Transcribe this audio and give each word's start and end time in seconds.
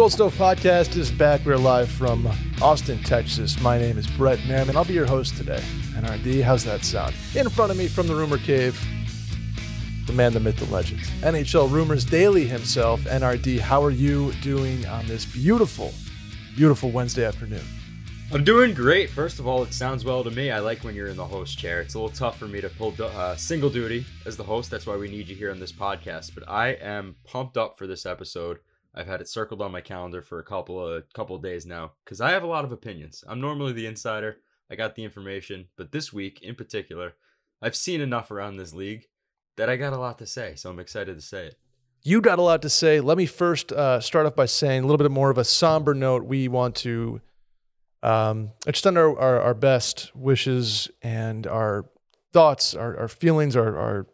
Cold 0.00 0.12
Stove 0.12 0.34
Podcast 0.36 0.96
is 0.96 1.12
back. 1.12 1.44
We're 1.44 1.58
live 1.58 1.90
from 1.90 2.26
Austin, 2.62 3.02
Texas. 3.02 3.60
My 3.60 3.76
name 3.76 3.98
is 3.98 4.06
Brett 4.06 4.40
Merriman. 4.48 4.74
I'll 4.74 4.86
be 4.86 4.94
your 4.94 5.04
host 5.04 5.36
today. 5.36 5.62
NRD, 5.90 6.42
how's 6.42 6.64
that 6.64 6.86
sound? 6.86 7.14
In 7.34 7.50
front 7.50 7.70
of 7.70 7.76
me 7.76 7.86
from 7.86 8.06
the 8.06 8.14
Rumor 8.14 8.38
Cave, 8.38 8.82
the 10.06 10.14
man, 10.14 10.32
the 10.32 10.40
myth, 10.40 10.56
the 10.56 10.64
legend. 10.72 11.02
NHL 11.20 11.70
Rumors 11.70 12.06
Daily 12.06 12.46
himself. 12.46 13.02
NRD, 13.02 13.58
how 13.58 13.84
are 13.84 13.90
you 13.90 14.32
doing 14.40 14.86
on 14.86 15.06
this 15.06 15.26
beautiful, 15.26 15.92
beautiful 16.56 16.90
Wednesday 16.90 17.26
afternoon? 17.26 17.66
I'm 18.32 18.42
doing 18.42 18.72
great. 18.72 19.10
First 19.10 19.38
of 19.38 19.46
all, 19.46 19.62
it 19.64 19.74
sounds 19.74 20.02
well 20.02 20.24
to 20.24 20.30
me. 20.30 20.50
I 20.50 20.60
like 20.60 20.82
when 20.82 20.94
you're 20.94 21.08
in 21.08 21.18
the 21.18 21.26
host 21.26 21.58
chair. 21.58 21.82
It's 21.82 21.92
a 21.92 21.98
little 22.00 22.16
tough 22.16 22.38
for 22.38 22.48
me 22.48 22.62
to 22.62 22.70
pull 22.70 22.94
uh, 23.02 23.36
single 23.36 23.68
duty 23.68 24.06
as 24.24 24.38
the 24.38 24.44
host. 24.44 24.70
That's 24.70 24.86
why 24.86 24.96
we 24.96 25.10
need 25.10 25.28
you 25.28 25.36
here 25.36 25.50
on 25.50 25.60
this 25.60 25.72
podcast. 25.72 26.34
But 26.34 26.48
I 26.48 26.68
am 26.68 27.16
pumped 27.24 27.58
up 27.58 27.76
for 27.76 27.86
this 27.86 28.06
episode. 28.06 28.60
I've 28.94 29.06
had 29.06 29.20
it 29.20 29.28
circled 29.28 29.62
on 29.62 29.72
my 29.72 29.80
calendar 29.80 30.20
for 30.20 30.38
a 30.38 30.44
couple 30.44 30.84
of 30.84 31.04
couple 31.12 31.36
of 31.36 31.42
days 31.42 31.64
now 31.64 31.92
because 32.04 32.20
I 32.20 32.30
have 32.30 32.42
a 32.42 32.48
lot 32.48 32.64
of 32.64 32.72
opinions. 32.72 33.22
I'm 33.26 33.40
normally 33.40 33.72
the 33.72 33.86
insider. 33.86 34.38
I 34.70 34.76
got 34.76 34.94
the 34.94 35.04
information, 35.04 35.66
but 35.76 35.92
this 35.92 36.12
week 36.12 36.40
in 36.42 36.54
particular, 36.54 37.14
I've 37.62 37.76
seen 37.76 38.00
enough 38.00 38.30
around 38.30 38.56
this 38.56 38.72
league 38.72 39.06
that 39.56 39.68
I 39.68 39.76
got 39.76 39.92
a 39.92 39.98
lot 39.98 40.18
to 40.18 40.26
say. 40.26 40.54
So 40.56 40.70
I'm 40.70 40.78
excited 40.78 41.16
to 41.16 41.22
say 41.22 41.46
it. 41.46 41.58
You 42.02 42.20
got 42.20 42.38
a 42.38 42.42
lot 42.42 42.62
to 42.62 42.70
say. 42.70 43.00
Let 43.00 43.18
me 43.18 43.26
first 43.26 43.72
uh, 43.72 44.00
start 44.00 44.26
off 44.26 44.34
by 44.34 44.46
saying 44.46 44.84
a 44.84 44.86
little 44.86 44.98
bit 44.98 45.10
more 45.10 45.30
of 45.30 45.38
a 45.38 45.44
somber 45.44 45.92
note. 45.92 46.24
We 46.24 46.48
want 46.48 46.76
to 46.76 47.20
um, 48.02 48.52
extend 48.66 48.96
our, 48.96 49.18
our, 49.18 49.40
our, 49.40 49.54
best 49.54 50.10
wishes 50.16 50.90
and 51.02 51.46
our 51.46 51.84
thoughts, 52.32 52.74
our, 52.74 52.98
our 52.98 53.08
feelings, 53.08 53.54
our, 53.54 53.76
our 53.76 54.06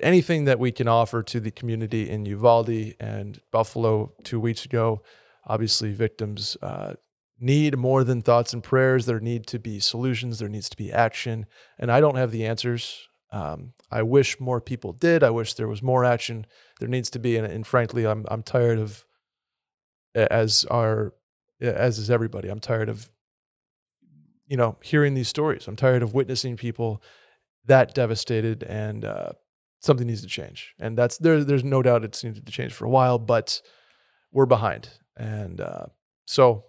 anything 0.00 0.44
that 0.44 0.58
we 0.58 0.72
can 0.72 0.88
offer 0.88 1.22
to 1.22 1.40
the 1.40 1.50
community 1.50 2.08
in 2.10 2.26
Uvalde 2.26 2.94
and 2.98 3.40
Buffalo 3.50 4.12
two 4.24 4.40
weeks 4.40 4.64
ago. 4.64 5.02
Obviously, 5.46 5.92
victims 5.92 6.56
uh, 6.62 6.94
need 7.38 7.76
more 7.76 8.04
than 8.04 8.22
thoughts 8.22 8.52
and 8.52 8.62
prayers. 8.62 9.06
There 9.06 9.20
need 9.20 9.46
to 9.48 9.58
be 9.58 9.78
solutions. 9.80 10.38
There 10.38 10.48
needs 10.48 10.68
to 10.70 10.76
be 10.76 10.92
action. 10.92 11.46
And 11.78 11.90
I 11.90 12.00
don't 12.00 12.16
have 12.16 12.30
the 12.30 12.46
answers. 12.46 13.08
Um, 13.30 13.72
I 13.90 14.02
wish 14.02 14.40
more 14.40 14.60
people 14.60 14.92
did. 14.92 15.22
I 15.22 15.30
wish 15.30 15.54
there 15.54 15.68
was 15.68 15.82
more 15.82 16.04
action. 16.04 16.46
There 16.78 16.88
needs 16.88 17.10
to 17.10 17.18
be, 17.18 17.36
and, 17.36 17.46
and 17.46 17.66
frankly, 17.66 18.06
I'm 18.06 18.24
I'm 18.28 18.42
tired 18.42 18.78
of 18.78 19.04
as 20.14 20.64
our 20.70 21.14
as 21.60 21.98
is 21.98 22.10
everybody. 22.10 22.48
I'm 22.48 22.60
tired 22.60 22.88
of, 22.88 23.10
you 24.46 24.56
know, 24.56 24.76
hearing 24.82 25.14
these 25.14 25.28
stories. 25.28 25.66
I'm 25.66 25.76
tired 25.76 26.02
of 26.02 26.14
witnessing 26.14 26.56
people 26.56 27.02
that 27.66 27.92
devastated, 27.92 28.62
and 28.62 29.04
uh, 29.04 29.32
something 29.84 30.06
needs 30.06 30.22
to 30.22 30.28
change. 30.28 30.74
And 30.78 30.96
that's 30.96 31.18
there. 31.18 31.44
There's 31.44 31.64
no 31.64 31.82
doubt 31.82 32.04
it's 32.04 32.24
needed 32.24 32.46
to 32.46 32.52
change 32.52 32.72
for 32.72 32.84
a 32.84 32.90
while, 32.90 33.18
but 33.18 33.60
we're 34.32 34.46
behind, 34.46 34.88
and 35.16 35.60
uh, 35.60 35.86
so 36.26 36.64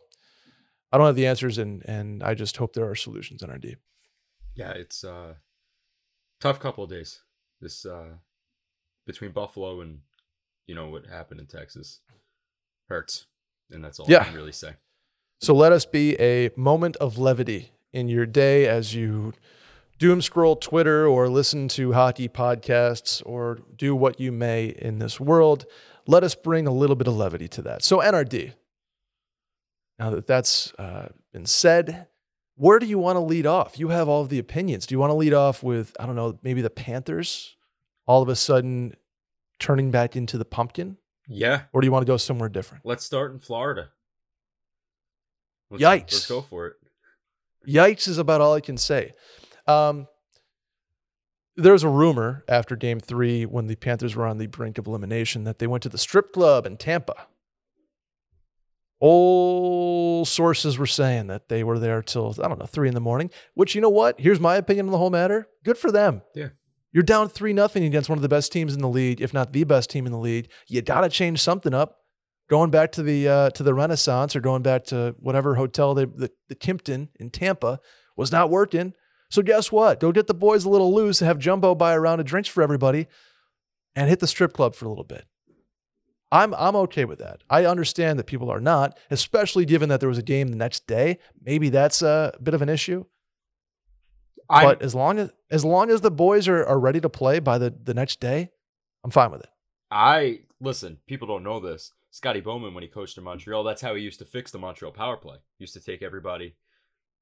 I 0.91 0.97
don't 0.97 1.07
have 1.07 1.15
the 1.15 1.27
answers, 1.27 1.57
and 1.57 1.83
and 1.85 2.23
I 2.23 2.33
just 2.33 2.57
hope 2.57 2.73
there 2.73 2.89
are 2.89 2.95
solutions 2.95 3.41
in 3.41 3.49
our 3.49 3.57
NRD. 3.57 3.75
Yeah, 4.55 4.71
it's 4.71 5.03
uh, 5.03 5.35
tough 6.39 6.59
couple 6.59 6.83
of 6.83 6.89
days. 6.89 7.21
This 7.61 7.85
uh, 7.85 8.17
between 9.05 9.31
Buffalo 9.31 9.81
and 9.81 9.99
you 10.67 10.75
know 10.75 10.89
what 10.89 11.07
happened 11.07 11.39
in 11.39 11.47
Texas 11.47 12.01
hurts. 12.87 13.25
And 13.71 13.83
that's 13.83 13.99
all 13.99 14.05
yeah. 14.07 14.21
I 14.21 14.25
can 14.25 14.35
really 14.35 14.51
say. 14.51 14.73
So 15.41 15.53
let 15.53 15.71
us 15.71 15.85
be 15.85 16.19
a 16.19 16.49
moment 16.55 16.95
of 16.97 17.17
levity 17.17 17.71
in 17.91 18.07
your 18.07 18.25
day 18.25 18.67
as 18.67 18.93
you 18.93 19.33
doom 19.97 20.21
scroll 20.21 20.55
Twitter 20.55 21.07
or 21.07 21.29
listen 21.29 21.67
to 21.69 21.93
hockey 21.93 22.27
podcasts 22.27 23.21
or 23.25 23.59
do 23.75 23.95
what 23.95 24.19
you 24.19 24.31
may 24.31 24.67
in 24.67 24.99
this 24.99 25.19
world. 25.19 25.65
Let 26.07 26.23
us 26.23 26.35
bring 26.35 26.67
a 26.67 26.71
little 26.71 26.95
bit 26.95 27.07
of 27.07 27.15
levity 27.15 27.47
to 27.49 27.61
that. 27.63 27.83
So, 27.83 27.99
NRD, 27.99 28.53
now 29.97 30.11
that 30.11 30.27
that's 30.27 30.73
uh, 30.75 31.09
been 31.33 31.45
said, 31.45 32.07
where 32.55 32.79
do 32.79 32.85
you 32.85 32.99
want 32.99 33.15
to 33.17 33.21
lead 33.21 33.45
off? 33.45 33.79
You 33.79 33.89
have 33.89 34.07
all 34.07 34.21
of 34.21 34.29
the 34.29 34.39
opinions. 34.39 34.85
Do 34.85 34.95
you 34.95 34.99
want 34.99 35.11
to 35.11 35.15
lead 35.15 35.33
off 35.33 35.63
with, 35.63 35.95
I 35.99 36.05
don't 36.05 36.15
know, 36.15 36.39
maybe 36.43 36.61
the 36.61 36.69
Panthers 36.69 37.55
all 38.05 38.21
of 38.21 38.29
a 38.29 38.35
sudden 38.35 38.95
turning 39.59 39.91
back 39.91 40.15
into 40.15 40.37
the 40.37 40.45
pumpkin? 40.45 40.97
Yeah. 41.27 41.63
Or 41.73 41.81
do 41.81 41.87
you 41.87 41.91
want 41.91 42.05
to 42.05 42.11
go 42.11 42.17
somewhere 42.17 42.49
different? 42.49 42.85
Let's 42.85 43.03
start 43.03 43.31
in 43.33 43.39
Florida. 43.39 43.89
Let's, 45.71 45.83
Yikes. 45.83 46.13
Let's 46.13 46.27
go 46.27 46.41
for 46.41 46.67
it. 46.67 46.73
Yikes 47.67 48.07
is 48.07 48.19
about 48.19 48.41
all 48.41 48.53
I 48.53 48.61
can 48.61 48.77
say. 48.77 49.13
Um, 49.67 50.07
there 51.55 51.73
was 51.73 51.83
a 51.83 51.89
rumor 51.89 52.43
after 52.47 52.75
game 52.75 52.99
three 52.99 53.45
when 53.45 53.67
the 53.67 53.75
Panthers 53.75 54.15
were 54.15 54.25
on 54.25 54.37
the 54.37 54.47
brink 54.47 54.77
of 54.77 54.87
elimination 54.87 55.45
that 55.45 55.59
they 55.59 55.67
went 55.67 55.83
to 55.83 55.89
the 55.89 55.97
strip 55.97 56.33
club 56.33 56.65
in 56.65 56.77
Tampa. 56.77 57.27
All 58.99 60.25
sources 60.25 60.77
were 60.77 60.85
saying 60.85 61.27
that 61.27 61.49
they 61.49 61.63
were 61.63 61.79
there 61.79 62.01
till, 62.01 62.35
I 62.43 62.47
don't 62.47 62.59
know, 62.59 62.65
three 62.65 62.87
in 62.87 62.93
the 62.93 63.01
morning, 63.01 63.29
which, 63.53 63.75
you 63.75 63.81
know 63.81 63.89
what? 63.89 64.19
Here's 64.19 64.39
my 64.39 64.55
opinion 64.55 64.87
on 64.87 64.91
the 64.91 64.97
whole 64.97 65.09
matter. 65.09 65.47
Good 65.63 65.77
for 65.77 65.91
them. 65.91 66.21
Yeah. 66.33 66.49
You're 66.91 67.03
down 67.03 67.27
three 67.27 67.51
nothing 67.51 67.83
against 67.83 68.07
one 68.07 68.17
of 68.17 68.21
the 68.21 68.29
best 68.29 68.53
teams 68.53 68.73
in 68.73 68.79
the 68.79 68.87
league, 68.87 69.19
if 69.19 69.33
not 69.33 69.51
the 69.51 69.65
best 69.65 69.89
team 69.89 70.05
in 70.05 70.13
the 70.13 70.17
league. 70.17 70.49
You 70.67 70.81
got 70.81 71.01
to 71.01 71.09
change 71.09 71.41
something 71.41 71.73
up. 71.73 71.97
Going 72.49 72.69
back 72.69 72.91
to 72.93 73.03
the 73.03 73.27
uh, 73.27 73.49
to 73.49 73.63
the 73.63 73.73
Renaissance 73.73 74.35
or 74.35 74.39
going 74.39 74.61
back 74.61 74.85
to 74.85 75.15
whatever 75.19 75.55
hotel 75.55 75.93
they, 75.93 76.05
the 76.05 76.31
the 76.47 76.55
Kimpton 76.55 77.09
in 77.19 77.31
Tampa 77.31 77.79
was 78.15 78.31
not 78.31 78.51
working. 78.51 78.93
So 79.29 79.41
guess 79.41 79.71
what? 79.71 79.99
Go 79.99 80.11
get 80.11 80.27
the 80.27 80.33
boys 80.33 80.65
a 80.65 80.69
little 80.69 80.93
loose 80.93 81.21
and 81.21 81.27
have 81.27 81.39
Jumbo 81.39 81.75
buy 81.75 81.93
a 81.93 81.99
round 81.99 82.21
of 82.21 82.27
drinks 82.27 82.49
for 82.49 82.63
everybody, 82.63 83.07
and 83.95 84.09
hit 84.09 84.19
the 84.19 84.27
strip 84.27 84.53
club 84.53 84.75
for 84.75 84.85
a 84.85 84.89
little 84.89 85.03
bit. 85.03 85.25
I'm 86.31 86.53
I'm 86.55 86.75
okay 86.75 87.05
with 87.05 87.19
that. 87.19 87.43
I 87.49 87.65
understand 87.65 88.19
that 88.19 88.25
people 88.25 88.49
are 88.51 88.59
not, 88.59 88.97
especially 89.09 89.65
given 89.65 89.89
that 89.89 89.99
there 89.99 90.09
was 90.09 90.17
a 90.17 90.23
game 90.23 90.49
the 90.49 90.57
next 90.57 90.87
day. 90.87 91.19
Maybe 91.41 91.69
that's 91.69 92.01
a 92.01 92.33
bit 92.41 92.53
of 92.53 92.61
an 92.61 92.69
issue. 92.69 93.05
I'm, 94.49 94.65
but 94.65 94.81
as 94.81 94.93
long 94.93 95.17
as 95.17 95.31
as 95.49 95.63
long 95.63 95.89
as 95.89 96.01
the 96.01 96.11
boys 96.11 96.47
are, 96.47 96.65
are 96.65 96.79
ready 96.79 96.99
to 97.01 97.09
play 97.09 97.39
by 97.39 97.57
the, 97.57 97.73
the 97.83 97.93
next 97.93 98.19
day, 98.19 98.49
I'm 99.03 99.11
fine 99.11 99.31
with 99.31 99.41
it. 99.41 99.49
I 99.91 100.41
listen, 100.59 100.99
people 101.07 101.27
don't 101.27 101.43
know 101.43 101.59
this. 101.59 101.93
Scotty 102.11 102.39
Bowman, 102.39 102.73
when 102.73 102.81
he 102.81 102.87
coached 102.87 103.17
in 103.17 103.23
Montreal, 103.23 103.63
that's 103.63 103.81
how 103.81 103.93
he 103.93 104.01
used 104.01 104.19
to 104.19 104.25
fix 104.25 104.51
the 104.51 104.57
Montreal 104.57 104.93
power 104.93 105.17
play. 105.17 105.37
He 105.57 105.63
used 105.63 105.73
to 105.73 105.81
take 105.81 106.01
everybody 106.01 106.55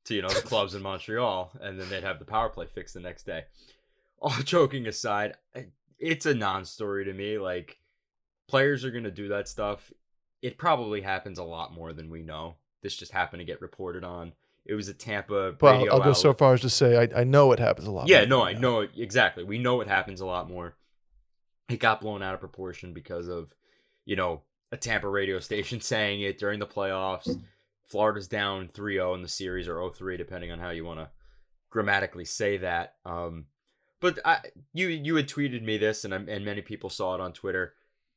to, 0.05 0.15
you 0.15 0.21
know, 0.21 0.29
the 0.29 0.41
clubs 0.41 0.75
in 0.75 0.81
Montreal, 0.81 1.51
and 1.61 1.79
then 1.79 1.89
they'd 1.89 2.03
have 2.03 2.19
the 2.19 2.25
power 2.25 2.49
play 2.49 2.65
fixed 2.65 2.93
the 2.93 2.99
next 2.99 3.25
day. 3.25 3.45
All 4.19 4.31
joking 4.43 4.87
aside, 4.87 5.35
it's 5.99 6.25
a 6.25 6.33
non 6.33 6.65
story 6.65 7.05
to 7.05 7.13
me. 7.13 7.37
Like, 7.37 7.79
players 8.47 8.83
are 8.85 8.91
going 8.91 9.03
to 9.05 9.11
do 9.11 9.29
that 9.29 9.47
stuff. 9.47 9.91
It 10.41 10.57
probably 10.57 11.01
happens 11.01 11.39
a 11.39 11.43
lot 11.43 11.73
more 11.73 11.93
than 11.93 12.09
we 12.09 12.21
know. 12.21 12.55
This 12.81 12.95
just 12.95 13.13
happened 13.13 13.39
to 13.39 13.45
get 13.45 13.61
reported 13.61 14.03
on. 14.03 14.33
It 14.65 14.75
was 14.75 14.87
a 14.87 14.93
Tampa. 14.93 15.55
Well, 15.59 15.73
I'll 15.73 15.85
go 15.85 15.91
outlet. 15.93 16.17
so 16.17 16.33
far 16.33 16.53
as 16.53 16.61
to 16.61 16.69
say 16.69 16.97
I, 16.97 17.21
I 17.21 17.23
know 17.23 17.51
it 17.51 17.59
happens 17.59 17.87
a 17.87 17.91
lot. 17.91 18.07
Yeah, 18.07 18.25
no, 18.25 18.43
I 18.43 18.53
know 18.53 18.81
it 18.81 18.91
exactly. 18.95 19.43
We 19.43 19.57
know 19.57 19.81
it 19.81 19.87
happens 19.87 20.21
a 20.21 20.25
lot 20.25 20.49
more. 20.49 20.75
It 21.69 21.79
got 21.79 22.01
blown 22.01 22.21
out 22.21 22.33
of 22.33 22.39
proportion 22.39 22.93
because 22.93 23.27
of, 23.27 23.53
you 24.05 24.15
know, 24.15 24.41
a 24.71 24.77
Tampa 24.77 25.07
radio 25.07 25.39
station 25.39 25.81
saying 25.81 26.21
it 26.21 26.37
during 26.37 26.59
the 26.59 26.67
playoffs. 26.67 27.41
Florida's 27.85 28.27
down 28.27 28.67
3-0 28.67 29.15
in 29.15 29.21
the 29.21 29.27
series 29.27 29.67
or 29.67 29.75
0-3 29.75 30.17
depending 30.17 30.51
on 30.51 30.59
how 30.59 30.69
you 30.69 30.85
want 30.85 30.99
to 30.99 31.09
grammatically 31.69 32.25
say 32.25 32.57
that. 32.57 32.95
Um, 33.05 33.45
but 33.99 34.19
I, 34.25 34.39
you 34.73 34.87
you 34.87 35.15
had 35.15 35.27
tweeted 35.27 35.63
me 35.63 35.77
this 35.77 36.03
and 36.03 36.13
and 36.13 36.45
many 36.45 36.61
people 36.61 36.89
saw 36.89 37.15
it 37.15 37.21
on 37.21 37.33
Twitter. 37.33 37.73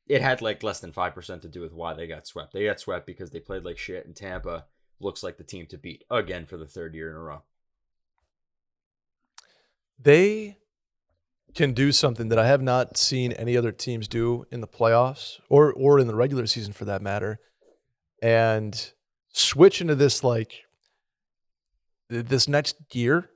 It 0.07 0.21
had 0.21 0.41
like 0.41 0.63
less 0.63 0.79
than 0.79 0.91
5% 0.91 1.41
to 1.41 1.47
do 1.49 1.61
with 1.61 1.73
why 1.73 1.93
they 1.93 2.07
got 2.07 2.27
swept. 2.27 2.53
They 2.53 2.65
got 2.65 2.79
swept 2.79 3.05
because 3.05 3.31
they 3.31 3.39
played 3.39 3.63
like 3.63 3.77
shit 3.77 4.05
in 4.05 4.13
Tampa 4.13 4.65
looks 4.99 5.23
like 5.23 5.37
the 5.37 5.43
team 5.43 5.65
to 5.67 5.77
beat 5.77 6.03
again 6.09 6.45
for 6.45 6.57
the 6.57 6.67
third 6.67 6.95
year 6.95 7.09
in 7.09 7.15
a 7.15 7.19
row. 7.19 7.43
They 9.99 10.57
can 11.53 11.73
do 11.73 11.91
something 11.91 12.29
that 12.29 12.39
I 12.39 12.47
have 12.47 12.61
not 12.61 12.97
seen 12.97 13.31
any 13.31 13.57
other 13.57 13.71
teams 13.71 14.07
do 14.07 14.45
in 14.51 14.61
the 14.61 14.67
playoffs 14.67 15.39
or 15.49 15.73
or 15.73 15.99
in 15.99 16.07
the 16.07 16.15
regular 16.15 16.45
season 16.45 16.73
for 16.73 16.85
that 16.85 17.01
matter. 17.01 17.39
And 18.21 18.91
switch 19.37 19.81
into 19.81 19.95
this 19.95 20.23
like 20.23 20.63
this 22.09 22.47
next 22.47 22.89
gear 22.89 23.29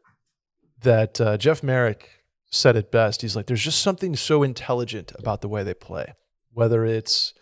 that 0.81 1.21
uh, 1.21 1.37
Jeff 1.37 1.61
Marek 1.61 2.23
said 2.49 2.75
it 2.75 2.91
best. 2.91 3.21
He's 3.21 3.35
like, 3.35 3.45
there's 3.45 3.63
just 3.63 3.81
something 3.81 4.15
so 4.15 4.43
intelligent 4.43 5.13
about 5.17 5.41
the 5.41 5.47
way 5.47 5.63
they 5.63 5.73
play, 5.73 6.13
whether 6.51 6.85
it's 6.85 7.33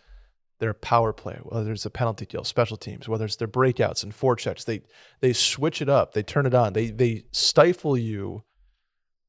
their 0.60 0.74
power 0.74 1.14
play, 1.14 1.40
whether 1.44 1.72
it's 1.72 1.86
a 1.86 1.90
penalty 1.90 2.26
kill, 2.26 2.44
special 2.44 2.78
teams, 2.78 3.08
whether 3.08 3.26
it's 3.26 3.38
their 3.38 3.48
breakouts 3.48 4.04
and 4.04 4.14
forechecks. 4.14 4.66
They 4.66 4.82
they 5.22 5.34
switch 5.34 5.82
it 5.82 5.90
up, 5.90 6.14
they 6.14 6.24
turn 6.24 6.46
it 6.46 6.54
on, 6.54 6.74
they 6.74 6.90
they 6.90 7.24
stifle 7.32 7.98
you 7.98 8.44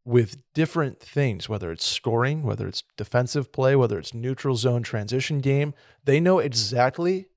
with 0.05 0.39
different 0.55 0.99
things, 0.99 1.49
whether 1.49 1.71
it's 1.71 1.87
scoring, 1.87 2.43
whether 2.43 2.67
it's 2.67 2.83
defensive 2.97 3.53
play, 3.53 3.77
whether 3.77 3.99
it's 3.99 4.13
neutral 4.13 4.57
zone 4.57 4.83
transition 4.83 5.39
game. 5.41 5.73
They 6.05 6.19
know 6.19 6.41
exactly 6.41 7.29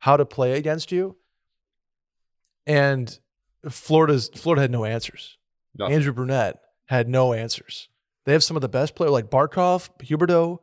how 0.00 0.16
to 0.16 0.24
play 0.24 0.52
against 0.52 0.92
you. 0.92 1.16
And 2.66 3.18
Florida's 3.68 4.30
Florida 4.34 4.62
had 4.62 4.70
no 4.70 4.84
answers. 4.84 5.38
Nothing. 5.76 5.94
Andrew 5.94 6.12
Brunette 6.12 6.60
had 6.86 7.08
no 7.08 7.32
answers. 7.32 7.88
They 8.26 8.32
have 8.32 8.44
some 8.44 8.56
of 8.56 8.60
the 8.60 8.68
best 8.68 8.94
players 8.94 9.12
like 9.12 9.30
Barkov, 9.30 9.90
Huberdeau, 10.02 10.58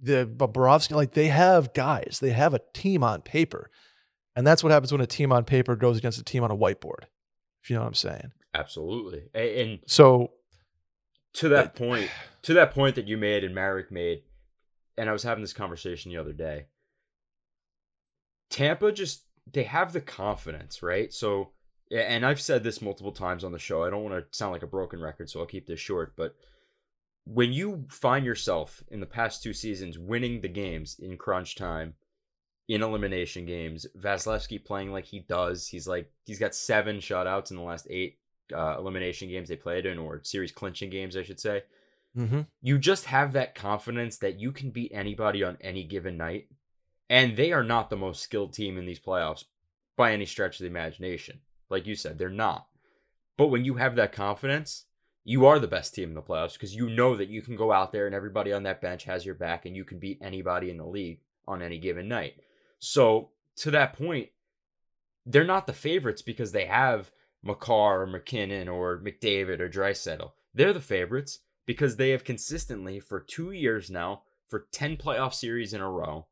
the 0.00 0.26
Bobrovsky, 0.26 0.94
like 0.94 1.12
they 1.12 1.28
have 1.28 1.72
guys, 1.72 2.18
they 2.20 2.30
have 2.30 2.54
a 2.54 2.60
team 2.72 3.02
on 3.02 3.22
paper. 3.22 3.70
And 4.36 4.46
that's 4.46 4.62
what 4.62 4.72
happens 4.72 4.92
when 4.92 5.00
a 5.00 5.06
team 5.06 5.32
on 5.32 5.44
paper 5.44 5.76
goes 5.76 5.96
against 5.96 6.18
a 6.18 6.24
team 6.24 6.42
on 6.42 6.50
a 6.50 6.56
whiteboard, 6.56 7.04
if 7.62 7.70
you 7.70 7.76
know 7.76 7.82
what 7.82 7.88
I'm 7.88 7.94
saying. 7.94 8.32
Absolutely. 8.52 9.28
And 9.34 9.80
so 9.86 10.32
to 11.34 11.48
that 11.50 11.74
point, 11.76 12.10
to 12.42 12.54
that 12.54 12.72
point 12.72 12.96
that 12.96 13.08
you 13.08 13.16
made 13.16 13.44
and 13.44 13.54
Marek 13.54 13.90
made, 13.90 14.22
and 14.96 15.08
I 15.08 15.12
was 15.12 15.22
having 15.22 15.42
this 15.42 15.52
conversation 15.52 16.10
the 16.12 16.18
other 16.18 16.32
day. 16.32 16.66
Tampa 18.50 18.92
just 18.92 19.23
they 19.52 19.64
have 19.64 19.92
the 19.92 20.00
confidence, 20.00 20.82
right? 20.82 21.12
So 21.12 21.50
and 21.90 22.24
I've 22.24 22.40
said 22.40 22.64
this 22.64 22.82
multiple 22.82 23.12
times 23.12 23.44
on 23.44 23.52
the 23.52 23.58
show. 23.58 23.84
I 23.84 23.90
don't 23.90 24.04
want 24.04 24.14
to 24.14 24.36
sound 24.36 24.52
like 24.52 24.62
a 24.62 24.66
broken 24.66 25.00
record, 25.00 25.30
so 25.30 25.40
I'll 25.40 25.46
keep 25.46 25.66
this 25.66 25.80
short, 25.80 26.14
but 26.16 26.34
when 27.24 27.52
you 27.52 27.86
find 27.90 28.24
yourself 28.26 28.82
in 28.90 29.00
the 29.00 29.06
past 29.06 29.42
two 29.42 29.54
seasons 29.54 29.98
winning 29.98 30.40
the 30.40 30.48
games 30.48 30.96
in 30.98 31.16
crunch 31.16 31.56
time, 31.56 31.94
in 32.68 32.82
elimination 32.82 33.44
games, 33.44 33.86
Vasilevskiy 33.98 34.64
playing 34.64 34.90
like 34.90 35.06
he 35.06 35.20
does, 35.20 35.68
he's 35.68 35.86
like 35.86 36.10
he's 36.24 36.38
got 36.38 36.54
seven 36.54 36.96
shutouts 36.96 37.50
in 37.50 37.56
the 37.56 37.62
last 37.62 37.86
eight 37.90 38.18
uh, 38.54 38.76
elimination 38.78 39.28
games 39.28 39.48
they 39.48 39.56
played 39.56 39.86
in, 39.86 39.98
or 39.98 40.20
series 40.22 40.52
clinching 40.52 40.90
games, 40.90 41.16
I 41.16 41.22
should 41.22 41.40
say. 41.40 41.64
Mm-hmm. 42.16 42.42
You 42.62 42.78
just 42.78 43.06
have 43.06 43.32
that 43.32 43.54
confidence 43.54 44.18
that 44.18 44.38
you 44.38 44.52
can 44.52 44.70
beat 44.70 44.92
anybody 44.94 45.42
on 45.42 45.58
any 45.60 45.84
given 45.84 46.16
night, 46.16 46.48
and 47.08 47.36
they 47.36 47.52
are 47.52 47.64
not 47.64 47.90
the 47.90 47.96
most 47.96 48.22
skilled 48.22 48.52
team 48.52 48.78
in 48.78 48.86
these 48.86 49.00
playoffs 49.00 49.44
by 49.96 50.12
any 50.12 50.26
stretch 50.26 50.56
of 50.56 50.60
the 50.60 50.66
imagination. 50.66 51.40
Like 51.70 51.86
you 51.86 51.94
said, 51.94 52.18
they're 52.18 52.28
not. 52.28 52.66
But 53.36 53.48
when 53.48 53.64
you 53.64 53.74
have 53.74 53.96
that 53.96 54.12
confidence, 54.12 54.84
you 55.24 55.46
are 55.46 55.58
the 55.58 55.66
best 55.66 55.94
team 55.94 56.10
in 56.10 56.14
the 56.14 56.22
playoffs 56.22 56.52
because 56.52 56.74
you 56.74 56.88
know 56.88 57.16
that 57.16 57.28
you 57.28 57.42
can 57.42 57.56
go 57.56 57.72
out 57.72 57.92
there 57.92 58.06
and 58.06 58.14
everybody 58.14 58.52
on 58.52 58.62
that 58.64 58.80
bench 58.80 59.04
has 59.04 59.24
your 59.24 59.34
back 59.34 59.64
and 59.64 59.74
you 59.74 59.84
can 59.84 59.98
beat 59.98 60.18
anybody 60.20 60.70
in 60.70 60.76
the 60.76 60.86
league 60.86 61.20
on 61.48 61.62
any 61.62 61.78
given 61.78 62.08
night. 62.08 62.34
So, 62.78 63.30
to 63.56 63.70
that 63.70 63.94
point, 63.94 64.28
they're 65.24 65.44
not 65.44 65.66
the 65.66 65.72
favorites 65.72 66.22
because 66.22 66.52
they 66.52 66.66
have 66.66 67.10
Makar 67.42 68.02
or 68.02 68.06
MacKinnon 68.06 68.68
or 68.68 68.98
McDavid 68.98 69.60
or 69.60 69.68
Draisaitl. 69.68 70.32
They're 70.52 70.72
the 70.72 70.80
favorites 70.80 71.40
because 71.66 71.96
they 71.96 72.10
have 72.10 72.24
consistently, 72.24 73.00
for 73.00 73.20
two 73.20 73.50
years 73.50 73.90
now, 73.90 74.22
for 74.46 74.66
10 74.72 74.96
playoff 74.96 75.32
series 75.32 75.72
in 75.72 75.80
a 75.80 75.90
row, 75.90 76.26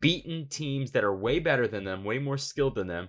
beaten 0.00 0.46
teams 0.46 0.92
that 0.92 1.04
are 1.04 1.14
way 1.14 1.38
better 1.38 1.66
than 1.66 1.84
them, 1.84 2.04
way 2.04 2.18
more 2.18 2.38
skilled 2.38 2.74
than 2.74 2.86
them, 2.86 3.08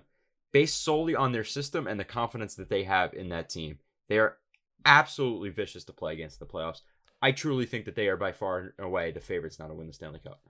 based 0.52 0.82
solely 0.82 1.14
on 1.14 1.32
their 1.32 1.44
system 1.44 1.86
and 1.86 1.98
the 1.98 2.04
confidence 2.04 2.54
that 2.56 2.68
they 2.68 2.84
have 2.84 3.14
in 3.14 3.28
that 3.28 3.48
team. 3.48 3.78
They 4.08 4.18
are 4.18 4.36
absolutely 4.84 5.50
vicious 5.50 5.84
to 5.84 5.92
play 5.92 6.12
against 6.12 6.38
the 6.40 6.46
playoffs. 6.46 6.80
I 7.22 7.32
truly 7.32 7.66
think 7.66 7.84
that 7.84 7.94
they 7.94 8.08
are 8.08 8.16
by 8.16 8.32
far 8.32 8.74
and 8.78 8.86
away 8.86 9.10
the 9.10 9.20
favorites 9.20 9.58
now 9.58 9.68
to 9.68 9.74
win 9.74 9.86
the 9.86 9.92
Stanley 9.92 10.20
Cup. 10.20 10.40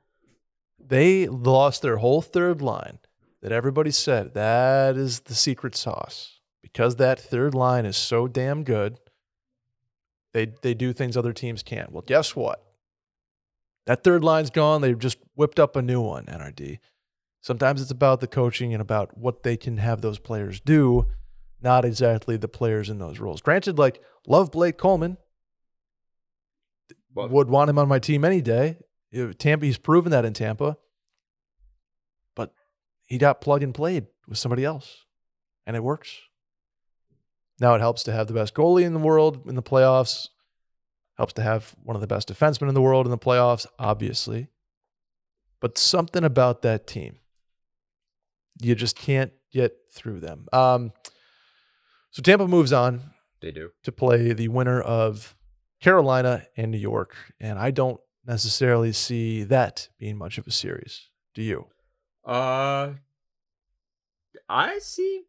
They 0.79 1.27
lost 1.27 1.83
their 1.83 1.99
whole 1.99 2.23
third 2.23 2.63
line 2.63 3.01
that 3.43 3.53
everybody 3.53 3.91
said 3.91 4.35
that 4.35 4.97
is 4.97 5.21
the 5.21 5.35
secret 5.35 5.75
sauce. 5.75 6.41
Because 6.63 6.97
that 6.97 7.19
third 7.19 7.55
line 7.55 7.85
is 7.85 7.97
so 7.97 8.29
damn 8.29 8.65
good, 8.65 8.99
they 10.33 10.53
they 10.63 10.75
do 10.75 10.93
things 10.93 11.17
other 11.17 11.33
teams 11.33 11.63
can't. 11.63 11.91
Well, 11.91 12.05
guess 12.07 12.37
what? 12.37 12.69
That 13.91 14.05
third 14.05 14.23
line's 14.23 14.51
gone. 14.51 14.83
They've 14.83 14.97
just 14.97 15.19
whipped 15.35 15.59
up 15.59 15.75
a 15.75 15.83
new 15.83 16.01
one, 16.01 16.27
NRD. 16.27 16.79
Sometimes 17.41 17.83
it's 17.83 17.91
about 17.91 18.21
the 18.21 18.29
coaching 18.29 18.73
and 18.73 18.81
about 18.81 19.19
what 19.19 19.43
they 19.43 19.57
can 19.57 19.79
have 19.79 20.01
those 20.01 20.21
players 20.21 20.61
do 20.61 21.07
not 21.61 21.85
exactly 21.85 22.37
the 22.37 22.47
players 22.47 22.89
in 22.89 23.01
those 23.01 23.19
roles. 23.19 23.41
Granted, 23.41 23.81
like 23.81 24.01
love 24.29 24.53
Blake 24.53 24.79
Coleman, 24.79 25.17
well, 27.13 27.29
would 27.31 27.49
want 27.49 27.69
him 27.69 27.81
on 27.81 27.89
my 27.89 27.99
team 27.99 28.25
any 28.25 28.41
day. 28.41 28.79
Tampa, 29.39 29.67
he's 29.67 29.77
proven 29.77 30.13
that 30.13 30.25
in 30.25 30.35
Tampa, 30.35 30.77
but 32.37 32.53
he 33.09 33.19
got 33.19 33.41
plug 33.41 33.65
and 33.65 33.75
played 33.75 34.07
with 34.29 34.39
somebody 34.39 34.65
else, 34.65 35.05
and 35.67 35.75
it 35.75 35.83
works. 35.83 36.17
Now 37.59 37.75
it 37.75 37.81
helps 37.81 38.05
to 38.05 38.13
have 38.13 38.29
the 38.29 38.35
best 38.35 38.55
goalie 38.55 38.85
in 38.85 38.95
the 38.95 39.01
world 39.01 39.49
in 39.49 39.57
the 39.57 39.65
playoffs. 39.65 40.29
Helps 41.20 41.34
to 41.34 41.43
have 41.43 41.75
one 41.82 41.96
of 41.96 42.00
the 42.00 42.06
best 42.06 42.32
defensemen 42.32 42.70
in 42.70 42.75
the 42.75 42.81
world 42.81 43.06
in 43.06 43.11
the 43.11 43.19
playoffs, 43.19 43.67
obviously. 43.78 44.49
But 45.61 45.76
something 45.76 46.25
about 46.25 46.62
that 46.62 46.87
team, 46.87 47.19
you 48.58 48.75
just 48.75 48.96
can't 48.96 49.31
get 49.52 49.76
through 49.93 50.20
them. 50.20 50.46
Um, 50.50 50.93
so 52.11 52.22
Tampa 52.22 52.49
moves 52.49 52.72
on. 52.72 53.02
They 53.43 53.50
do. 53.50 53.69
To 53.82 53.93
play 53.93 54.32
the 54.32 54.49
winner 54.49 54.81
of 54.81 55.37
Carolina 55.82 56.46
and 56.56 56.70
New 56.70 56.78
York. 56.78 57.14
And 57.38 57.58
I 57.58 57.70
don't 57.70 58.00
necessarily 58.26 58.93
see 58.94 59.43
that 59.43 59.90
being 59.99 60.17
much 60.17 60.38
of 60.38 60.46
a 60.46 60.50
series. 60.50 61.11
Do 61.34 61.43
you? 61.43 61.67
Uh 62.25 62.94
I 64.49 64.78
see 64.78 65.25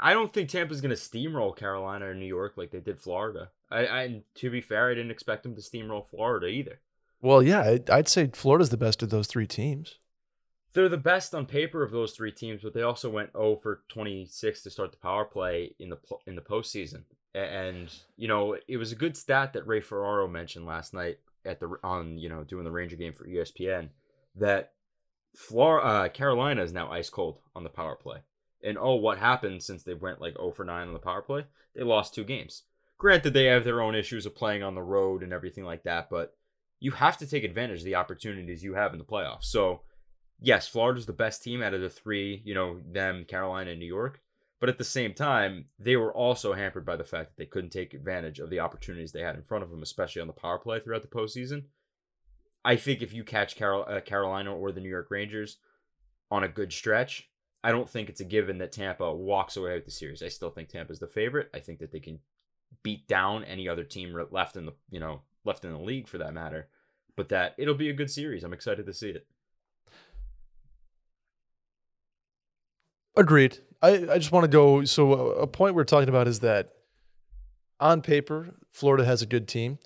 I 0.00 0.12
don't 0.12 0.32
think 0.32 0.48
Tampa's 0.48 0.80
going 0.80 0.94
to 0.94 1.00
steamroll 1.00 1.56
Carolina 1.56 2.06
or 2.06 2.14
New 2.14 2.26
York 2.26 2.54
like 2.56 2.72
they 2.72 2.80
did 2.80 3.00
Florida. 3.00 3.50
I, 3.70 3.86
I 3.86 4.22
to 4.36 4.50
be 4.50 4.60
fair, 4.60 4.90
I 4.90 4.94
didn't 4.94 5.10
expect 5.10 5.42
them 5.42 5.54
to 5.54 5.60
steamroll 5.60 6.06
Florida 6.06 6.46
either. 6.46 6.80
Well, 7.20 7.42
yeah, 7.42 7.78
I'd 7.90 8.08
say 8.08 8.28
Florida's 8.32 8.70
the 8.70 8.76
best 8.76 9.02
of 9.02 9.10
those 9.10 9.26
three 9.26 9.46
teams 9.46 9.98
they're 10.76 10.88
the 10.90 10.98
best 10.98 11.34
on 11.34 11.46
paper 11.46 11.82
of 11.82 11.90
those 11.90 12.12
three 12.12 12.30
teams, 12.30 12.60
but 12.62 12.74
they 12.74 12.82
also 12.82 13.08
went 13.08 13.32
0 13.32 13.56
for 13.62 13.82
26 13.88 14.62
to 14.62 14.70
start 14.70 14.92
the 14.92 14.98
power 14.98 15.24
play 15.24 15.74
in 15.78 15.88
the 15.88 15.98
in 16.26 16.36
the 16.36 16.42
postseason. 16.42 17.04
And 17.34 17.92
you 18.18 18.28
know, 18.28 18.58
it 18.68 18.76
was 18.76 18.92
a 18.92 18.96
good 18.96 19.16
stat 19.16 19.54
that 19.54 19.66
Ray 19.66 19.80
Ferraro 19.80 20.28
mentioned 20.28 20.66
last 20.66 20.92
night 20.92 21.18
at 21.46 21.60
the 21.60 21.78
on 21.82 22.18
you 22.18 22.28
know 22.28 22.44
doing 22.44 22.64
the 22.64 22.70
Ranger 22.70 22.96
game 22.96 23.14
for 23.14 23.26
ESPN 23.26 23.88
that 24.36 24.72
Florida 25.34 25.86
uh, 25.86 26.08
Carolina 26.10 26.62
is 26.62 26.74
now 26.74 26.92
ice 26.92 27.08
cold 27.08 27.38
on 27.54 27.64
the 27.64 27.70
power 27.70 27.96
play. 27.96 28.18
And 28.62 28.76
oh, 28.76 28.96
what 28.96 29.16
happened 29.16 29.62
since 29.62 29.82
they 29.82 29.94
went 29.94 30.20
like 30.20 30.34
0 30.34 30.50
for 30.52 30.64
9 30.64 30.88
on 30.88 30.92
the 30.92 30.98
power 30.98 31.22
play? 31.22 31.46
They 31.74 31.84
lost 31.84 32.14
two 32.14 32.24
games. 32.24 32.64
Granted, 32.98 33.34
they 33.34 33.44
have 33.46 33.64
their 33.64 33.82
own 33.82 33.94
issues 33.94 34.26
of 34.26 34.34
playing 34.34 34.62
on 34.62 34.74
the 34.74 34.82
road 34.82 35.22
and 35.22 35.32
everything 35.32 35.64
like 35.64 35.82
that, 35.84 36.08
but 36.08 36.34
you 36.80 36.92
have 36.92 37.18
to 37.18 37.26
take 37.26 37.44
advantage 37.44 37.80
of 37.80 37.84
the 37.84 37.94
opportunities 37.94 38.62
you 38.62 38.74
have 38.74 38.92
in 38.92 38.98
the 38.98 39.04
playoffs. 39.04 39.44
So 39.44 39.82
yes, 40.40 40.68
Florida's 40.68 41.06
the 41.06 41.12
best 41.12 41.42
team 41.42 41.62
out 41.62 41.74
of 41.74 41.80
the 41.80 41.90
three, 41.90 42.42
you 42.44 42.54
know, 42.54 42.80
them, 42.86 43.24
Carolina, 43.24 43.70
and 43.70 43.80
New 43.80 43.86
York. 43.86 44.20
But 44.58 44.70
at 44.70 44.78
the 44.78 44.84
same 44.84 45.12
time, 45.12 45.66
they 45.78 45.96
were 45.96 46.14
also 46.14 46.54
hampered 46.54 46.86
by 46.86 46.96
the 46.96 47.04
fact 47.04 47.30
that 47.30 47.36
they 47.36 47.46
couldn't 47.46 47.70
take 47.70 47.92
advantage 47.92 48.38
of 48.38 48.48
the 48.48 48.60
opportunities 48.60 49.12
they 49.12 49.20
had 49.20 49.34
in 49.34 49.42
front 49.42 49.62
of 49.62 49.70
them, 49.70 49.82
especially 49.82 50.22
on 50.22 50.28
the 50.28 50.32
power 50.32 50.58
play 50.58 50.80
throughout 50.80 51.02
the 51.02 51.08
postseason. 51.08 51.64
I 52.64 52.76
think 52.76 53.02
if 53.02 53.12
you 53.12 53.22
catch 53.22 53.54
Carol, 53.56 53.84
uh, 53.86 54.00
Carolina 54.00 54.54
or 54.54 54.72
the 54.72 54.80
New 54.80 54.88
York 54.88 55.08
Rangers 55.10 55.58
on 56.30 56.42
a 56.42 56.48
good 56.48 56.72
stretch, 56.72 57.28
I 57.62 57.70
don't 57.70 57.88
think 57.88 58.08
it's 58.08 58.20
a 58.20 58.24
given 58.24 58.58
that 58.58 58.72
Tampa 58.72 59.12
walks 59.12 59.56
away 59.56 59.74
with 59.74 59.84
the 59.84 59.90
series. 59.90 60.22
I 60.22 60.28
still 60.28 60.50
think 60.50 60.68
Tampa's 60.68 60.98
the 60.98 61.06
favorite. 61.06 61.50
I 61.52 61.60
think 61.60 61.78
that 61.80 61.92
they 61.92 62.00
can 62.00 62.18
beat 62.82 63.06
down 63.08 63.44
any 63.44 63.68
other 63.68 63.84
team 63.84 64.16
left 64.30 64.56
in 64.56 64.66
the 64.66 64.72
you 64.90 65.00
know 65.00 65.22
left 65.44 65.64
in 65.64 65.72
the 65.72 65.78
league 65.78 66.08
for 66.08 66.18
that 66.18 66.34
matter. 66.34 66.68
But 67.16 67.28
that 67.30 67.54
it'll 67.58 67.74
be 67.74 67.88
a 67.88 67.94
good 67.94 68.10
series. 68.10 68.44
I'm 68.44 68.52
excited 68.52 68.86
to 68.86 68.92
see 68.92 69.10
it. 69.10 69.26
Agreed. 73.16 73.58
I, 73.80 74.06
I 74.12 74.18
just 74.18 74.32
want 74.32 74.44
to 74.44 74.48
go. 74.48 74.84
So, 74.84 75.12
a 75.12 75.46
point 75.46 75.74
we're 75.74 75.84
talking 75.84 76.08
about 76.08 76.28
is 76.28 76.40
that 76.40 76.70
on 77.80 78.02
paper, 78.02 78.54
Florida 78.70 79.04
has 79.04 79.22
a 79.22 79.26
good 79.26 79.48
team, 79.48 79.78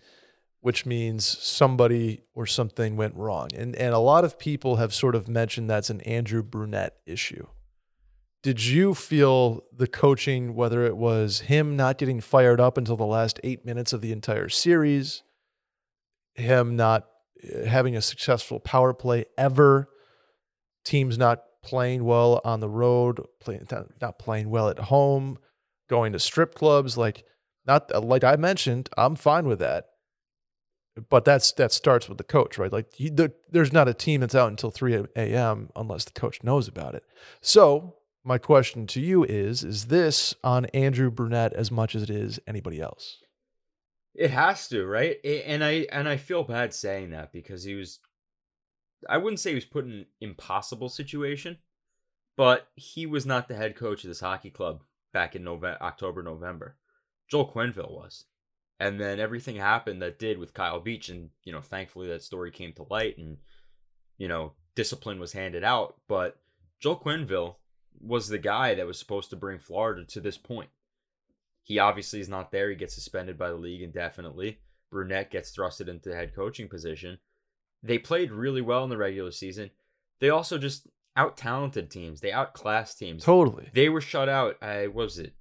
which 0.61 0.85
means 0.85 1.25
somebody 1.25 2.23
or 2.35 2.47
something 2.47 2.97
went 2.97 3.15
wrong. 3.15 3.49
And, 3.57 3.75
and 3.77 3.95
a 3.95 3.99
lot 3.99 4.25
of 4.25 4.39
people 4.39 4.77
have 4.77 4.93
sort 4.93 5.15
of 5.15 5.29
mentioned 5.29 5.71
that's 5.71 5.91
an 5.91 6.01
Andrew 6.03 6.43
Brunette 6.43 6.97
issue. 7.07 7.47
Did 8.43 8.65
you 8.65 8.95
feel 8.95 9.65
the 9.77 9.87
coaching, 9.87 10.55
whether 10.55 10.85
it 10.87 10.97
was 10.97 11.41
him 11.41 11.77
not 11.77 11.99
getting 11.99 12.21
fired 12.21 12.59
up 12.59 12.79
until 12.79 12.97
the 12.97 13.05
last 13.05 13.39
eight 13.45 13.67
minutes 13.67 13.93
of 13.93 14.01
the 14.01 14.13
entire 14.13 14.49
series, 14.49 15.23
him 16.35 16.75
not 16.75 17.07
uh, 17.45 17.67
having 17.67 17.95
a 17.95 18.01
successful 18.01 18.59
power 18.59 18.95
play 18.95 19.27
ever, 19.37 19.91
teams 20.85 21.19
not 21.19 21.43
playing 21.63 22.05
well 22.05 22.41
on 22.43 22.61
the 22.61 22.69
road, 22.69 23.21
playing 23.41 23.67
not 24.01 24.19
playing 24.19 24.49
well 24.49 24.71
at 24.71 24.79
home, 24.79 25.39
going 25.91 26.13
to 26.15 26.19
strip 26.19 26.55
clubs. 26.55 26.97
Like 26.97 27.25
not 27.67 28.05
like 28.05 28.25
I 28.25 28.37
mentioned, 28.37 28.89
I'm 28.97 29.17
fine 29.17 29.47
with 29.47 29.59
that. 29.59 29.85
But 31.11 31.27
that's 31.27 31.53
that 31.53 31.73
starts 31.73 32.09
with 32.09 32.17
the 32.17 32.25
coach, 32.25 32.57
right? 32.57 32.73
Like 32.73 32.95
he, 32.95 33.11
the, 33.11 33.33
there's 33.51 33.73
not 33.73 33.87
a 33.87 33.95
team 33.95 34.23
that's 34.23 34.35
out 34.35 34.49
until 34.49 34.71
3 34.71 35.05
a.m. 35.15 35.71
unless 35.77 36.05
the 36.05 36.13
coach 36.13 36.43
knows 36.43 36.69
about 36.69 36.95
it. 36.95 37.05
So 37.41 37.97
my 38.25 38.39
question 38.39 38.87
to 38.89 39.00
you 39.00 39.25
is: 39.25 39.65
Is 39.65 39.87
this 39.87 40.35
on 40.45 40.67
Andrew 40.67 41.11
Brunette 41.11 41.53
as 41.53 41.71
much 41.71 41.95
as 41.95 42.03
it 42.03 42.11
is 42.11 42.41
anybody 42.47 42.81
else? 42.81 43.19
It 44.15 44.31
has 44.31 44.69
to, 44.69 44.87
right? 44.87 45.17
and 45.25 45.65
I 45.65 45.87
and 45.93 46.09
I 46.09 46.17
feel 46.17 46.43
bad 46.43 46.75
saying 46.75 47.11
that 47.11 47.33
because 47.33 47.65
he 47.65 47.75
was 47.75 48.00
I 49.09 49.17
wouldn't 49.17 49.41
say 49.41 49.50
he 49.50 49.55
was 49.55 49.65
put 49.65 49.85
in 49.85 49.93
an 49.93 50.07
impossible 50.21 50.89
situation, 50.89 51.59
but 52.37 52.69
he 52.75 53.07
was 53.07 53.25
not 53.25 53.49
the 53.49 53.55
head 53.55 53.77
coach 53.77 54.05
of 54.05 54.09
this 54.09 54.21
hockey 54.21 54.50
club 54.50 54.83
back 55.12 55.35
in 55.35 55.45
November, 55.45 55.79
October, 55.81 56.23
November. 56.23 56.77
Joel 57.31 57.50
Quenneville 57.50 57.93
was. 57.93 58.25
And 58.79 58.99
then 58.99 59.21
everything 59.21 59.57
happened 59.57 60.00
that 60.03 60.19
did 60.19 60.39
with 60.39 60.55
Kyle 60.55 60.81
Beach. 60.81 61.09
And, 61.09 61.31
you 61.45 61.53
know, 61.53 61.61
thankfully 61.61 62.09
that 62.09 62.23
story 62.23 62.50
came 62.50 62.73
to 62.75 62.87
light 62.91 63.19
and, 63.19 63.39
you 64.19 64.27
know, 64.27 64.55
discipline 64.75 65.21
was 65.21 65.33
handed 65.33 65.62
out. 65.62 65.97
But 66.09 66.39
Joel 66.81 66.99
Quenneville 66.99 67.57
was 67.99 68.29
the 68.29 68.39
guy 68.39 68.75
that 68.75 68.87
was 68.87 68.99
supposed 68.99 69.31
to 69.31 69.37
bring 69.37 69.59
Florida 69.59 70.05
to 70.05 70.21
this 70.21 70.39
point. 70.39 70.71
He 71.63 71.79
obviously 71.79 72.21
is 72.21 72.29
not 72.29 72.51
there. 72.51 72.71
He 72.71 72.77
gets 72.77 72.95
suspended 72.95 73.39
by 73.39 73.51
the 73.51 73.57
league 73.57 73.83
indefinitely. 73.83 74.59
Brunette 74.91 75.31
gets 75.31 75.55
thrusted 75.55 75.89
into 75.89 76.09
the 76.09 76.17
head 76.17 76.35
coaching 76.35 76.69
position. 76.69 77.19
They 77.83 77.99
played 77.99 78.33
really 78.33 78.61
well 78.61 78.85
in 78.85 78.91
the 78.91 78.97
regular 78.97 79.31
season. 79.31 79.71
They 80.21 80.31
also 80.31 80.59
just 80.59 80.89
out 81.17 81.37
talented 81.37 81.91
teams. 81.91 82.21
They 82.21 82.33
outclassed 82.33 82.99
teams. 82.99 83.25
Totally. 83.25 83.71
They 83.73 83.89
were 83.89 84.01
shut 84.01 84.29
out. 84.29 84.57
I 84.63 84.87
what 84.87 85.05
was 85.05 85.19
it? 85.19 85.35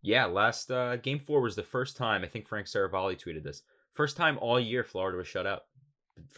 Yeah, 0.00 0.26
last 0.26 0.70
uh, 0.70 0.96
game 0.96 1.20
four 1.20 1.40
was 1.40 1.54
the 1.54 1.62
first 1.62 1.96
time. 1.96 2.22
I 2.24 2.26
think 2.26 2.48
Frank 2.48 2.66
Seravalli 2.66 3.20
tweeted 3.22 3.44
this. 3.44 3.62
First 3.92 4.16
time 4.16 4.38
all 4.40 4.58
year 4.58 4.82
Florida 4.82 5.18
was 5.18 5.28
shut 5.28 5.46
out. 5.46 5.62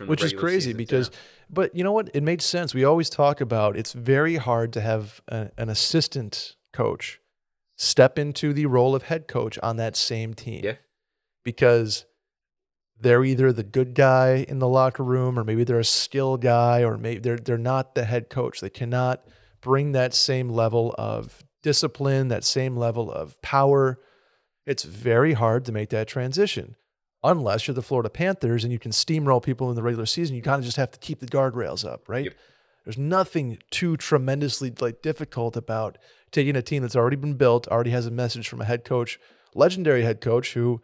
Which 0.06 0.22
is 0.24 0.32
crazy 0.32 0.60
season. 0.60 0.76
because, 0.76 1.10
Yeah. 1.12 1.18
but 1.50 1.74
you 1.76 1.84
know 1.84 1.92
what? 1.92 2.10
It 2.14 2.22
made 2.22 2.42
sense. 2.42 2.74
We 2.74 2.84
always 2.84 3.08
talk 3.10 3.40
about 3.40 3.76
it's 3.76 3.92
very 3.92 4.36
hard 4.36 4.72
to 4.74 4.80
have 4.80 5.20
a, 5.28 5.50
an 5.56 5.68
assistant 5.68 6.56
coach 6.72 7.20
step 7.76 8.18
into 8.18 8.52
the 8.52 8.66
role 8.66 8.94
of 8.94 9.04
head 9.04 9.28
coach 9.28 9.58
on 9.62 9.76
that 9.76 9.96
same 9.96 10.34
team. 10.34 10.62
Yeah. 10.64 10.74
Because 11.44 12.06
they're 13.00 13.24
either 13.24 13.52
the 13.52 13.62
good 13.64 13.94
guy 13.94 14.44
in 14.48 14.58
the 14.60 14.68
locker 14.68 15.02
room 15.02 15.38
or 15.38 15.44
maybe 15.44 15.64
they're 15.64 15.78
a 15.80 15.84
skill 15.84 16.36
guy 16.36 16.82
or 16.82 16.96
maybe 16.96 17.20
they're 17.20 17.36
they're 17.36 17.58
not 17.58 17.94
the 17.94 18.04
head 18.04 18.30
coach. 18.30 18.60
They 18.60 18.70
cannot 18.70 19.24
bring 19.60 19.92
that 19.92 20.14
same 20.14 20.48
level 20.48 20.94
of 20.96 21.44
discipline, 21.62 22.28
that 22.28 22.44
same 22.44 22.76
level 22.76 23.10
of 23.10 23.40
power. 23.42 23.98
It's 24.66 24.84
very 24.84 25.34
hard 25.34 25.64
to 25.66 25.72
make 25.72 25.90
that 25.90 26.08
transition. 26.08 26.76
Unless 27.24 27.66
you're 27.66 27.74
the 27.74 27.82
Florida 27.82 28.10
Panthers 28.10 28.64
and 28.64 28.72
you 28.72 28.78
can 28.78 28.92
steamroll 28.92 29.42
people 29.42 29.70
in 29.70 29.76
the 29.76 29.82
regular 29.82 30.04
season, 30.04 30.36
you 30.36 30.42
kind 30.42 30.58
of 30.58 30.64
just 30.64 30.76
have 30.76 30.90
to 30.90 30.98
keep 30.98 31.20
the 31.20 31.26
guardrails 31.26 31.84
up, 31.84 32.06
right? 32.06 32.26
Yep. 32.26 32.34
There's 32.84 32.98
nothing 32.98 33.58
too 33.70 33.96
tremendously 33.96 34.72
like 34.78 35.00
difficult 35.00 35.56
about 35.56 35.96
taking 36.30 36.54
a 36.54 36.60
team 36.60 36.82
that's 36.82 36.94
already 36.94 37.16
been 37.16 37.34
built, 37.34 37.66
already 37.68 37.90
has 37.90 38.06
a 38.06 38.10
message 38.10 38.46
from 38.46 38.60
a 38.60 38.66
head 38.66 38.84
coach, 38.84 39.18
legendary 39.54 40.02
head 40.02 40.20
coach 40.20 40.52
who 40.52 40.82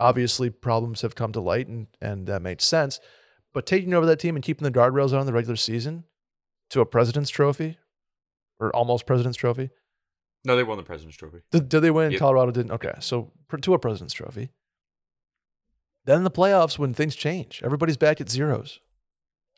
obviously 0.00 0.48
problems 0.48 1.02
have 1.02 1.14
come 1.14 1.30
to 1.32 1.40
light 1.40 1.68
and 1.68 1.88
and 2.00 2.26
that 2.26 2.40
makes 2.40 2.64
sense. 2.64 2.98
But 3.52 3.66
taking 3.66 3.92
over 3.92 4.06
that 4.06 4.18
team 4.18 4.34
and 4.34 4.42
keeping 4.42 4.64
the 4.64 4.70
guardrails 4.70 5.12
on 5.12 5.20
in 5.20 5.26
the 5.26 5.32
regular 5.32 5.56
season 5.56 6.04
to 6.70 6.80
a 6.80 6.86
President's 6.86 7.28
Trophy 7.28 7.76
or 8.58 8.74
almost 8.74 9.04
President's 9.06 9.36
Trophy. 9.36 9.68
No, 10.44 10.56
they 10.56 10.62
won 10.62 10.78
the 10.78 10.82
President's 10.82 11.18
Trophy. 11.18 11.42
Did, 11.50 11.68
did 11.68 11.80
they 11.80 11.90
win? 11.90 12.12
Yep. 12.12 12.18
Colorado 12.18 12.50
didn't. 12.50 12.72
Okay, 12.72 12.94
so 13.00 13.30
to 13.60 13.74
a 13.74 13.78
President's 13.78 14.14
Trophy. 14.14 14.50
Then 16.04 16.18
in 16.18 16.24
the 16.24 16.30
playoffs, 16.30 16.78
when 16.78 16.94
things 16.94 17.14
change, 17.14 17.60
everybody's 17.64 17.96
back 17.96 18.20
at 18.20 18.28
zeros. 18.28 18.80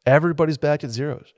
Everybody's 0.07 0.59
back 0.59 0.85
at 0.85 0.91
zeros, 0.91 1.33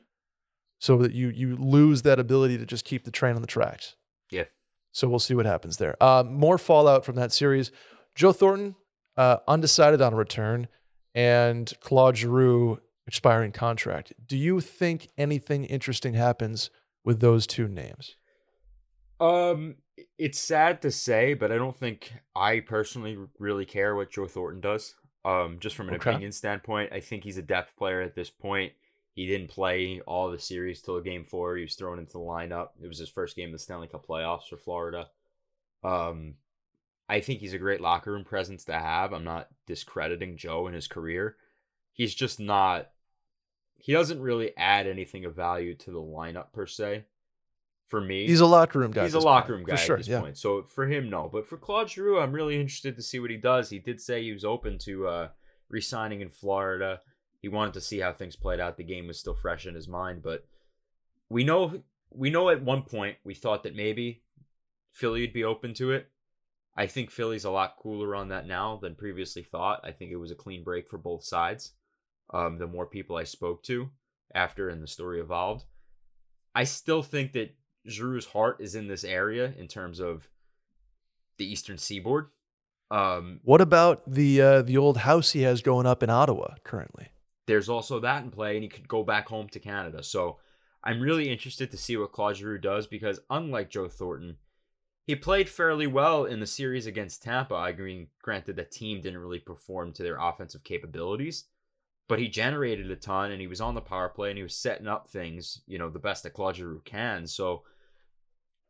so 0.80 0.96
that 0.98 1.12
you 1.12 1.28
you 1.28 1.56
lose 1.56 2.02
that 2.02 2.18
ability 2.18 2.58
to 2.58 2.66
just 2.66 2.84
keep 2.84 3.04
the 3.04 3.12
train 3.12 3.36
on 3.36 3.40
the 3.40 3.46
tracks. 3.46 3.94
Yeah. 4.30 4.44
So 4.90 5.08
we'll 5.08 5.20
see 5.20 5.34
what 5.34 5.46
happens 5.46 5.76
there. 5.76 5.94
Uh, 6.02 6.24
more 6.26 6.58
fallout 6.58 7.04
from 7.04 7.14
that 7.16 7.32
series. 7.32 7.70
Joe 8.16 8.32
Thornton 8.32 8.74
uh, 9.16 9.36
undecided 9.46 10.02
on 10.02 10.14
a 10.14 10.16
return, 10.16 10.66
and 11.14 11.72
Claude 11.80 12.16
Giroux 12.16 12.80
expiring 13.06 13.52
contract. 13.52 14.12
Do 14.26 14.36
you 14.36 14.60
think 14.60 15.08
anything 15.16 15.64
interesting 15.64 16.14
happens 16.14 16.70
with 17.04 17.20
those 17.20 17.46
two 17.46 17.68
names? 17.68 18.16
Um, 19.18 19.76
it's 20.18 20.38
sad 20.38 20.82
to 20.82 20.90
say, 20.90 21.34
but 21.34 21.50
I 21.50 21.56
don't 21.56 21.76
think 21.76 22.12
I 22.34 22.60
personally 22.60 23.18
really 23.38 23.64
care 23.64 23.94
what 23.94 24.10
Joe 24.10 24.26
Thornton 24.26 24.60
does. 24.60 24.94
Um, 25.24 25.58
just 25.58 25.74
from 25.74 25.88
an 25.88 25.94
Okay. 25.96 26.10
opinion 26.10 26.32
standpoint, 26.32 26.92
I 26.92 27.00
think 27.00 27.24
he's 27.24 27.38
a 27.38 27.42
depth 27.42 27.76
player 27.76 28.00
at 28.00 28.14
this 28.14 28.30
point. 28.30 28.72
He 29.12 29.26
didn't 29.26 29.48
play 29.48 30.00
all 30.00 30.30
the 30.30 30.38
series 30.38 30.82
till 30.82 31.00
game 31.00 31.24
four. 31.24 31.56
He 31.56 31.62
was 31.62 31.74
thrown 31.74 31.98
into 31.98 32.12
the 32.12 32.18
lineup. 32.18 32.70
It 32.80 32.86
was 32.86 32.98
his 32.98 33.08
first 33.08 33.34
game 33.34 33.48
of 33.48 33.52
the 33.52 33.58
Stanley 33.58 33.88
Cup 33.88 34.06
playoffs 34.06 34.48
for 34.48 34.56
Florida. 34.58 35.08
Um, 35.82 36.34
I 37.08 37.20
think 37.20 37.40
he's 37.40 37.54
a 37.54 37.58
great 37.58 37.80
locker 37.80 38.12
room 38.12 38.24
presence 38.24 38.64
to 38.64 38.74
have. 38.74 39.12
I'm 39.12 39.24
not 39.24 39.48
discrediting 39.66 40.36
Joe 40.36 40.66
in 40.66 40.74
his 40.74 40.86
career. 40.86 41.36
He's 41.92 42.14
just 42.14 42.38
not. 42.38 42.90
He 43.78 43.92
doesn't 43.92 44.20
really 44.20 44.56
add 44.56 44.86
anything 44.86 45.24
of 45.24 45.34
value 45.34 45.74
to 45.76 45.90
the 45.90 45.98
lineup 46.00 46.52
per 46.52 46.66
se. 46.66 47.04
For 47.86 48.00
me, 48.00 48.26
He's 48.26 48.40
a 48.40 48.46
locker 48.46 48.80
room 48.80 48.90
guy. 48.90 49.04
He's 49.04 49.14
a 49.14 49.20
locker 49.20 49.52
room 49.52 49.62
for 49.62 49.70
guy 49.70 49.76
sure, 49.76 49.94
at 49.94 50.00
this 50.00 50.08
yeah. 50.08 50.20
point. 50.20 50.36
So 50.36 50.64
for 50.64 50.88
him, 50.88 51.08
no. 51.08 51.28
But 51.32 51.46
for 51.46 51.56
Claude 51.56 51.88
Giroux, 51.88 52.18
I'm 52.18 52.32
really 52.32 52.56
interested 52.56 52.96
to 52.96 53.02
see 53.02 53.20
what 53.20 53.30
he 53.30 53.36
does. 53.36 53.70
He 53.70 53.78
did 53.78 54.00
say 54.00 54.22
he 54.22 54.32
was 54.32 54.44
open 54.44 54.76
to 54.78 55.06
uh, 55.06 55.28
re-signing 55.68 56.20
in 56.20 56.30
Florida. 56.30 57.00
He 57.40 57.48
wanted 57.48 57.74
to 57.74 57.80
see 57.80 58.00
how 58.00 58.12
things 58.12 58.34
played 58.34 58.58
out. 58.58 58.76
The 58.76 58.82
game 58.82 59.06
was 59.06 59.20
still 59.20 59.36
fresh 59.36 59.66
in 59.66 59.76
his 59.76 59.86
mind, 59.86 60.22
but 60.22 60.44
we 61.28 61.44
know 61.44 61.80
we 62.10 62.28
know 62.28 62.50
at 62.50 62.62
one 62.62 62.82
point 62.82 63.18
we 63.22 63.34
thought 63.34 63.62
that 63.62 63.76
maybe 63.76 64.22
Philly 64.90 65.20
would 65.20 65.32
be 65.32 65.44
open 65.44 65.72
to 65.74 65.92
it. 65.92 66.10
I 66.76 66.86
think 66.86 67.10
Philly's 67.10 67.44
a 67.44 67.50
lot 67.50 67.76
cooler 67.80 68.14
on 68.14 68.28
that 68.28 68.46
now 68.46 68.78
than 68.82 68.96
previously 68.96 69.42
thought. 69.42 69.80
I 69.84 69.92
think 69.92 70.10
it 70.10 70.16
was 70.16 70.30
a 70.30 70.36
clean 70.36 70.64
break 70.64 70.88
for 70.88 70.98
both 70.98 71.24
sides. 71.24 71.72
Um, 72.34 72.58
the 72.58 72.66
more 72.66 72.86
people 72.86 73.16
I 73.16 73.24
spoke 73.24 73.62
to 73.64 73.90
after 74.34 74.68
and 74.68 74.82
the 74.82 74.88
story 74.88 75.20
evolved, 75.20 75.64
I 76.54 76.64
still 76.64 77.02
think 77.02 77.32
that 77.32 77.54
Giroux's 77.86 78.26
heart 78.26 78.56
is 78.60 78.74
in 78.74 78.88
this 78.88 79.04
area 79.04 79.52
in 79.56 79.68
terms 79.68 80.00
of 80.00 80.28
the 81.38 81.50
Eastern 81.50 81.78
Seaboard. 81.78 82.28
Um, 82.90 83.40
What 83.42 83.60
about 83.60 84.02
the 84.06 84.40
uh, 84.40 84.62
the 84.62 84.78
old 84.78 84.98
house 84.98 85.32
he 85.32 85.42
has 85.42 85.60
going 85.60 85.86
up 85.86 86.02
in 86.02 86.10
Ottawa 86.10 86.54
currently? 86.64 87.08
there's 87.46 87.68
also 87.68 88.00
that 88.00 88.24
in 88.24 88.30
play, 88.30 88.56
and 88.56 88.62
he 88.62 88.68
could 88.68 88.88
go 88.88 89.02
back 89.02 89.28
home 89.28 89.48
to 89.48 89.60
Canada. 89.60 90.02
So 90.02 90.38
I'm 90.84 91.00
really 91.00 91.30
interested 91.30 91.70
to 91.70 91.76
see 91.76 91.96
what 91.96 92.12
Claude 92.12 92.36
Giroux 92.36 92.58
does 92.58 92.86
because, 92.86 93.20
unlike 93.30 93.70
Joe 93.70 93.88
Thornton, 93.88 94.36
he 95.04 95.14
played 95.14 95.48
fairly 95.48 95.86
well 95.86 96.24
in 96.24 96.40
the 96.40 96.46
series 96.46 96.86
against 96.86 97.22
Tampa. 97.22 97.54
I 97.54 97.72
mean, 97.72 98.08
granted, 98.20 98.56
the 98.56 98.64
team 98.64 99.00
didn't 99.00 99.20
really 99.20 99.38
perform 99.38 99.92
to 99.92 100.02
their 100.02 100.18
offensive 100.18 100.64
capabilities, 100.64 101.44
but 102.08 102.18
he 102.18 102.28
generated 102.28 102.90
a 102.90 102.96
ton, 102.96 103.30
and 103.30 103.40
he 103.40 103.46
was 103.46 103.60
on 103.60 103.74
the 103.74 103.80
power 103.80 104.08
play, 104.08 104.30
and 104.30 104.36
he 104.36 104.42
was 104.42 104.56
setting 104.56 104.88
up 104.88 105.06
things, 105.06 105.62
you 105.66 105.78
know, 105.78 105.88
the 105.88 106.00
best 106.00 106.24
that 106.24 106.34
Claude 106.34 106.56
Giroux 106.56 106.82
can. 106.84 107.26
So 107.28 107.62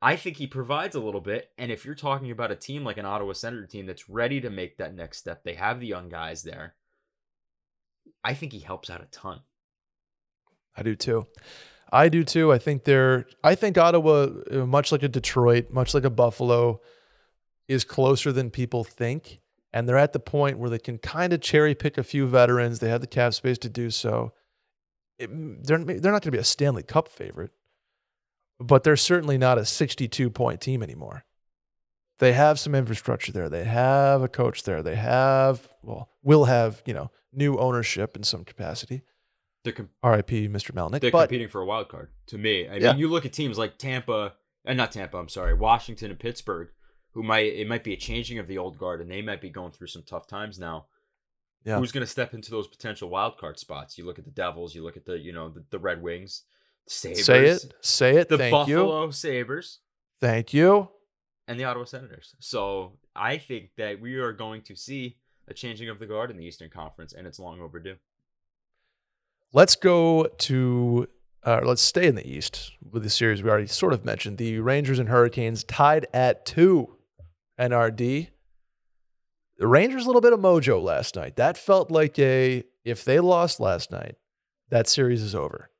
I 0.07 0.15
think 0.15 0.37
he 0.37 0.47
provides 0.47 0.95
a 0.95 1.01
little 1.01 1.21
bit. 1.21 1.51
And 1.59 1.73
if 1.73 1.85
you're 1.85 1.97
talking 1.97 2.31
about 2.31 2.53
a 2.53 2.55
team 2.55 2.85
like 2.85 2.97
an 2.97 3.05
Ottawa 3.05 3.33
Senator 3.33 3.67
team 3.67 3.87
that's 3.87 4.09
ready 4.09 4.41
to 4.41 4.51
make 4.51 4.77
that 4.77 4.95
next 4.95 5.19
step, 5.19 5.43
they 5.43 5.55
have 5.55 5.81
the 5.81 5.89
young 5.89 6.09
guys 6.09 6.45
there. 6.45 6.77
I 8.23 8.33
think 8.33 8.53
he 8.53 8.61
helps 8.61 8.89
out 8.89 9.03
a 9.03 9.07
ton. 9.07 9.41
I 10.77 10.85
do 10.85 10.95
too. 10.95 11.27
I 11.91 12.09
do 12.09 12.23
too. 12.23 12.53
I 12.53 12.59
think 12.59 12.85
they're. 12.85 13.27
I 13.43 13.57
think 13.57 13.77
Ottawa, 13.77 14.29
uh, 14.49 14.59
much 14.65 14.93
like 14.93 15.03
a 15.03 15.09
Detroit, 15.09 15.71
much 15.71 15.93
like 15.93 16.05
a 16.05 16.11
Buffalo, 16.11 16.81
is 17.67 17.83
closer 17.83 18.31
than 18.31 18.51
people 18.51 18.85
think, 18.85 19.41
and 19.73 19.89
they're 19.89 19.99
at 19.99 20.13
the 20.13 20.21
point 20.21 20.61
where 20.61 20.71
they 20.71 20.79
can 20.79 20.99
kind 20.99 21.33
of 21.33 21.41
cherry 21.41 21.75
pick 21.75 21.99
a 21.99 22.05
few 22.05 22.29
veterans. 22.29 22.79
They 22.79 22.91
have 22.91 23.01
the 23.01 23.09
cap 23.09 23.35
space 23.35 23.59
to 23.59 23.69
do 23.69 23.91
so. 23.91 24.35
It, 25.19 25.31
they're 25.67 25.79
they're 25.79 26.13
not 26.13 26.23
going 26.23 26.31
to 26.31 26.31
be 26.31 26.39
a 26.39 26.45
Stanley 26.45 26.85
Cup 26.85 27.09
favorite, 27.09 27.51
but 28.59 28.83
they're 28.85 28.97
certainly 28.97 29.39
not 29.39 29.59
a 29.59 29.65
62 29.65 30.31
point 30.31 30.61
team 30.61 30.83
anymore. 30.83 31.25
They 32.19 32.33
have 32.33 32.59
some 32.59 32.75
infrastructure 32.75 33.31
there. 33.33 33.49
They 33.51 33.65
have 33.65 34.23
a 34.23 34.29
coach 34.29 34.63
there. 34.63 34.83
They 34.83 34.97
have 34.97 35.69
well, 35.83 36.09
will 36.23 36.47
have 36.47 36.83
you 36.87 36.95
know 36.95 37.11
new 37.33 37.57
ownership 37.59 38.17
in 38.17 38.23
some 38.23 38.45
capacity. 38.45 39.03
They're 39.65 39.73
com- 39.75 39.91
R.I.P. 40.03 40.49
Mr. 40.49 40.71
Melnyk. 40.71 41.01
they're 41.01 41.11
but 41.11 41.29
competing 41.29 41.49
for 41.49 41.61
a 41.61 41.67
wild 41.67 41.89
card. 41.89 42.11
To 42.29 42.39
me, 42.39 42.69
I 42.69 42.77
Yeah. 42.77 42.93
mean, 42.93 43.01
you 43.01 43.09
look 43.09 43.27
at 43.27 43.33
teams 43.33 43.59
like 43.59 43.79
Tampa, 43.79 44.35
and 44.65 44.77
not 44.79 44.93
Tampa. 44.93 45.19
I'm 45.19 45.29
sorry, 45.29 45.55
Washington 45.55 46.11
and 46.11 46.19
Pittsburgh, 46.21 46.69
who 47.13 47.23
might 47.23 47.53
it 47.53 47.69
might 47.69 47.85
be 47.85 47.93
a 47.93 47.97
changing 47.99 48.39
of 48.39 48.47
the 48.49 48.57
old 48.59 48.79
guard, 48.79 49.01
and 49.03 49.11
they 49.11 49.21
might 49.23 49.41
be 49.43 49.51
going 49.51 49.73
through 49.73 49.89
some 49.89 50.03
tough 50.03 50.27
times 50.27 50.59
now. 50.59 50.87
Yeah. 51.65 51.79
Who's 51.81 51.91
going 51.93 52.05
to 52.07 52.11
step 52.11 52.33
into 52.33 52.51
those 52.53 52.69
potential 52.69 53.11
wild 53.11 53.39
card 53.39 53.59
spots? 53.59 53.99
You 53.99 54.07
look 54.07 54.19
at 54.21 54.25
the 54.25 54.31
Devils. 54.31 54.75
You 54.77 54.85
look 54.85 54.97
at 54.97 55.05
the 55.05 55.19
you 55.19 55.33
know 55.33 55.49
the, 55.51 55.65
the 55.71 55.79
Red 55.81 56.01
Wings, 56.01 56.45
Sabres, 56.89 57.27
say 57.27 57.47
it, 57.47 57.75
say 57.81 58.17
it. 58.17 58.29
the 58.29 58.39
Thank 58.39 58.69
you, 58.69 58.77
Buffalo 58.77 59.11
Sabres, 59.11 59.81
thank 60.21 60.55
you. 60.55 60.89
and 61.49 61.59
the 61.59 61.65
Ottawa 61.65 61.85
Senators. 61.85 62.35
So 62.41 62.93
I 63.15 63.39
think 63.39 63.71
that 63.77 64.01
we 64.01 64.15
are 64.15 64.33
going 64.33 64.63
to 64.63 64.77
see 64.77 65.17
a 65.49 65.55
changing 65.55 65.89
of 65.89 65.99
the 65.99 66.07
guard 66.07 66.31
in 66.31 66.37
the 66.37 66.45
Eastern 66.45 66.71
Conference, 66.71 67.13
and 67.13 67.27
it's 67.27 67.39
long 67.39 67.61
overdue. 67.61 67.97
Let's 69.53 69.77
go 69.77 70.25
to. 70.27 71.09
Uh, 71.43 71.61
let's 71.63 71.83
stay 71.83 72.09
in 72.09 72.17
the 72.17 72.29
East 72.29 72.73
with 72.83 73.05
the 73.05 73.11
series 73.11 73.41
we 73.41 73.49
already 73.49 73.69
sort 73.69 73.93
of 73.93 74.05
mentioned. 74.05 74.37
The 74.39 74.59
Rangers 74.59 74.99
and 74.99 75.09
Hurricanes 75.09 75.63
tied 75.63 76.07
at 76.13 76.45
two. 76.45 76.97
NRD. 77.59 78.29
The 79.59 79.67
Rangers 79.67 80.05
a 80.05 80.07
little 80.07 80.21
bit 80.21 80.33
of 80.33 80.41
mojo 80.41 80.83
last 80.83 81.17
night. 81.17 81.37
That 81.37 81.57
felt 81.57 81.91
like 81.91 82.19
a 82.19 82.65
if 82.85 83.05
they 83.05 83.21
lost 83.21 83.61
last 83.61 83.91
night, 83.91 84.17
that 84.69 84.89
series 84.89 85.23
is 85.23 85.35
over. 85.35 85.71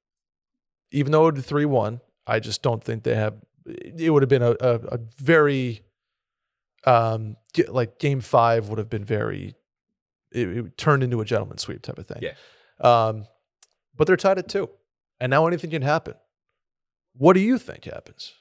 Even 0.93 1.13
though 1.13 1.27
it 1.29 1.35
would 1.35 1.45
three 1.45 1.65
one, 1.65 2.01
I 2.27 2.41
just 2.41 2.63
don't 2.63 2.83
think 2.83 3.03
they 3.03 3.15
have. 3.15 3.35
It 3.67 4.11
would 4.11 4.23
have 4.23 4.29
been 4.29 4.43
a, 4.43 4.53
a, 4.61 4.75
a 4.93 4.99
very 5.19 5.83
um, 6.85 7.37
like 7.69 7.99
game 7.99 8.21
five 8.21 8.69
would 8.69 8.79
have 8.79 8.89
been 8.89 9.05
very, 9.05 9.57
it, 10.31 10.49
it 10.49 10.79
turned 10.79 11.03
into 11.03 11.21
a 11.21 11.25
gentleman 11.25 11.59
sweep 11.59 11.83
type 11.83 11.99
of 11.99 12.07
thing. 12.07 12.23
Yeah. 12.23 12.35
Um, 12.81 13.27
but 13.97 14.07
they're 14.07 14.17
tied 14.17 14.39
at 14.39 14.49
two, 14.49 14.71
and 15.19 15.31
now 15.31 15.47
anything 15.47 15.71
can 15.71 15.83
happen. 15.83 16.15
What 17.17 17.33
do 17.33 17.41
you 17.41 17.59
think 17.59 17.85
happens? 17.85 18.35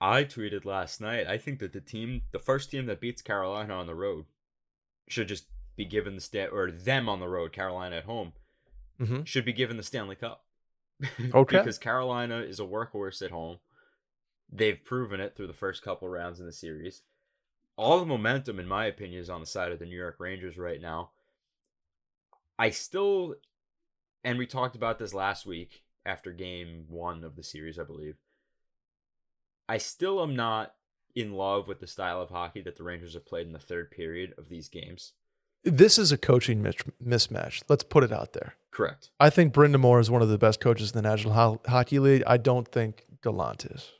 I 0.00 0.24
tweeted 0.24 0.64
last 0.64 1.00
night. 1.00 1.26
I 1.26 1.38
think 1.38 1.58
that 1.60 1.72
the 1.72 1.80
team, 1.80 2.22
the 2.32 2.38
first 2.38 2.70
team 2.70 2.86
that 2.86 3.00
beats 3.00 3.20
Carolina 3.22 3.74
on 3.74 3.86
the 3.86 3.94
road, 3.94 4.24
should 5.08 5.28
just 5.28 5.44
be 5.76 5.84
given 5.84 6.14
the 6.14 6.20
stat 6.20 6.50
or 6.52 6.70
them 6.70 7.08
on 7.08 7.20
the 7.20 7.28
road, 7.28 7.52
Carolina 7.52 7.96
at 7.96 8.04
home, 8.04 8.32
Mhm. 9.00 9.26
should 9.26 9.44
be 9.44 9.52
given 9.52 9.76
the 9.76 9.82
Stanley 9.82 10.16
Cup. 10.16 10.44
Okay. 11.34 11.58
because 11.58 11.78
Carolina 11.78 12.38
is 12.40 12.60
a 12.60 12.64
workhorse 12.64 13.22
at 13.22 13.30
home. 13.30 13.58
They've 14.50 14.82
proven 14.82 15.20
it 15.20 15.36
through 15.36 15.46
the 15.46 15.52
first 15.52 15.82
couple 15.82 16.08
rounds 16.08 16.40
in 16.40 16.46
the 16.46 16.52
series. 16.52 17.02
All 17.76 18.00
the 18.00 18.06
momentum, 18.06 18.58
in 18.58 18.66
my 18.66 18.86
opinion, 18.86 19.20
is 19.20 19.30
on 19.30 19.40
the 19.40 19.46
side 19.46 19.70
of 19.70 19.78
the 19.78 19.86
New 19.86 19.96
York 19.96 20.16
Rangers 20.18 20.58
right 20.58 20.80
now. 20.80 21.10
I 22.58 22.70
still, 22.70 23.36
and 24.24 24.38
we 24.38 24.46
talked 24.46 24.74
about 24.74 24.98
this 24.98 25.14
last 25.14 25.46
week 25.46 25.84
after 26.04 26.32
game 26.32 26.86
one 26.88 27.22
of 27.22 27.36
the 27.36 27.42
series, 27.44 27.78
I 27.78 27.84
believe. 27.84 28.16
I 29.68 29.78
still 29.78 30.22
am 30.22 30.34
not 30.34 30.74
in 31.14 31.34
love 31.34 31.68
with 31.68 31.80
the 31.80 31.86
style 31.86 32.20
of 32.20 32.30
hockey 32.30 32.62
that 32.62 32.76
the 32.76 32.82
Rangers 32.82 33.14
have 33.14 33.26
played 33.26 33.46
in 33.46 33.52
the 33.52 33.58
third 33.58 33.90
period 33.90 34.34
of 34.38 34.48
these 34.48 34.68
games. 34.68 35.12
This 35.70 35.98
is 35.98 36.12
a 36.12 36.18
coaching 36.18 36.62
mismatch. 37.04 37.62
Let's 37.68 37.84
put 37.84 38.04
it 38.04 38.12
out 38.12 38.32
there. 38.32 38.54
Correct. 38.70 39.10
I 39.18 39.30
think 39.30 39.52
Brind'Amour 39.52 40.00
is 40.00 40.10
one 40.10 40.22
of 40.22 40.28
the 40.28 40.38
best 40.38 40.60
coaches 40.60 40.92
in 40.92 40.96
the 41.02 41.08
National 41.08 41.34
Ho- 41.34 41.60
Hockey 41.66 41.98
League. 41.98 42.22
I 42.26 42.36
don't 42.36 42.66
think 42.68 43.04
Gallant 43.22 43.64
is. 43.66 43.90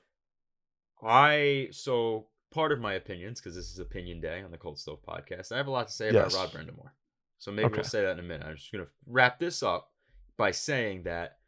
I 1.02 1.68
so 1.72 2.26
part 2.50 2.72
of 2.72 2.80
my 2.80 2.94
opinions 2.94 3.40
because 3.40 3.54
this 3.54 3.70
is 3.72 3.78
opinion 3.78 4.20
day 4.20 4.42
on 4.42 4.50
the 4.50 4.58
Cold 4.58 4.78
Stove 4.78 5.00
podcast. 5.06 5.52
I 5.52 5.56
have 5.56 5.66
a 5.66 5.70
lot 5.70 5.88
to 5.88 5.92
say 5.92 6.10
Yes. 6.12 6.34
about 6.34 6.52
Rod 6.54 6.60
Brind'Amour, 6.66 6.90
so 7.38 7.50
maybe 7.52 7.66
Okay. 7.66 7.76
we'll 7.76 7.84
say 7.84 8.02
that 8.02 8.12
in 8.12 8.18
a 8.20 8.22
minute. 8.22 8.46
I'm 8.46 8.56
just 8.56 8.72
gonna 8.72 8.86
wrap 9.06 9.38
this 9.38 9.62
up 9.62 9.92
by 10.36 10.50
saying 10.50 11.02
that 11.04 11.38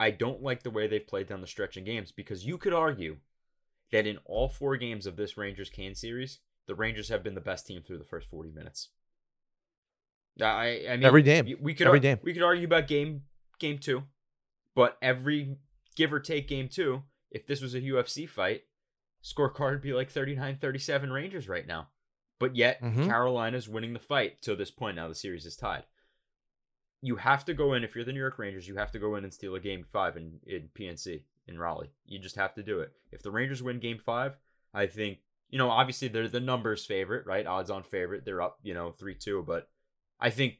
I 0.00 0.10
don't 0.10 0.42
like 0.42 0.62
the 0.62 0.70
way 0.70 0.86
they've 0.86 1.06
played 1.06 1.28
down 1.28 1.40
the 1.40 1.46
stretch 1.46 1.76
in 1.76 1.84
games 1.84 2.10
because 2.12 2.44
you 2.44 2.58
could 2.58 2.72
argue 2.72 3.18
that 3.92 4.06
in 4.06 4.18
all 4.24 4.48
four 4.48 4.76
games 4.76 5.06
of 5.06 5.16
this 5.16 5.36
Rangers 5.36 5.70
Can 5.70 5.94
series, 5.94 6.40
the 6.66 6.74
Rangers 6.74 7.08
have 7.08 7.22
been 7.22 7.34
the 7.34 7.40
best 7.40 7.66
team 7.66 7.82
through 7.82 7.98
the 7.98 8.04
first 8.04 8.28
40 8.28 8.50
minutes. 8.50 8.88
I, 10.40 10.84
I 10.88 10.96
mean, 10.96 11.04
Every 11.04 11.22
game. 11.22 11.56
We 11.60 11.74
could 11.74 11.86
Every 11.86 11.98
ar- 11.98 12.02
game. 12.02 12.18
We 12.22 12.32
could 12.32 12.42
argue 12.42 12.64
about 12.66 12.88
game 12.88 13.22
game 13.60 13.78
two, 13.78 14.02
but 14.74 14.98
every 15.00 15.56
give 15.94 16.12
or 16.12 16.18
take 16.20 16.48
game 16.48 16.68
two, 16.68 17.02
if 17.30 17.46
this 17.46 17.60
was 17.60 17.74
a 17.74 17.80
UFC 17.80 18.28
fight, 18.28 18.62
scorecard 19.22 19.70
would 19.72 19.80
be 19.82 19.92
like 19.92 20.12
39-37 20.12 21.12
Rangers 21.12 21.48
right 21.48 21.66
now. 21.66 21.88
But 22.40 22.56
yet 22.56 22.82
Mhm. 22.82 23.06
Carolina's 23.06 23.68
winning 23.68 23.92
the 23.92 24.00
fight 24.00 24.42
to 24.42 24.56
this 24.56 24.72
point. 24.72 24.96
Now 24.96 25.06
the 25.08 25.14
series 25.14 25.46
is 25.46 25.56
tied. 25.56 25.84
You 27.00 27.16
have 27.16 27.44
to 27.44 27.54
go 27.54 27.74
in 27.74 27.84
if 27.84 27.94
you're 27.94 28.04
the 28.04 28.12
New 28.12 28.18
York 28.20 28.38
Rangers. 28.38 28.66
You 28.66 28.76
have 28.76 28.90
to 28.92 28.98
go 28.98 29.14
in 29.14 29.22
and 29.24 29.32
steal 29.32 29.54
a 29.54 29.60
game 29.60 29.84
five 29.84 30.16
in, 30.16 30.40
in 30.46 30.70
PNC 30.74 31.22
in 31.46 31.58
Raleigh. 31.58 31.92
You 32.06 32.18
just 32.18 32.36
have 32.36 32.54
to 32.54 32.62
do 32.62 32.80
it. 32.80 32.92
If 33.12 33.22
the 33.22 33.30
Rangers 33.30 33.62
win 33.62 33.78
game 33.78 33.98
five, 33.98 34.36
I 34.72 34.86
think 34.86 35.18
you 35.50 35.58
know 35.58 35.70
obviously 35.70 36.08
they're 36.08 36.28
the 36.28 36.40
numbers 36.40 36.84
favorite, 36.84 37.26
right? 37.26 37.46
Odds 37.46 37.70
on 37.70 37.82
favorite. 37.82 38.24
They're 38.24 38.42
up, 38.42 38.58
you 38.62 38.74
know, 38.74 38.90
three 38.90 39.14
two, 39.14 39.44
but 39.46 39.68
I 40.20 40.30
think 40.30 40.58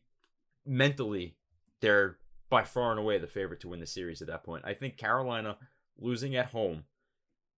mentally 0.67 1.37
they're 1.81 2.19
by 2.51 2.63
far 2.63 2.91
and 2.91 3.01
away 3.01 3.19
the 3.19 3.27
favorite 3.27 3.61
to 3.61 3.69
win 3.69 3.81
the 3.81 3.87
series 3.87 4.23
at 4.23 4.29
that 4.29 4.45
point. 4.45 4.65
I 4.67 4.75
think 4.75 4.97
Carolina 4.97 5.57
losing 5.99 6.37
at 6.37 6.47
home 6.47 6.85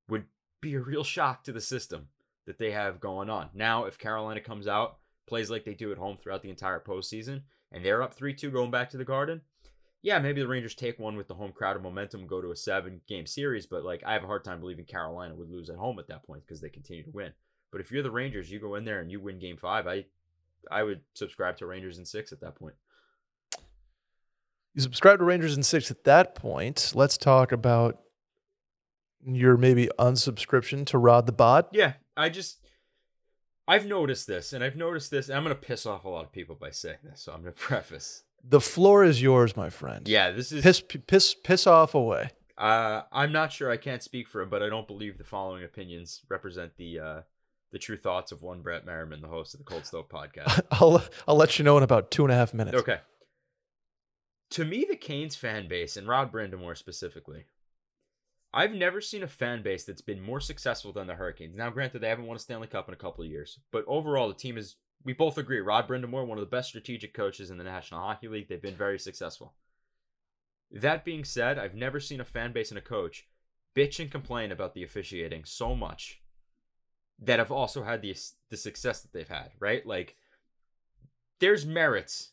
would 0.08 0.24
be 0.60 0.74
a 0.74 0.80
real 0.80 1.04
shock 1.04 1.44
to 1.44 1.52
the 1.52 1.60
system 1.60 2.08
that 2.46 2.58
they 2.58 2.70
have 2.70 3.00
going 3.00 3.28
on. 3.28 3.50
Now, 3.54 3.84
if 3.84 3.98
Carolina 3.98 4.40
comes 4.40 4.66
out, 4.66 4.98
plays 5.26 5.50
like 5.50 5.64
they 5.64 5.74
do 5.74 5.92
at 5.92 5.98
home 5.98 6.16
throughout 6.16 6.42
the 6.42 6.50
entire 6.50 6.80
postseason, 6.80 7.42
and 7.72 7.84
they're 7.84 8.02
up 8.02 8.14
3 8.14 8.32
2 8.34 8.50
going 8.50 8.70
back 8.70 8.90
to 8.90 8.96
the 8.96 9.04
Garden, 9.04 9.42
yeah, 10.06 10.20
maybe 10.20 10.40
the 10.40 10.46
Rangers 10.46 10.76
take 10.76 11.00
one 11.00 11.16
with 11.16 11.26
the 11.26 11.34
home 11.34 11.50
crowd 11.50 11.74
and 11.74 11.82
momentum 11.82 12.20
and 12.20 12.28
go 12.28 12.40
to 12.40 12.52
a 12.52 12.56
seven 12.56 13.00
game 13.08 13.26
series, 13.26 13.66
but 13.66 13.82
like 13.82 14.04
I 14.06 14.12
have 14.12 14.22
a 14.22 14.28
hard 14.28 14.44
time 14.44 14.60
believing 14.60 14.84
Carolina 14.84 15.34
would 15.34 15.50
lose 15.50 15.68
at 15.68 15.74
home 15.74 15.98
at 15.98 16.06
that 16.06 16.24
point 16.24 16.44
because 16.46 16.60
they 16.60 16.68
continue 16.68 17.02
to 17.02 17.10
win. 17.10 17.32
But 17.72 17.80
if 17.80 17.90
you're 17.90 18.04
the 18.04 18.10
Rangers, 18.12 18.48
you 18.48 18.60
go 18.60 18.76
in 18.76 18.84
there 18.84 19.00
and 19.00 19.10
you 19.10 19.18
win 19.18 19.40
game 19.40 19.56
five, 19.56 19.88
I 19.88 20.04
I 20.70 20.84
would 20.84 21.00
subscribe 21.14 21.56
to 21.56 21.66
Rangers 21.66 21.98
in 21.98 22.04
six 22.04 22.30
at 22.30 22.40
that 22.40 22.54
point. 22.54 22.76
You 24.74 24.82
subscribe 24.82 25.18
to 25.18 25.24
Rangers 25.24 25.56
in 25.56 25.64
six 25.64 25.90
at 25.90 26.04
that 26.04 26.36
point. 26.36 26.92
Let's 26.94 27.18
talk 27.18 27.50
about 27.50 27.98
your 29.24 29.56
maybe 29.56 29.88
unsubscription 29.98 30.86
to 30.86 30.98
Rod 30.98 31.26
the 31.26 31.32
Bot. 31.32 31.70
Yeah, 31.72 31.94
I 32.16 32.28
just 32.28 32.60
I've 33.66 33.86
noticed 33.86 34.28
this, 34.28 34.52
and 34.52 34.62
I've 34.62 34.76
noticed 34.76 35.10
this, 35.10 35.28
and 35.28 35.36
I'm 35.36 35.42
gonna 35.42 35.56
piss 35.56 35.84
off 35.84 36.04
a 36.04 36.08
lot 36.08 36.24
of 36.24 36.30
people 36.30 36.54
by 36.54 36.70
saying 36.70 36.98
this, 37.02 37.22
so 37.22 37.32
I'm 37.32 37.40
gonna 37.40 37.50
preface. 37.56 38.22
The 38.48 38.60
floor 38.60 39.02
is 39.02 39.20
yours, 39.20 39.56
my 39.56 39.70
friend. 39.70 40.06
Yeah, 40.06 40.30
this 40.30 40.52
is 40.52 40.62
Piss, 40.62 40.82
piss, 41.06 41.34
piss 41.34 41.66
off 41.66 41.94
away. 41.94 42.30
Uh, 42.56 43.02
I'm 43.12 43.32
not 43.32 43.52
sure. 43.52 43.70
I 43.70 43.76
can't 43.76 44.02
speak 44.02 44.28
for 44.28 44.40
him, 44.40 44.48
but 44.48 44.62
I 44.62 44.68
don't 44.68 44.86
believe 44.86 45.18
the 45.18 45.24
following 45.24 45.64
opinions 45.64 46.22
represent 46.28 46.76
the 46.76 46.98
uh, 46.98 47.20
the 47.72 47.78
true 47.78 47.96
thoughts 47.96 48.32
of 48.32 48.42
one 48.42 48.62
Brett 48.62 48.86
Merriman, 48.86 49.20
the 49.20 49.28
host 49.28 49.52
of 49.52 49.58
the 49.58 49.64
Cold 49.64 49.84
Stove 49.84 50.08
podcast. 50.08 50.62
I'll 50.70 51.02
I'll 51.26 51.36
let 51.36 51.58
you 51.58 51.64
know 51.64 51.76
in 51.76 51.82
about 51.82 52.10
two 52.10 52.24
and 52.24 52.32
a 52.32 52.36
half 52.36 52.54
minutes. 52.54 52.78
okay. 52.78 53.00
To 54.52 54.64
me, 54.64 54.86
the 54.88 54.96
Canes 54.96 55.34
fan 55.34 55.66
base 55.66 55.96
and 55.96 56.06
Rod 56.06 56.32
Brind'Amour 56.32 56.76
specifically, 56.78 57.46
I've 58.54 58.72
never 58.72 59.00
seen 59.00 59.24
a 59.24 59.28
fan 59.28 59.62
base 59.62 59.84
that's 59.84 60.00
been 60.00 60.22
more 60.22 60.40
successful 60.40 60.92
than 60.92 61.08
the 61.08 61.16
Hurricanes. 61.16 61.56
Now, 61.56 61.68
granted, 61.70 61.98
they 61.98 62.08
haven't 62.08 62.26
won 62.26 62.36
a 62.36 62.40
Stanley 62.40 62.68
Cup 62.68 62.86
in 62.86 62.94
a 62.94 62.96
couple 62.96 63.24
of 63.24 63.30
years, 63.30 63.58
but 63.72 63.84
overall, 63.88 64.28
the 64.28 64.34
team 64.34 64.56
is. 64.56 64.76
We 65.04 65.12
both 65.12 65.38
agree. 65.38 65.60
Rod 65.60 65.88
Brind'Amour, 65.88 66.26
one 66.26 66.38
of 66.38 66.42
the 66.42 66.56
best 66.56 66.68
strategic 66.68 67.14
coaches 67.14 67.50
in 67.50 67.58
the 67.58 67.64
National 67.64 68.00
Hockey 68.00 68.28
League. 68.28 68.48
They've 68.48 68.60
been 68.60 68.76
very 68.76 68.98
successful. 68.98 69.54
That 70.70 71.04
being 71.04 71.24
said, 71.24 71.58
I've 71.58 71.74
never 71.74 72.00
seen 72.00 72.20
a 72.20 72.24
fan 72.24 72.52
base 72.52 72.70
and 72.70 72.78
a 72.78 72.82
coach 72.82 73.26
bitch 73.76 74.00
and 74.00 74.10
complain 74.10 74.50
about 74.50 74.74
the 74.74 74.82
officiating 74.82 75.44
so 75.44 75.76
much 75.76 76.22
that 77.18 77.38
have 77.38 77.52
also 77.52 77.84
had 77.84 78.02
the 78.02 78.16
the 78.48 78.56
success 78.56 79.00
that 79.00 79.12
they've 79.12 79.28
had, 79.28 79.50
right? 79.60 79.86
Like 79.86 80.16
there's 81.38 81.66
merits 81.66 82.30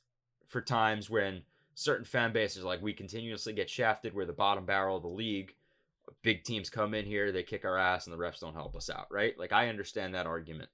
for 0.47 0.61
times 0.61 1.09
when 1.09 1.43
certain 1.75 2.05
fan 2.05 2.31
bases 2.31 2.63
like 2.63 2.81
we 2.81 2.93
continuously 2.93 3.53
get 3.53 3.69
shafted, 3.69 4.13
we're 4.13 4.25
the 4.25 4.33
bottom 4.33 4.65
barrel 4.65 4.97
of 4.97 5.03
the 5.03 5.09
league. 5.09 5.55
Big 6.21 6.43
teams 6.43 6.69
come 6.69 6.93
in 6.93 7.05
here, 7.05 7.31
they 7.31 7.43
kick 7.43 7.65
our 7.65 7.77
ass 7.77 8.07
and 8.07 8.13
the 8.13 8.21
refs 8.21 8.39
don't 8.39 8.53
help 8.53 8.75
us 8.75 8.89
out, 8.89 9.07
right? 9.11 9.37
Like 9.37 9.51
I 9.51 9.69
understand 9.69 10.13
that 10.13 10.27
argument. 10.27 10.69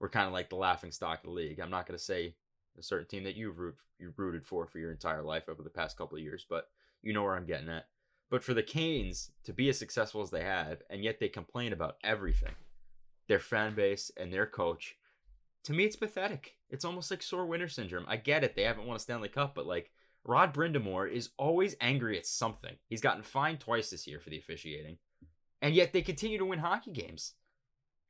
We're 0.00 0.08
kind 0.08 0.26
of 0.26 0.32
like 0.32 0.48
the 0.48 0.56
laughing 0.56 0.92
stock 0.92 1.18
of 1.18 1.24
the 1.24 1.30
league. 1.30 1.60
I'm 1.60 1.70
not 1.70 1.86
going 1.86 1.98
to 1.98 2.04
say 2.04 2.34
a 2.78 2.82
certain 2.82 3.06
team 3.06 3.24
that 3.24 3.36
you've 3.36 3.58
root, 3.58 3.76
you've 3.98 4.18
rooted 4.18 4.44
for 4.44 4.66
for 4.66 4.78
your 4.78 4.92
entire 4.92 5.22
life 5.22 5.48
over 5.48 5.62
the 5.62 5.70
past 5.70 5.96
couple 5.96 6.16
of 6.16 6.22
years, 6.22 6.46
but 6.48 6.68
you 7.02 7.12
know 7.12 7.22
where 7.22 7.34
I'm 7.34 7.46
getting 7.46 7.68
at. 7.68 7.86
But 8.30 8.44
for 8.44 8.54
the 8.54 8.62
Canes 8.62 9.30
to 9.44 9.52
be 9.52 9.68
as 9.68 9.78
successful 9.78 10.22
as 10.22 10.30
they 10.30 10.44
have, 10.44 10.82
and 10.90 11.02
yet 11.02 11.18
they 11.18 11.28
complain 11.28 11.72
about 11.72 11.96
everything, 12.04 12.54
their 13.26 13.38
fan 13.38 13.74
base 13.74 14.10
and 14.16 14.32
their 14.32 14.46
coach, 14.46 14.96
to 15.64 15.72
me 15.72 15.84
it's 15.84 15.96
pathetic. 15.96 16.56
It's 16.70 16.84
almost 16.84 17.10
like 17.10 17.22
sore 17.22 17.46
winter 17.46 17.68
syndrome. 17.68 18.04
I 18.06 18.16
get 18.16 18.44
it; 18.44 18.54
they 18.54 18.62
haven't 18.62 18.86
won 18.86 18.96
a 18.96 19.00
Stanley 19.00 19.28
Cup, 19.28 19.54
but 19.54 19.66
like 19.66 19.90
Rod 20.24 20.52
Brind'Amour 20.52 21.10
is 21.10 21.30
always 21.38 21.76
angry 21.80 22.18
at 22.18 22.26
something. 22.26 22.76
He's 22.86 23.00
gotten 23.00 23.22
fined 23.22 23.60
twice 23.60 23.90
this 23.90 24.06
year 24.06 24.20
for 24.20 24.30
the 24.30 24.38
officiating, 24.38 24.98
and 25.62 25.74
yet 25.74 25.92
they 25.92 26.02
continue 26.02 26.38
to 26.38 26.44
win 26.44 26.58
hockey 26.58 26.92
games. 26.92 27.34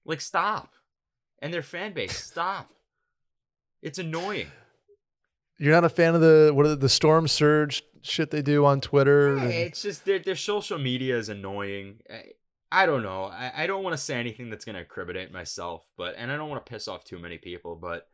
Like 0.04 0.20
stop, 0.20 0.72
and 1.40 1.52
their 1.52 1.62
fan 1.62 1.92
base 1.92 2.16
stop. 2.24 2.70
It's 3.82 3.98
annoying. 3.98 4.48
You're 5.58 5.72
not 5.72 5.84
a 5.84 5.88
fan 5.88 6.14
of 6.14 6.20
the 6.20 6.50
what 6.54 6.66
are 6.66 6.70
the, 6.70 6.76
the 6.76 6.88
storm 6.88 7.28
surge 7.28 7.82
shit 8.02 8.30
they 8.30 8.42
do 8.42 8.64
on 8.64 8.80
Twitter? 8.80 9.36
Yeah, 9.36 9.42
and- 9.42 9.52
it's 9.52 9.82
just 9.82 10.04
their 10.04 10.18
their 10.18 10.36
social 10.36 10.78
media 10.78 11.16
is 11.16 11.28
annoying. 11.28 12.00
I, 12.10 12.22
I 12.70 12.86
don't 12.86 13.02
know. 13.02 13.24
I, 13.24 13.52
I 13.56 13.66
don't 13.66 13.82
want 13.82 13.94
to 13.94 14.02
say 14.02 14.18
anything 14.18 14.50
that's 14.50 14.64
gonna 14.64 14.80
incriminate 14.80 15.32
myself, 15.32 15.88
but 15.96 16.14
and 16.16 16.30
I 16.30 16.36
don't 16.36 16.50
want 16.50 16.64
to 16.64 16.70
piss 16.70 16.86
off 16.88 17.04
too 17.04 17.18
many 17.18 17.38
people, 17.38 17.76
but 17.76 18.08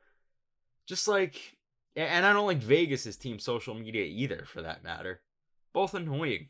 just 0.86 1.08
like 1.08 1.56
and 1.96 2.26
I 2.26 2.32
don't 2.32 2.46
like 2.46 2.58
Vegas's 2.58 3.16
team 3.16 3.38
social 3.38 3.74
media 3.74 4.04
either, 4.04 4.44
for 4.46 4.62
that 4.62 4.82
matter. 4.82 5.20
Both 5.72 5.94
annoying, 5.94 6.48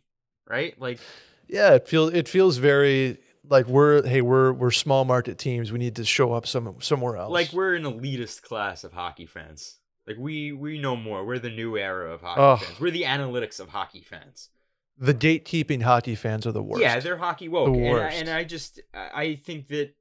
right? 0.48 0.78
Like 0.80 1.00
yeah, 1.48 1.74
it 1.74 1.88
feels 1.88 2.12
it 2.12 2.28
feels 2.28 2.58
very 2.58 3.18
like 3.48 3.66
we're 3.66 4.06
hey 4.06 4.20
we're 4.22 4.52
we're 4.52 4.70
small 4.70 5.04
market 5.04 5.38
teams. 5.38 5.70
We 5.72 5.78
need 5.78 5.96
to 5.96 6.04
show 6.04 6.32
up 6.32 6.46
some 6.46 6.76
somewhere 6.80 7.16
else. 7.16 7.30
like 7.32 7.52
we're 7.52 7.74
an 7.74 7.82
elitist 7.84 8.42
class 8.42 8.84
of 8.84 8.92
hockey 8.92 9.26
fans. 9.26 9.78
Like 10.06 10.16
we 10.18 10.52
we 10.52 10.78
know 10.78 10.96
more. 10.96 11.24
We're 11.24 11.38
the 11.38 11.50
new 11.50 11.76
era 11.76 12.12
of 12.12 12.20
hockey 12.22 12.40
Ugh. 12.40 12.60
fans. 12.60 12.80
We're 12.80 12.90
the 12.90 13.02
analytics 13.02 13.60
of 13.60 13.68
hockey 13.70 14.02
fans. 14.02 14.50
the 14.98 15.14
gatekeeping 15.14 15.82
hockey 15.82 16.14
fans 16.14 16.46
are 16.46 16.52
the 16.52 16.62
worst. 16.62 16.82
Yeah, 16.82 17.00
they're 17.00 17.16
hockey 17.16 17.48
woke, 17.48 17.74
The 17.74 17.86
and, 17.86 17.98
I, 18.00 18.08
and 18.10 18.28
I 18.28 18.44
just 18.44 18.80
I 18.94 19.34
think 19.34 19.68
that 19.68 19.94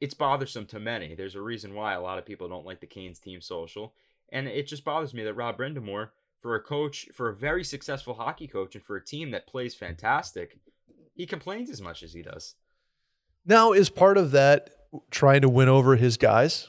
it's 0.00 0.14
bothersome 0.14 0.66
to 0.66 0.80
many. 0.80 1.14
There's 1.14 1.34
a 1.34 1.42
reason 1.42 1.74
why 1.74 1.92
a 1.94 2.00
lot 2.00 2.18
of 2.18 2.24
people 2.24 2.48
don't 2.48 2.64
like 2.64 2.80
the 2.80 2.86
Canes 2.86 3.18
team 3.18 3.40
social, 3.40 3.92
and 4.30 4.48
it 4.48 4.66
just 4.66 4.84
bothers 4.84 5.12
me 5.12 5.22
that 5.24 5.34
Rob 5.34 5.58
Brind'Amour, 5.58 6.08
for 6.40 6.54
a 6.54 6.60
coach, 6.62 7.08
for 7.12 7.28
a 7.28 7.34
very 7.36 7.62
successful 7.62 8.14
hockey 8.14 8.46
coach, 8.46 8.74
and 8.74 8.82
for 8.82 8.96
a 8.96 9.04
team 9.04 9.30
that 9.32 9.46
plays 9.46 9.74
fantastic, 9.74 10.58
he 11.20 11.26
complains 11.26 11.68
as 11.70 11.82
much 11.82 12.02
as 12.02 12.12
he 12.14 12.22
does. 12.22 12.54
Now, 13.44 13.72
is 13.72 13.90
part 13.90 14.16
of 14.16 14.30
that 14.30 14.70
trying 15.10 15.42
to 15.42 15.48
win 15.48 15.68
over 15.68 15.96
his 15.96 16.16
guys? 16.16 16.68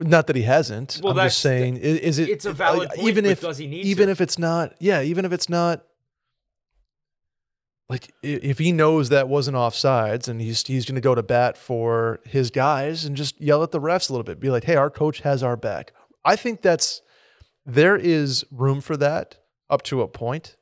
Not 0.00 0.26
that 0.26 0.36
he 0.36 0.42
hasn't. 0.42 1.00
Well, 1.02 1.10
I'm 1.12 1.16
that's 1.16 1.34
just 1.34 1.42
saying, 1.42 1.76
i- 1.76 1.80
is, 1.80 2.18
it 2.18 2.28
it's 2.28 2.44
a 2.44 2.52
valid 2.52 2.88
point, 2.90 3.08
even 3.08 3.24
if 3.26 3.40
does 3.40 3.58
he 3.58 3.66
need 3.66 3.84
even 3.86 4.06
to? 4.06 4.12
if 4.12 4.20
it's 4.20 4.38
not? 4.38 4.74
Yeah, 4.80 5.02
even 5.02 5.24
if 5.24 5.32
it's 5.32 5.48
not. 5.48 5.84
Like 7.88 8.12
if 8.22 8.58
he 8.58 8.70
knows 8.72 9.08
that 9.08 9.28
wasn't 9.28 9.56
offsides 9.56 10.28
and 10.28 10.40
he's 10.40 10.66
he's 10.66 10.84
going 10.84 10.96
to 10.96 11.00
go 11.00 11.14
to 11.14 11.22
bat 11.22 11.56
for 11.56 12.20
his 12.26 12.50
guys 12.50 13.04
and 13.06 13.16
just 13.16 13.40
yell 13.40 13.62
at 13.62 13.70
the 13.70 13.80
refs 13.80 14.10
a 14.10 14.12
little 14.12 14.24
bit, 14.24 14.38
be 14.40 14.50
like, 14.50 14.64
"Hey, 14.64 14.76
our 14.76 14.90
coach 14.90 15.20
has 15.20 15.42
our 15.42 15.56
back." 15.56 15.92
I 16.24 16.36
think 16.36 16.60
that's 16.60 17.00
there 17.64 17.96
is 17.96 18.44
room 18.50 18.80
for 18.82 18.96
that 18.98 19.38
up 19.70 19.82
to 19.84 20.02
a 20.02 20.08
point. 20.08 20.56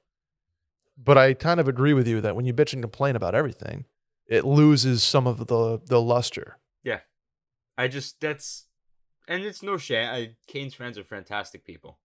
But 0.96 1.18
I 1.18 1.34
kind 1.34 1.60
of 1.60 1.68
agree 1.68 1.92
with 1.92 2.08
you 2.08 2.20
that 2.20 2.36
when 2.36 2.46
you 2.46 2.54
bitch 2.54 2.72
and 2.72 2.82
complain 2.82 3.16
about 3.16 3.34
everything, 3.34 3.84
it 4.26 4.44
loses 4.44 5.02
some 5.02 5.26
of 5.26 5.46
the 5.46 5.80
the 5.84 6.00
luster. 6.00 6.58
Yeah, 6.82 7.00
I 7.76 7.88
just 7.88 8.20
that's 8.20 8.66
and 9.28 9.42
it's 9.44 9.62
no 9.62 9.76
shame. 9.76 10.08
I, 10.08 10.30
Kane's 10.46 10.74
friends 10.74 10.98
are 10.98 11.04
fantastic 11.04 11.64
people. 11.64 11.98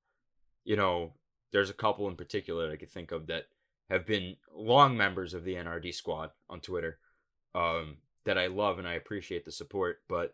You 0.64 0.76
know, 0.76 1.14
there's 1.52 1.70
a 1.70 1.74
couple 1.76 2.08
in 2.08 2.16
particular 2.16 2.72
I 2.72 2.76
could 2.76 2.90
think 2.90 3.12
of 3.12 3.28
that 3.28 3.46
have 3.90 4.06
been 4.06 4.38
long 4.54 4.96
members 4.96 5.34
of 5.34 5.44
the 5.44 5.56
NRD 5.56 5.94
squad 5.94 6.32
on 6.50 6.62
Twitter. 6.62 7.00
Um, 7.54 7.98
that 8.26 8.38
I 8.38 8.48
love 8.48 8.80
and 8.80 8.88
I 8.88 8.94
appreciate 8.94 9.46
the 9.46 9.52
support, 9.52 10.02
but 10.08 10.34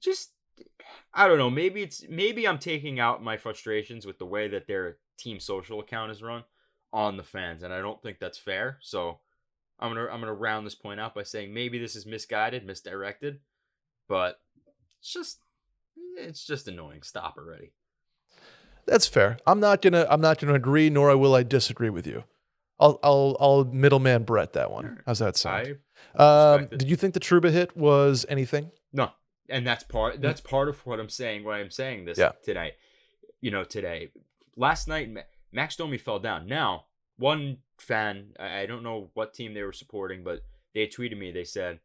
just 0.00 0.32
I 1.14 1.26
don't 1.26 1.38
know, 1.38 1.50
maybe 1.50 1.82
it's 1.82 2.04
maybe 2.08 2.46
I'm 2.46 2.58
taking 2.58 3.00
out 3.00 3.22
my 3.22 3.36
frustrations 3.36 4.06
with 4.06 4.18
the 4.18 4.26
way 4.26 4.48
that 4.48 4.66
their 4.66 4.98
team 5.18 5.40
social 5.40 5.80
account 5.80 6.10
is 6.10 6.22
run 6.22 6.44
on 6.92 7.16
the 7.16 7.22
fans, 7.22 7.62
and 7.62 7.72
I 7.72 7.80
don't 7.80 8.02
think 8.02 8.18
that's 8.18 8.38
fair. 8.38 8.78
So 8.80 9.18
I'm 9.78 9.92
gonna 9.94 10.08
I'm 10.10 10.20
gonna 10.20 10.34
round 10.34 10.66
this 10.66 10.74
point 10.74 11.00
out 11.00 11.14
by 11.14 11.22
saying 11.22 11.52
maybe 11.54 11.78
this 11.78 11.96
is 11.96 12.06
misguided, 12.06 12.66
misdirected, 12.66 13.40
but 14.08 14.40
it's 14.98 15.12
just 15.12 15.38
it's 16.18 16.46
just 16.46 16.68
annoying. 16.68 17.02
Stop 17.02 17.36
already. 17.38 17.72
That's 18.86 19.06
fair. 19.06 19.38
I'm 19.46 19.60
not 19.60 19.80
gonna 19.82 20.06
I'm 20.10 20.20
not 20.20 20.38
gonna 20.38 20.54
agree, 20.54 20.90
nor 20.90 21.16
will 21.16 21.34
I 21.34 21.42
disagree 21.42 21.90
with 21.90 22.06
you. 22.06 22.24
I'll 22.78 22.98
I'll 23.02 23.36
I'll 23.40 23.64
middleman 23.64 24.24
Brett 24.24 24.52
that 24.54 24.70
one. 24.70 24.84
Alright. 24.84 25.00
How's 25.06 25.18
that 25.20 25.36
sound? 25.36 25.78
I 26.18 26.54
Um, 26.56 26.66
did 26.66 26.88
you 26.88 26.96
think 26.96 27.14
the 27.14 27.20
Trouba 27.20 27.50
hit 27.50 27.76
was 27.76 28.26
anything? 28.28 28.70
No, 28.92 29.10
and 29.48 29.66
that's 29.66 29.84
part 29.84 30.20
that's 30.20 30.40
part 30.40 30.68
of 30.68 30.84
what 30.84 30.98
I'm 31.00 31.08
saying. 31.08 31.44
Why 31.44 31.60
I'm 31.60 31.70
saying 31.70 32.04
this 32.04 32.18
Yeah. 32.18 32.32
today, 32.42 32.74
you 33.40 33.50
know, 33.50 33.62
today, 33.64 34.10
last 34.56 34.88
night, 34.88 35.10
Max 35.52 35.76
Domi 35.76 35.98
fell 35.98 36.18
down. 36.18 36.46
Now, 36.46 36.86
one 37.16 37.58
fan, 37.78 38.32
I 38.38 38.66
don't 38.66 38.82
know 38.82 39.10
what 39.14 39.34
team 39.34 39.54
they 39.54 39.62
were 39.62 39.72
supporting, 39.72 40.24
but 40.24 40.42
they 40.74 40.86
tweeted 40.86 41.18
me. 41.18 41.30
They 41.30 41.44
said, 41.44 41.80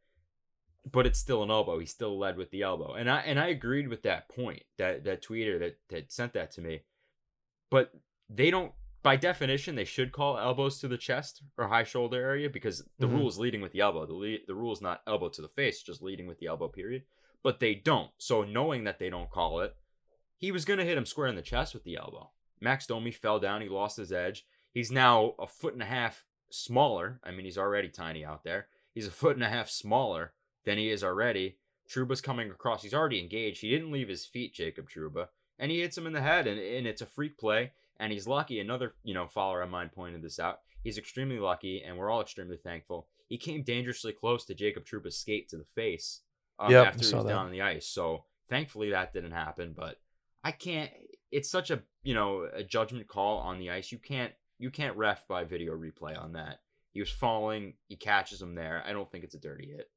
"But 0.89 1.05
it's 1.05 1.19
still 1.19 1.43
an 1.43 1.51
elbow. 1.51 1.79
He 1.79 1.85
still 1.85 2.17
led 2.17 2.37
with 2.37 2.49
the 2.51 2.61
elbow," 2.61 2.93
and 2.93 3.09
I 3.09 3.19
and 3.21 3.39
I 3.39 3.47
agreed 3.47 3.89
with 3.89 4.03
that 4.03 4.29
point. 4.29 4.63
That 4.77 5.03
that 5.03 5.21
tweeter 5.21 5.59
that 5.59 5.79
that 5.89 6.11
sent 6.11 6.33
that 6.33 6.51
to 6.51 6.61
me, 6.61 6.83
but 7.69 7.93
they 8.29 8.49
don't. 8.49 8.73
By 9.03 9.15
definition, 9.15 9.75
they 9.75 9.85
should 9.85 10.11
call 10.11 10.37
elbows 10.37 10.79
to 10.79 10.87
the 10.87 10.97
chest 10.97 11.41
or 11.57 11.67
high 11.67 11.83
shoulder 11.83 12.19
area 12.19 12.49
because 12.49 12.89
the 12.97 13.07
Mhm. 13.07 13.11
rule 13.11 13.27
is 13.29 13.37
leading 13.39 13.61
with 13.61 13.71
the 13.71 13.79
elbow. 13.79 14.05
The 14.05 14.13
le- 14.13 14.45
the 14.47 14.55
rule 14.55 14.73
is 14.73 14.81
not 14.81 15.01
elbow 15.07 15.29
to 15.29 15.41
the 15.41 15.47
face, 15.47 15.81
just 15.81 16.01
leading 16.01 16.27
with 16.27 16.39
the 16.39 16.47
elbow. 16.47 16.67
Period 16.67 17.03
but 17.43 17.59
they 17.59 17.75
don't. 17.75 18.11
So 18.17 18.43
knowing 18.43 18.83
that 18.83 18.99
they 18.99 19.09
don't 19.09 19.29
call 19.29 19.61
it, 19.61 19.75
he 20.37 20.51
was 20.51 20.65
gonna 20.65 20.83
hit 20.83 20.97
him 20.97 21.05
square 21.05 21.27
in 21.27 21.35
the 21.35 21.41
chest 21.41 21.73
with 21.73 21.83
the 21.83 21.95
elbow. 21.95 22.31
Max 22.61 22.87
Domi 22.87 23.11
fell 23.11 23.39
down. 23.39 23.61
He 23.61 23.69
lost 23.69 23.97
his 23.97 24.11
edge. 24.11 24.45
He's 24.73 24.91
now 24.91 25.33
a 25.39 25.47
foot 25.47 25.73
and 25.73 25.81
a 25.81 25.87
half 25.87 26.25
smaller. 26.49 27.19
I 27.23 27.31
mean, 27.31 27.45
he's 27.45 27.57
already 27.57 27.89
tiny 27.89 28.23
out 28.25 28.43
there. 28.43 28.67
He's 28.93 29.07
a 29.07 29.11
foot 29.11 29.35
and 29.35 29.43
a 29.43 29.49
half 29.49 29.69
smaller 29.69 30.33
than 30.65 30.77
he 30.77 30.89
is 30.89 31.03
already. 31.03 31.57
Trouba's 31.89 32.21
coming 32.21 32.49
across. 32.49 32.83
He's 32.83 32.93
already 32.93 33.19
engaged. 33.19 33.61
He 33.61 33.69
didn't 33.69 33.91
leave 33.91 34.09
his 34.09 34.25
feet, 34.25 34.53
Jacob 34.53 34.89
Trouba, 34.89 35.27
and 35.57 35.71
he 35.71 35.79
hits 35.81 35.97
him 35.97 36.05
in 36.07 36.13
the 36.13 36.21
head, 36.21 36.47
and, 36.47 36.59
and 36.59 36.85
it's 36.85 37.01
a 37.01 37.05
freak 37.05 37.37
play. 37.37 37.71
And 37.99 38.11
he's 38.11 38.27
lucky. 38.27 38.59
Another, 38.59 38.93
you 39.03 39.13
know, 39.13 39.27
follower 39.27 39.61
of 39.63 39.69
mine 39.71 39.89
pointed 39.93 40.21
this 40.21 40.39
out. 40.39 40.59
He's 40.83 40.97
extremely 40.99 41.39
lucky, 41.39 41.81
and 41.81 41.97
we're 41.97 42.11
all 42.11 42.21
extremely 42.21 42.57
thankful. 42.57 43.07
He 43.27 43.37
came 43.37 43.63
dangerously 43.63 44.13
close 44.13 44.45
to 44.45 44.53
Jacob 44.53 44.85
Trouba's 44.85 45.17
skate 45.17 45.49
to 45.49 45.57
the 45.57 45.63
face 45.63 46.21
um, 46.59 46.71
Yep, 46.71 46.87
after 46.87 46.99
he 46.99 47.15
was 47.15 47.23
that. 47.25 47.29
down 47.29 47.45
on 47.47 47.51
the 47.51 47.61
ice. 47.61 47.87
So 47.87 48.25
thankfully 48.47 48.91
that 48.91 49.13
didn't 49.13 49.31
happen. 49.31 49.73
But 49.75 49.99
I 50.43 50.51
can't. 50.51 50.91
It's 51.31 51.49
such 51.49 51.71
a 51.71 51.81
you 52.03 52.13
know 52.13 52.47
a 52.53 52.63
judgment 52.63 53.07
call 53.07 53.39
on 53.39 53.59
the 53.59 53.71
ice. 53.71 53.91
You 53.91 53.97
can't 53.97 54.33
you 54.59 54.71
can't 54.71 54.95
ref 54.97 55.27
by 55.27 55.43
video 55.43 55.73
replay 55.73 56.19
on 56.21 56.33
that. 56.33 56.59
He 56.93 56.99
was 56.99 57.09
falling. 57.09 57.73
He 57.87 57.95
catches 57.95 58.41
him 58.41 58.55
there. 58.55 58.83
I 58.85 58.91
don't 58.91 59.11
think 59.11 59.23
it's 59.23 59.35
a 59.35 59.39
dirty 59.39 59.67
hit. 59.67 59.89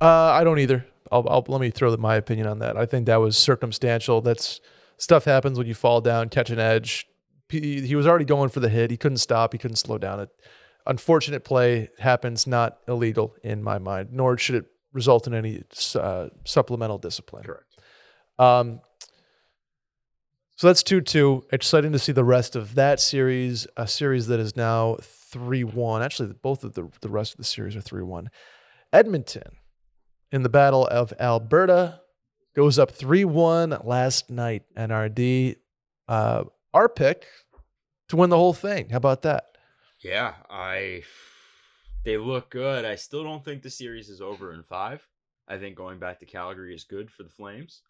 Uh, 0.00 0.32
I 0.32 0.44
don't 0.44 0.58
either. 0.58 0.86
I'll, 1.12 1.26
I'll 1.28 1.44
let 1.46 1.60
me 1.60 1.70
throw 1.70 1.96
my 1.96 2.16
opinion 2.16 2.46
on 2.46 2.58
that. 2.58 2.76
I 2.76 2.86
think 2.86 3.06
that 3.06 3.16
was 3.16 3.36
circumstantial. 3.36 4.20
That's 4.20 4.60
stuff 4.96 5.24
happens 5.24 5.58
when 5.58 5.66
you 5.66 5.74
fall 5.74 6.00
down, 6.00 6.28
catch 6.28 6.50
an 6.50 6.58
edge. 6.58 7.06
He, 7.48 7.82
he 7.82 7.94
was 7.94 8.06
already 8.06 8.24
going 8.24 8.48
for 8.48 8.60
the 8.60 8.68
hit. 8.68 8.90
He 8.90 8.96
couldn't 8.96 9.18
stop. 9.18 9.52
He 9.52 9.58
couldn't 9.58 9.76
slow 9.76 9.98
down. 9.98 10.20
It 10.20 10.30
unfortunate 10.86 11.44
play 11.44 11.90
happens. 11.98 12.46
Not 12.46 12.78
illegal 12.88 13.34
in 13.44 13.62
my 13.62 13.78
mind. 13.78 14.08
Nor 14.12 14.36
should 14.38 14.56
it 14.56 14.66
result 14.92 15.26
in 15.26 15.34
any 15.34 15.62
uh, 15.94 16.28
supplemental 16.44 16.98
discipline. 16.98 17.44
Correct. 17.44 17.73
Um, 18.38 18.80
so 20.56 20.68
that's 20.68 20.82
2 20.82 21.00
2. 21.00 21.46
Exciting 21.52 21.92
to 21.92 21.98
see 21.98 22.12
the 22.12 22.24
rest 22.24 22.54
of 22.54 22.74
that 22.76 23.00
series, 23.00 23.66
a 23.76 23.88
series 23.88 24.28
that 24.28 24.40
is 24.40 24.56
now 24.56 24.96
3 25.02 25.64
1. 25.64 26.02
Actually, 26.02 26.32
both 26.42 26.62
of 26.64 26.74
the, 26.74 26.88
the 27.00 27.08
rest 27.08 27.32
of 27.32 27.38
the 27.38 27.44
series 27.44 27.74
are 27.76 27.80
3 27.80 28.02
1. 28.02 28.30
Edmonton 28.92 29.56
in 30.30 30.42
the 30.42 30.48
Battle 30.48 30.86
of 30.86 31.12
Alberta 31.18 32.00
goes 32.54 32.78
up 32.78 32.92
3 32.92 33.24
1 33.24 33.80
last 33.82 34.30
night. 34.30 34.62
NRD, 34.76 35.56
uh, 36.08 36.44
our 36.72 36.88
pick 36.88 37.26
to 38.08 38.16
win 38.16 38.30
the 38.30 38.36
whole 38.36 38.52
thing. 38.52 38.90
How 38.90 38.98
about 38.98 39.22
that? 39.22 39.44
Yeah, 40.00 40.34
I. 40.48 41.02
They 42.04 42.18
look 42.18 42.50
good. 42.50 42.84
I 42.84 42.96
still 42.96 43.24
don't 43.24 43.42
think 43.42 43.62
the 43.62 43.70
series 43.70 44.10
is 44.10 44.20
over 44.20 44.52
in 44.52 44.62
five. 44.62 45.06
I 45.48 45.56
think 45.56 45.74
going 45.74 45.98
back 45.98 46.20
to 46.20 46.26
Calgary 46.26 46.74
is 46.74 46.84
good 46.84 47.10
for 47.10 47.22
the 47.22 47.30
Flames. 47.30 47.80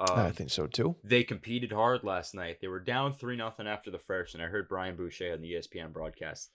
Um, 0.00 0.18
I 0.18 0.30
think 0.30 0.50
so 0.50 0.66
too. 0.66 0.96
they 1.04 1.24
competed 1.24 1.72
hard 1.72 2.04
last 2.04 2.34
night. 2.34 2.60
They 2.60 2.68
were 2.68 2.80
down 2.80 3.12
three 3.12 3.36
nothing 3.36 3.66
after 3.66 3.90
the 3.90 3.98
first, 3.98 4.34
and 4.34 4.42
I 4.42 4.46
heard 4.46 4.68
Brian 4.68 4.96
Boucher 4.96 5.32
on 5.32 5.42
the 5.42 5.52
ESPN 5.52 5.92
broadcast, 5.92 6.50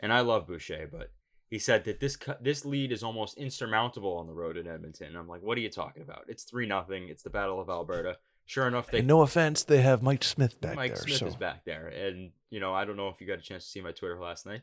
and 0.00 0.12
I 0.12 0.20
love 0.20 0.48
Boucher, 0.48 0.88
but 0.90 1.12
he 1.48 1.58
said 1.58 1.84
that 1.84 2.00
this 2.00 2.16
this 2.40 2.64
lead 2.64 2.90
is 2.90 3.02
almost 3.02 3.36
insurmountable 3.36 4.16
on 4.16 4.26
the 4.26 4.32
road 4.32 4.56
in 4.56 4.66
Edmonton. 4.66 5.16
I'm 5.16 5.28
like, 5.28 5.42
what 5.42 5.58
are 5.58 5.60
you 5.60 5.70
talking 5.70 6.02
about? 6.02 6.24
It's 6.28 6.44
three 6.44 6.66
nothing. 6.66 7.08
It's 7.08 7.22
the 7.22 7.30
Battle 7.30 7.60
of 7.60 7.68
Alberta. 7.68 8.18
Sure 8.46 8.66
enough, 8.66 8.90
they 8.90 8.98
And 8.98 9.06
no 9.06 9.22
offense, 9.22 9.62
they 9.62 9.80
have 9.80 10.02
Mike 10.02 10.24
Smith 10.24 10.60
back 10.60 10.74
Mike 10.74 10.94
there. 10.94 11.02
Smith 11.02 11.18
so. 11.18 11.26
is 11.26 11.36
back 11.36 11.64
there, 11.64 11.86
and 11.86 12.32
you 12.50 12.58
know 12.58 12.74
I 12.74 12.84
don't 12.84 12.96
know 12.96 13.08
if 13.08 13.20
you 13.20 13.26
got 13.26 13.38
a 13.38 13.42
chance 13.42 13.64
to 13.64 13.70
see 13.70 13.80
my 13.80 13.92
Twitter 13.92 14.18
last 14.20 14.46
night. 14.46 14.62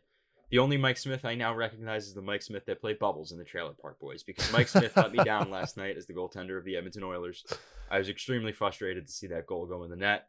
The 0.50 0.60
only 0.60 0.78
Mike 0.78 0.98
Smith 0.98 1.26
I 1.26 1.36
now 1.36 1.54
recognize 1.54 2.08
is 2.08 2.14
the 2.14 2.22
Mike 2.22 2.42
Smith 2.42 2.66
that 2.68 2.80
played 2.80 3.00
Bubbles 3.00 3.34
in 3.34 3.38
the 3.38 3.44
Trailer 3.44 3.74
Park 3.74 4.00
Boys 4.00 4.24
because 4.24 4.52
Mike 4.54 4.70
Smith 4.70 4.96
let 4.96 5.12
me 5.12 5.22
down 5.24 5.50
last 5.52 5.76
night 5.76 5.98
as 5.98 6.06
the 6.06 6.14
goaltender 6.14 6.58
of 6.58 6.64
the 6.64 6.78
Edmonton 6.78 7.04
Oilers. 7.04 7.46
I 7.90 7.98
was 7.98 8.10
extremely 8.10 8.52
frustrated 8.52 9.08
to 9.08 9.12
see 9.12 9.28
that 9.28 9.48
goal 9.48 9.66
go 9.66 9.84
in 9.84 9.90
the 9.90 9.96
net. 9.96 10.28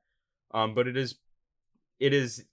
Um, 0.53 0.75
but 0.75 0.87
it 0.88 0.97
is, 0.97 1.16
it 2.01 2.12
is, 2.12 2.44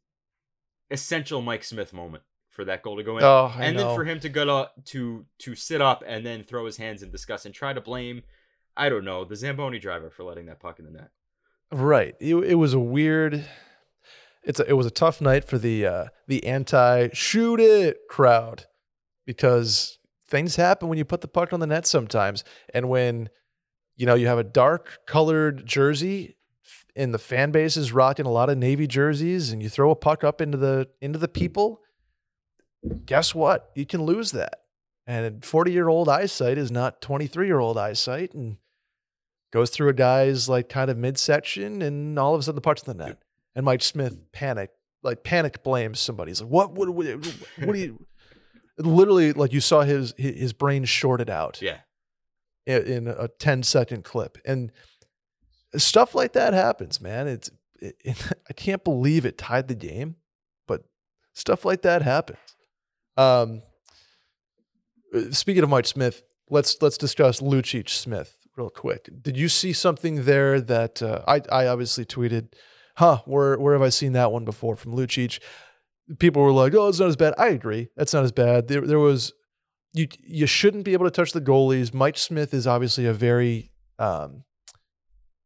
essential 0.91 1.41
Mike 1.41 1.63
Smith 1.63 1.93
moment 1.93 2.23
for 2.49 2.63
that 2.65 2.83
goal 2.83 2.97
to 2.97 3.03
go 3.03 3.17
in, 3.17 3.23
Oh, 3.23 3.53
and 3.57 3.75
know. 3.75 3.87
then 3.87 3.95
for 3.95 4.05
him 4.05 4.19
to 4.19 4.29
go 4.29 4.45
to, 4.45 4.69
to 4.85 5.25
to 5.39 5.55
sit 5.55 5.81
up 5.81 6.03
and 6.05 6.25
then 6.25 6.43
throw 6.43 6.65
his 6.65 6.77
hands 6.77 7.01
in 7.03 7.09
disgust 7.11 7.45
and 7.45 7.53
try 7.55 7.73
to 7.73 7.81
blame, 7.81 8.23
I 8.77 8.89
don't 8.89 9.03
know, 9.03 9.25
the 9.25 9.35
Zamboni 9.35 9.79
driver 9.79 10.09
for 10.09 10.23
letting 10.23 10.45
that 10.45 10.59
puck 10.59 10.79
in 10.79 10.85
the 10.85 10.91
net. 10.91 11.09
Right. 11.71 12.15
It, 12.19 12.35
it 12.35 12.55
was 12.55 12.73
a 12.73 12.79
weird. 12.79 13.45
It's 14.43 14.59
a, 14.59 14.69
it 14.69 14.73
was 14.73 14.85
a 14.85 14.91
tough 14.91 15.21
night 15.21 15.43
for 15.43 15.57
the 15.57 15.85
uh, 15.85 16.05
the 16.27 16.45
anti 16.45 17.09
shoot 17.13 17.59
it 17.59 17.97
crowd 18.09 18.65
because 19.25 19.97
things 20.27 20.55
happen 20.55 20.87
when 20.87 20.97
you 20.99 21.05
put 21.05 21.21
the 21.21 21.27
puck 21.27 21.51
on 21.51 21.59
the 21.59 21.67
net 21.67 21.87
sometimes, 21.87 22.43
and 22.73 22.89
when 22.89 23.29
you 23.95 24.05
know 24.05 24.15
you 24.15 24.27
have 24.27 24.38
a 24.38 24.43
dark 24.43 24.99
colored 25.05 25.65
jersey 25.65 26.36
and 26.95 27.13
the 27.13 27.19
fan 27.19 27.51
base 27.51 27.75
is 27.75 27.91
rocking 27.91 28.25
a 28.25 28.31
lot 28.31 28.49
of 28.49 28.58
navy 28.58 28.88
jerseys, 28.88 29.51
and 29.51 29.62
you 29.62 29.69
throw 29.69 29.91
a 29.91 29.95
puck 29.95 30.23
up 30.23 30.39
into 30.41 30.58
the 30.58 30.88
into 31.01 31.19
the 31.19 31.27
people. 31.27 31.81
Guess 33.05 33.36
what? 33.36 33.71
You 33.75 33.86
can 33.86 34.03
lose 34.03 34.31
that. 34.31 34.62
And 35.08 35.43
40 35.43 35.71
year 35.71 35.88
old 35.88 36.08
eyesight 36.08 36.58
is 36.58 36.71
not 36.71 37.01
23 37.01 37.47
year 37.47 37.60
old 37.60 37.77
eyesight, 37.77 38.34
and 38.34 38.58
goes 39.51 39.69
through 39.69 39.89
a 39.89 39.93
guy's 39.93 40.47
like 40.47 40.69
kind 40.69 40.89
of 40.89 40.97
midsection, 40.97 41.81
and 41.81 42.17
all 42.17 42.34
of 42.34 42.39
a 42.39 42.43
sudden 42.43 42.55
the 42.55 42.62
puck's 42.62 42.84
in 42.84 42.97
the 42.97 43.05
net. 43.05 43.17
And 43.55 43.65
Mike 43.65 43.81
Smith 43.81 44.31
panic, 44.31 44.71
like 45.03 45.23
panic 45.23 45.63
blames 45.63 45.99
somebody. 45.99 46.31
He's 46.31 46.41
like, 46.41 46.49
"What? 46.49 46.73
What? 46.73 46.89
What, 46.89 47.05
what 47.08 47.73
do 47.73 47.79
you?" 47.79 48.05
Literally, 48.77 49.31
like 49.31 49.53
you 49.53 49.62
saw 49.62 49.81
his 49.81 50.13
his 50.17 50.51
brain 50.51 50.84
shorted 50.84 51.29
out 51.29 51.62
Yeah, 51.62 51.77
in, 52.65 53.08
a 53.08 53.28
10 53.28 53.63
second 53.63 54.04
clip, 54.04 54.38
and 54.45 54.71
stuff 55.75 56.15
like 56.15 56.34
that 56.34 56.54
happens, 56.54 56.99
man. 57.01 57.28
It's 57.28 57.49
it, 57.80 57.95
I 58.49 58.54
can't 58.54 58.84
believe 58.84 59.25
it 59.25 59.38
tied 59.38 59.67
the 59.67 59.75
game, 59.75 60.15
but 60.67 60.84
stuff 61.34 61.65
like 61.65 61.82
that 61.84 62.01
happens. 62.01 62.39
Um, 63.17 63.62
Uh, 65.13 65.32
Speaking 65.32 65.63
of 65.63 65.69
Mike 65.69 65.86
Smith, 65.86 66.23
let's 66.49 66.78
let's 66.82 66.97
discuss 66.97 67.39
Lucic 67.41 67.89
Smith 67.89 68.34
real 68.58 68.69
quick. 68.69 69.10
Did 69.21 69.38
you 69.38 69.49
see 69.49 69.73
something 69.73 70.23
there 70.25 70.60
that 70.62 71.01
uh, 71.01 71.21
I 71.28 71.41
I 71.51 71.67
obviously 71.67 72.06
tweeted? 72.06 72.54
Huh, 72.97 73.19
where 73.25 73.58
where 73.60 73.73
have 73.73 73.82
I 73.82 73.89
seen 73.89 74.13
that 74.13 74.32
one 74.32 74.45
before 74.45 74.75
from 74.75 74.93
Lucic? 74.93 75.39
People 76.19 76.41
were 76.43 76.51
like, 76.51 76.73
"Oh, 76.75 76.88
it's 76.88 76.99
not 76.99 77.10
as 77.10 77.15
bad." 77.15 77.34
I 77.38 77.49
agree, 77.49 77.89
that's 77.95 78.13
not 78.13 78.23
as 78.23 78.32
bad. 78.32 78.67
There 78.67 78.82
there 78.82 78.99
was 78.99 79.34
you 79.95 80.08
you 80.21 80.45
shouldn't 80.45 80.84
be 80.84 80.93
able 80.93 81.05
to 81.05 81.12
touch 81.12 81.31
the 81.31 81.41
goalies. 81.41 81.93
Mike 81.93 82.17
Smith 82.17 82.53
is 82.53 82.67
obviously 82.67 83.05
a 83.05 83.13
very 83.13 83.71
um, 83.97 84.43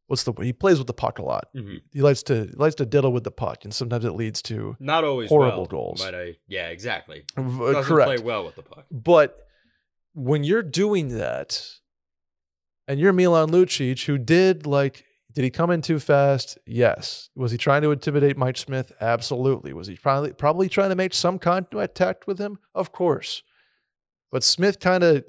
what's 0.07 0.23
the 0.23 0.33
he 0.41 0.51
plays 0.51 0.77
with 0.79 0.87
the 0.87 0.93
puck 0.93 1.19
a 1.19 1.23
lot. 1.23 1.45
Mhm. 1.55 1.81
He 1.93 2.01
likes 2.01 2.23
to 2.23 2.45
he 2.47 2.53
likes 2.55 2.75
to 2.75 2.85
diddle 2.85 3.11
with 3.13 3.23
the 3.23 3.31
puck, 3.31 3.63
and 3.63 3.73
sometimes 3.73 4.03
it 4.05 4.13
leads 4.13 4.41
to 4.43 4.75
Not 4.79 5.03
always 5.03 5.29
Horrible 5.29 5.59
well, 5.59 5.65
goals. 5.67 6.03
But 6.03 6.15
I, 6.15 6.35
yeah, 6.47 6.67
exactly. 6.69 7.23
uh, 7.37 7.41
Doesn't 7.43 7.83
correct. 7.83 8.07
play 8.07 8.17
well 8.17 8.43
with 8.45 8.55
the 8.55 8.63
puck. 8.63 8.85
But 8.91 9.37
when 10.13 10.43
you're 10.43 10.63
doing 10.63 11.09
that, 11.17 11.61
and 12.87 12.99
you're 12.99 13.13
Milan 13.13 13.49
Lucic, 13.51 14.05
who 14.05 14.17
did 14.17 14.65
like, 14.65 15.05
did 15.31 15.43
he 15.43 15.51
come 15.51 15.69
in 15.69 15.81
too 15.83 15.99
fast? 15.99 16.57
Yes. 16.65 17.29
Was 17.35 17.51
he 17.51 17.57
trying 17.59 17.83
to 17.83 17.91
intimidate 17.91 18.35
Mike 18.35 18.57
Smith? 18.57 18.91
Absolutely. 18.99 19.73
Was 19.73 19.85
he 19.87 19.95
probably 19.95 20.33
probably 20.33 20.67
trying 20.69 20.89
to 20.89 20.95
make 20.95 21.13
some 21.13 21.37
contact 21.37 22.25
with 22.25 22.39
him? 22.39 22.57
Of 22.73 22.91
course. 22.91 23.43
But 24.31 24.43
Smith 24.43 24.79
kind 24.79 25.03
of 25.03 25.23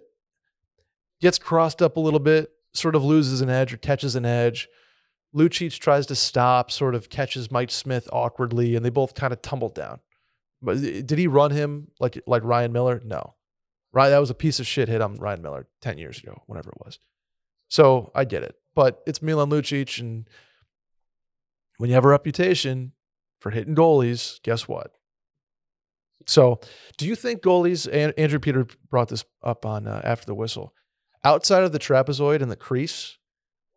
gets 1.21 1.39
crossed 1.39 1.83
up 1.83 1.97
a 1.97 2.01
little 2.01 2.21
bit, 2.21 2.51
sort 2.73 2.95
of 2.95 3.05
loses 3.05 3.41
an 3.41 3.51
edge 3.51 3.73
or 3.73 3.77
catches 3.77 4.17
an 4.17 4.25
edge. 4.25 4.69
Lucic 5.35 5.79
tries 5.79 6.07
to 6.07 6.15
stop, 6.15 6.71
sort 6.71 6.95
of 6.95 7.09
catches 7.09 7.51
Mike 7.51 7.71
Smith 7.71 8.09
awkwardly, 8.13 8.75
and 8.75 8.85
they 8.85 8.91
both 8.91 9.15
kind 9.15 9.33
of 9.33 9.41
tumble 9.43 9.69
down. 9.69 10.01
But 10.61 10.79
uh, 10.79 11.03
did 11.03 11.19
he 11.19 11.27
run 11.27 11.53
him 11.53 11.89
like 12.01 12.21
like 12.27 12.45
Ryan 12.45 12.73
Miller? 12.73 13.01
No. 13.05 13.35
Right, 13.93 14.11
that 14.11 14.19
was 14.19 14.31
a 14.31 14.35
piece 14.35 14.61
of 14.61 14.67
shit 14.67 14.89
hit 14.89 15.01
on 15.01 15.17
Ryan 15.17 15.43
Miller 15.43 15.67
10 15.81 15.99
years 15.99 16.21
ago, 16.21 16.43
whenever 16.47 16.71
it 16.71 16.79
was. 16.85 17.01
So 17.67 18.13
I 18.15 18.25
get 18.25 18.45
it. 18.45 18.55
But 18.73 19.03
it's 19.05 19.21
Milan 19.21 19.51
Lucic, 19.51 19.99
and 19.99 20.29
when 21.79 21.91
you 21.91 21.95
have 21.95 22.05
a 22.05 22.09
reputation 22.09 22.93
for 23.41 23.51
hitting 23.51 23.75
goalies, 23.75 24.41
guess 24.43 24.69
what? 24.69 24.93
So, 26.27 26.61
do 26.99 27.07
you 27.07 27.15
think 27.17 27.43
goalies, 27.43 27.89
and 27.91 28.13
Andrew 28.19 28.39
Peter 28.39 28.67
brought 28.91 29.09
this 29.09 29.25
up 29.43 29.65
on 29.67 29.87
uh, 29.87 30.01
after 30.05 30.27
the 30.27 30.35
whistle, 30.35 30.75
outside 31.25 31.63
of 31.63 31.73
the 31.73 31.79
trapezoid 31.79 32.43
and 32.43 32.51
the 32.51 32.57
crease, 32.57 33.19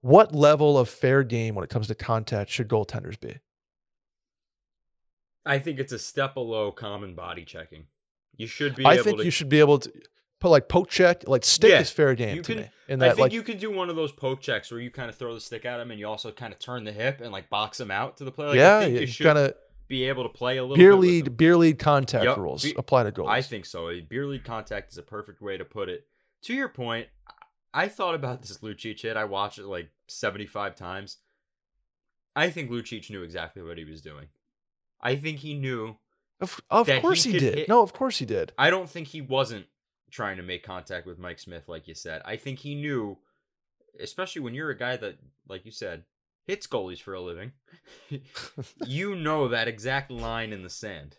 what 0.02 0.36
level 0.36 0.78
of 0.78 0.90
fair 0.90 1.24
game 1.24 1.56
when 1.56 1.64
it 1.64 1.70
comes 1.70 1.88
to 1.88 1.96
contact 1.96 2.52
should 2.52 2.68
goaltenders 2.68 3.20
be? 3.20 3.38
I 5.46 5.60
think 5.60 5.80
it's 5.80 5.92
a 5.94 6.00
step 6.00 6.34
below 6.34 6.72
common 6.72 7.16
body 7.16 7.44
checking. 7.44 7.86
You 8.36 8.48
should 8.48 8.76
be 8.76 8.86
I 8.86 8.98
think 8.98 9.20
to 9.20 9.26
you 9.26 9.32
should 9.32 9.50
be 9.50 9.60
able 9.60 9.80
to 9.80 9.92
put 10.40 10.50
like 10.50 10.68
poke 10.68 10.90
check, 10.90 11.28
like 11.28 11.44
stick 11.46 11.72
Yeah, 11.72 11.80
is 11.82 11.90
fair 11.90 12.16
game 12.16 12.38
you 12.38 12.42
to 12.44 12.54
can- 12.54 12.62
me. 12.64 12.70
In 12.90 13.02
I 13.02 13.10
think 13.10 13.20
like, 13.20 13.32
you 13.32 13.44
can 13.44 13.58
do 13.58 13.72
one 13.72 13.90
of 13.90 13.96
those 13.96 14.12
poke 14.12 14.42
checks 14.42 14.70
where 14.70 14.80
you 14.82 14.92
kind 14.92 15.10
of 15.10 15.16
throw 15.16 15.34
the 15.34 15.40
stick 15.40 15.64
at 15.64 15.80
him 15.80 15.90
and 15.90 15.98
you 15.98 16.06
also 16.06 16.32
kind 16.34 16.52
of 16.52 16.60
turn 16.60 16.84
the 16.84 16.92
hip 16.92 17.22
and 17.22 17.32
like 17.32 17.50
box 17.50 17.80
him 17.80 17.90
out 17.90 18.18
to 18.18 18.26
the 18.26 18.32
player. 18.32 18.50
Like, 18.50 18.58
yeah, 18.58 18.82
you 18.86 19.00
you 19.00 19.08
should 19.08 19.26
kind 19.26 19.38
of 19.38 19.54
be 19.88 20.06
able 20.06 20.24
to 20.24 20.30
play 20.30 20.58
a 20.58 20.64
little 20.64 20.76
beer 20.78 20.96
lead, 20.96 21.38
beer 21.38 21.56
lead 21.58 21.80
contact 21.80 22.24
Yup, 22.26 22.38
rules 22.38 22.64
be- 22.64 22.74
apply 22.78 23.04
to 23.04 23.12
goalies. 23.12 23.30
I 23.30 23.42
think 23.42 23.66
so. 23.66 23.90
A 23.90 24.02
beer 24.02 24.26
league 24.26 24.44
contact 24.44 24.92
is 24.92 24.98
a 24.98 25.04
perfect 25.04 25.42
way 25.42 25.58
to 25.58 25.66
put 25.66 25.90
it. 25.90 26.08
To 26.44 26.54
your 26.54 26.70
point, 26.70 27.08
I 27.74 27.88
thought 27.88 28.16
about 28.16 28.42
this 28.42 28.58
Lucic 28.60 29.02
hit. 29.02 29.18
I 29.18 29.24
watched 29.26 29.60
it 29.60 29.66
like 29.66 29.90
75 30.08 30.76
times. 30.76 31.18
I 32.36 32.50
think 32.50 32.70
Lucic 32.72 33.10
knew 33.10 33.22
exactly 33.24 33.62
what 33.62 33.78
he 33.78 33.86
was 33.86 34.02
doing. 34.02 34.28
I 35.02 35.16
think 35.16 35.40
he 35.40 35.54
knew. 35.54 35.98
of, 36.40 36.60
of 36.70 36.88
that 36.88 36.96
he 36.96 37.02
course 37.02 37.24
he, 37.24 37.34
did. 37.34 37.56
hit- 37.56 37.70
No, 37.70 37.82
of 37.82 37.94
course 37.94 38.18
he 38.20 38.26
did. 38.26 38.54
I 38.58 38.70
don't 38.70 38.90
think 38.90 39.10
he 39.10 39.22
wasn't 39.22 39.66
trying 40.12 40.38
to 40.38 40.44
make 40.44 40.64
contact 40.64 41.06
with 41.06 41.20
Mike 41.20 41.40
Smith, 41.40 41.68
like 41.68 41.88
you 41.88 41.94
said. 41.94 42.22
I 42.26 42.36
think 42.38 42.60
he 42.60 42.76
knew, 42.76 43.18
especially 44.00 44.42
when 44.42 44.54
you're 44.54 44.70
a 44.70 44.78
guy 44.78 44.96
that, 44.98 45.18
like 45.48 45.66
you 45.66 45.72
said, 45.72 46.04
hits 46.46 46.68
goalies 46.68 47.02
for 47.02 47.14
a 47.14 47.22
living. 47.22 47.52
you 48.86 49.16
know 49.16 49.48
that 49.48 49.68
exact 49.68 50.12
line 50.12 50.54
in 50.54 50.64
the 50.64 50.70
sand 50.70 51.18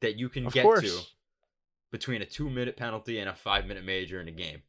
that 0.00 0.18
you 0.18 0.28
can 0.28 0.46
Of 0.46 0.52
get 0.52 0.62
course. 0.62 0.82
to 0.82 1.06
between 1.90 2.22
a 2.22 2.26
two 2.26 2.50
minute 2.50 2.76
penalty 2.76 3.18
and 3.18 3.28
a 3.28 3.34
five 3.34 3.66
minute 3.66 3.84
major 3.84 4.20
in 4.20 4.28
a 4.28 4.32
game. 4.32 4.62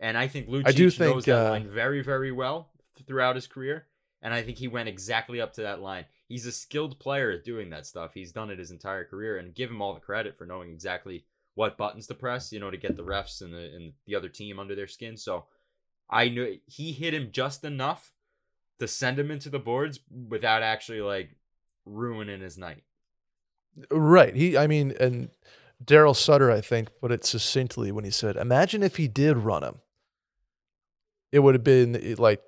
And 0.00 0.18
I 0.18 0.26
think 0.26 0.48
Lucic 0.48 0.66
I 0.66 0.72
do 0.72 0.84
knows 0.84 0.96
think, 0.96 1.24
that 1.26 1.46
uh, 1.46 1.50
line 1.50 1.68
very, 1.68 2.02
very 2.02 2.32
well 2.32 2.70
throughout 3.06 3.36
his 3.36 3.46
career. 3.46 3.86
And 4.20 4.32
I 4.32 4.42
think 4.42 4.58
he 4.58 4.68
went 4.68 4.88
exactly 4.88 5.40
up 5.40 5.52
to 5.54 5.62
that 5.62 5.80
line. 5.80 6.04
He's 6.28 6.46
a 6.46 6.52
skilled 6.52 6.98
player 7.00 7.30
at 7.32 7.44
doing 7.44 7.70
that 7.70 7.86
stuff. 7.86 8.14
He's 8.14 8.32
done 8.32 8.50
it 8.50 8.58
his 8.58 8.70
entire 8.70 9.04
career, 9.04 9.36
and 9.36 9.54
give 9.54 9.68
him 9.68 9.82
all 9.82 9.94
the 9.94 10.00
credit 10.00 10.38
for 10.38 10.46
knowing 10.46 10.70
exactly 10.70 11.24
what 11.54 11.76
buttons 11.76 12.06
to 12.06 12.14
press, 12.14 12.52
you 12.52 12.60
know, 12.60 12.70
to 12.70 12.76
get 12.76 12.96
the 12.96 13.02
refs 13.04 13.42
and 13.42 13.52
the 13.52 13.74
and 13.74 13.92
the 14.06 14.14
other 14.14 14.28
team 14.28 14.58
under 14.60 14.74
their 14.76 14.86
skin. 14.86 15.16
So 15.16 15.46
I 16.08 16.28
knew 16.28 16.58
he 16.66 16.92
hit 16.92 17.14
him 17.14 17.30
just 17.32 17.64
enough 17.64 18.12
to 18.82 18.88
send 18.88 19.18
him 19.18 19.30
into 19.30 19.48
the 19.48 19.60
boards 19.60 20.00
without 20.28 20.62
actually 20.62 21.00
like 21.00 21.36
ruining 21.86 22.40
his 22.40 22.58
night. 22.58 22.82
Right. 23.90 24.34
He, 24.34 24.58
I 24.58 24.66
mean, 24.66 24.92
and 24.98 25.30
Darryl 25.82 26.16
Sutter, 26.16 26.50
I 26.50 26.60
think, 26.60 26.88
put 27.00 27.12
it 27.12 27.24
succinctly 27.24 27.92
when 27.92 28.04
he 28.04 28.10
said, 28.10 28.36
"Imagine 28.36 28.82
if 28.82 28.96
he 28.96 29.08
did 29.08 29.38
run 29.38 29.62
him. 29.62 29.76
It 31.30 31.38
would 31.38 31.54
have 31.54 31.64
been 31.64 32.16
like." 32.18 32.42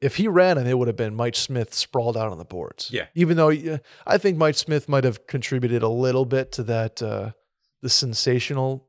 If 0.00 0.16
he 0.16 0.28
ran 0.28 0.58
him, 0.58 0.66
it 0.66 0.78
would 0.78 0.86
have 0.86 0.96
been 0.96 1.16
Mike 1.16 1.34
Smith 1.34 1.74
sprawled 1.74 2.16
out 2.16 2.30
on 2.30 2.38
the 2.38 2.44
boards. 2.44 2.88
Yeah. 2.92 3.06
Even 3.16 3.36
though 3.36 3.80
I 4.06 4.18
think 4.18 4.38
Mike 4.38 4.54
Smith 4.54 4.88
might 4.88 5.02
have 5.02 5.26
contributed 5.26 5.82
a 5.82 5.88
little 5.88 6.24
bit 6.24 6.52
to 6.52 6.62
that, 6.64 7.02
uh, 7.02 7.32
the 7.82 7.88
sensationalness 7.88 8.80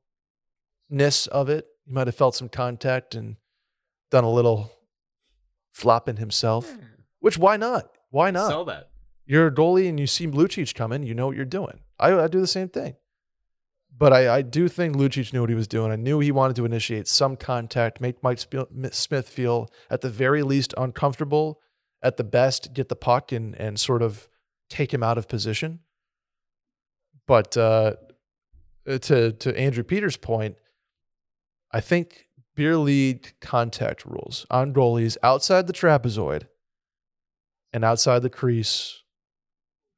of 1.31 1.49
it. 1.49 1.67
He 1.85 1.93
might 1.93 2.05
have 2.07 2.15
felt 2.15 2.35
some 2.35 2.49
contact 2.49 3.15
and 3.15 3.37
done 4.11 4.23
a 4.23 4.31
little 4.31 4.71
flopping 5.71 6.17
himself. 6.17 6.77
Which 7.19 7.37
why 7.37 7.57
not? 7.57 7.89
Why 8.09 8.31
not? 8.31 8.49
Sell 8.49 8.65
that. 8.65 8.89
You're 9.25 9.47
a 9.47 9.51
goalie 9.53 9.87
and 9.87 9.99
you 9.99 10.07
see 10.07 10.25
Lucic 10.25 10.73
coming, 10.73 11.03
you 11.03 11.13
know 11.13 11.27
what 11.27 11.35
you're 11.35 11.45
doing. 11.45 11.81
I, 11.99 12.13
I 12.13 12.27
do 12.27 12.41
the 12.41 12.47
same 12.47 12.69
thing. 12.69 12.95
But 13.95 14.13
I, 14.13 14.37
I 14.37 14.41
do 14.41 14.69
think 14.69 14.95
Lucic 14.95 15.33
knew 15.33 15.41
what 15.41 15.49
he 15.49 15.55
was 15.55 15.67
doing. 15.67 15.91
I 15.91 15.97
knew 15.97 16.19
he 16.19 16.31
wanted 16.31 16.55
to 16.55 16.65
initiate 16.65 17.07
some 17.07 17.35
contact, 17.35 17.99
make 17.99 18.23
Mike 18.23 18.39
Smith 18.39 19.29
feel 19.29 19.69
at 19.89 20.01
the 20.01 20.09
very 20.09 20.41
least 20.41 20.73
uncomfortable, 20.77 21.59
at 22.01 22.15
the 22.15 22.23
best 22.23 22.73
get 22.73 22.87
the 22.87 22.95
puck 22.95 23.33
and 23.33 23.53
and 23.55 23.77
sort 23.77 24.01
of 24.01 24.29
take 24.69 24.93
him 24.93 25.03
out 25.03 25.17
of 25.17 25.27
position. 25.27 25.79
But 27.27 27.57
uh, 27.57 27.95
to 28.85 29.33
to 29.33 29.57
Andrew 29.59 29.83
Peters' 29.83 30.15
point, 30.17 30.55
I 31.71 31.81
think 31.81 32.28
beer 32.59 32.75
league 32.75 33.31
contact 33.39 34.05
rules 34.05 34.45
on 34.51 34.73
goalies 34.73 35.15
outside 35.23 35.65
the 35.65 35.71
trapezoid 35.71 36.47
and 37.71 37.85
outside 37.85 38.21
the 38.21 38.29
crease 38.29 39.01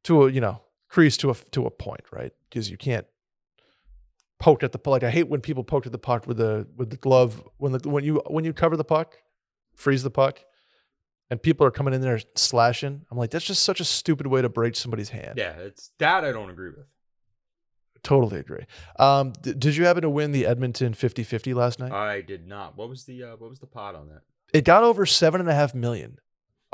to 0.04 0.26
a 0.26 0.32
you 0.32 0.40
know 0.40 0.62
crease 0.88 1.18
to 1.18 1.32
a 1.32 1.34
to 1.50 1.66
a 1.66 1.72
point, 1.72 2.04
right? 2.12 2.32
Because 2.48 2.70
you 2.70 2.78
can't 2.78 3.08
poke 4.40 4.62
at 4.62 4.74
the 4.74 4.78
puck. 4.78 4.92
Like 4.92 5.04
I 5.04 5.10
hate 5.10 5.28
when 5.28 5.42
people 5.42 5.64
poke 5.64 5.88
at 5.88 5.92
the 5.92 5.98
puck 5.98 6.28
with 6.28 6.38
the 6.38 6.68
with 6.78 6.92
the 6.92 6.98
glove 6.98 7.42
when 7.58 7.72
the 7.72 7.90
when 7.90 8.04
you 8.04 8.22
when 8.28 8.46
you 8.46 8.54
cover 8.54 8.78
the 8.78 8.84
puck, 8.84 9.18
freeze 9.76 10.04
the 10.04 10.12
puck, 10.12 10.42
and 11.32 11.42
people 11.42 11.66
are 11.66 11.72
coming 11.72 11.96
in 11.96 12.02
there 12.02 12.20
slashing. 12.36 13.08
I'm 13.10 13.18
like, 13.18 13.32
that's 13.32 13.46
just 13.46 13.64
such 13.64 13.80
a 13.80 13.86
stupid 13.86 14.28
way 14.28 14.44
to 14.44 14.50
break 14.50 14.76
somebody's 14.76 15.10
hand. 15.10 15.34
Yeah, 15.36 15.54
it's 15.54 15.90
that 15.98 16.24
I 16.24 16.32
don't 16.32 16.52
agree 16.52 16.70
with. 16.70 16.86
Totally 18.04 18.40
agree. 18.40 18.66
Um, 18.98 19.34
d- 19.42 19.54
did 19.54 19.76
you 19.76 19.86
happen 19.86 20.02
to 20.02 20.10
win 20.10 20.32
the 20.32 20.46
Edmonton 20.48 20.94
50-50 20.94 21.54
last 21.54 21.80
night? 21.80 21.92
I 21.92 22.22
did 22.22 22.48
not. 22.48 22.76
What 22.78 22.90
was 22.90 23.04
the 23.06 23.24
uh, 23.24 23.36
what 23.38 23.50
was 23.50 23.60
the 23.60 23.68
pot 23.68 23.94
on 23.96 24.08
that? 24.10 24.22
it 24.54 24.66
got 24.66 24.84
over 24.84 25.06
seven 25.06 25.40
and 25.40 25.50
a 25.50 25.54
half 25.54 25.74
million. 25.76 26.18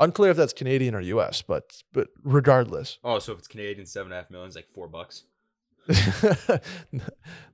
Unclear 0.00 0.30
if 0.30 0.36
that's 0.36 0.52
Canadian 0.52 0.94
or 0.94 1.00
U.S., 1.00 1.42
but 1.42 1.82
but 1.92 2.08
regardless, 2.22 2.98
Oh, 3.04 3.18
so 3.18 3.32
if 3.32 3.38
it's 3.40 3.48
Canadian, 3.48 3.84
seven 3.86 4.12
and 4.12 4.18
a 4.18 4.22
half 4.22 4.30
million 4.30 4.48
is 4.48 4.54
like 4.56 4.68
four 4.68 4.88
bucks. 4.88 5.24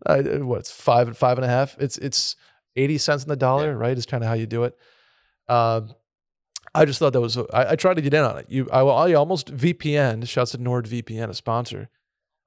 I, 0.07 0.21
what 0.39 0.61
it's 0.61 0.71
five 0.71 1.17
five 1.17 1.39
and 1.39 1.45
a 1.45 1.49
half. 1.49 1.77
It's 1.79 1.99
it's 1.99 2.37
eighty 2.77 2.99
cents 2.99 3.23
in 3.25 3.29
the 3.29 3.37
dollar, 3.37 3.67
Yeah. 3.73 3.77
right? 3.79 3.97
Is 3.97 4.07
kind 4.07 4.23
of 4.23 4.29
how 4.29 4.35
you 4.35 4.47
do 4.47 4.65
it. 4.65 4.77
Um, 5.49 5.95
I 6.75 6.85
just 6.85 6.99
thought 6.99 7.13
that 7.13 7.21
was. 7.21 7.37
I, 7.39 7.71
I 7.71 7.77
tried 7.77 7.95
to 7.95 8.03
get 8.03 8.15
in 8.15 8.25
on 8.25 8.39
it. 8.39 8.47
You, 8.49 8.69
I, 8.73 8.81
I 8.81 9.13
almost 9.15 9.55
VPN. 9.55 10.27
Shouts 10.29 10.53
to 10.53 10.59
NordVPN, 10.59 11.29
a 11.31 11.35
sponsor. 11.35 11.89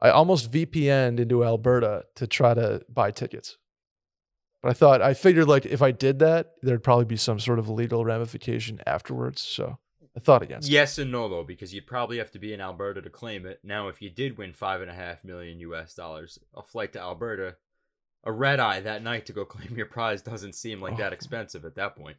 I 0.02 0.10
almost 0.10 0.52
VPN'd 0.52 1.20
into 1.20 1.44
Alberta 1.44 2.06
to 2.16 2.28
try 2.28 2.54
to 2.54 2.82
buy 2.90 3.12
tickets. 3.12 3.58
But 4.62 4.70
I 4.70 4.74
thought 4.74 5.02
I 5.02 5.14
figured 5.14 5.48
like 5.48 5.66
if 5.66 5.82
I 5.82 5.92
did 5.92 6.20
that, 6.20 6.54
there'd 6.62 6.84
probably 6.84 7.06
be 7.06 7.18
some 7.18 7.40
sort 7.40 7.60
of 7.60 7.70
legal 7.70 8.04
ramification 8.06 8.80
afterwards. 8.86 9.42
So 9.42 9.78
I 10.16 10.20
thought 10.20 10.42
against. 10.42 10.68
it. 10.68 10.72
Yes 10.72 10.98
and 10.98 11.12
no 11.12 11.30
though, 11.30 11.44
because 11.44 11.74
you'd 11.74 11.88
probably 11.88 12.18
have 12.18 12.32
to 12.32 12.40
be 12.40 12.54
in 12.54 12.62
Alberta 12.62 13.02
to 13.02 13.10
claim 13.10 13.46
it. 13.46 13.60
Now, 13.64 13.88
if 13.88 14.02
you 14.02 14.10
did 14.10 14.38
win 14.38 14.54
five 14.54 14.82
and 14.82 14.90
a 14.90 14.94
half 14.96 15.24
million 15.24 15.60
U.S. 15.62 15.94
dollars, 15.94 16.40
a 16.56 16.64
flight 16.64 16.94
to 16.94 17.00
Alberta, 17.00 17.56
a 18.24 18.32
red 18.32 18.60
eye 18.60 18.80
that 18.82 19.04
night 19.04 19.26
to 19.28 19.34
go 19.34 19.46
claim 19.54 19.78
your 19.78 19.86
prize 19.86 20.22
doesn't 20.22 20.54
seem 20.56 20.82
like 20.82 20.98
that 20.98 21.12
Oh. 21.12 21.16
expensive 21.16 21.64
at 21.66 21.76
that 21.76 21.96
point. 21.96 22.18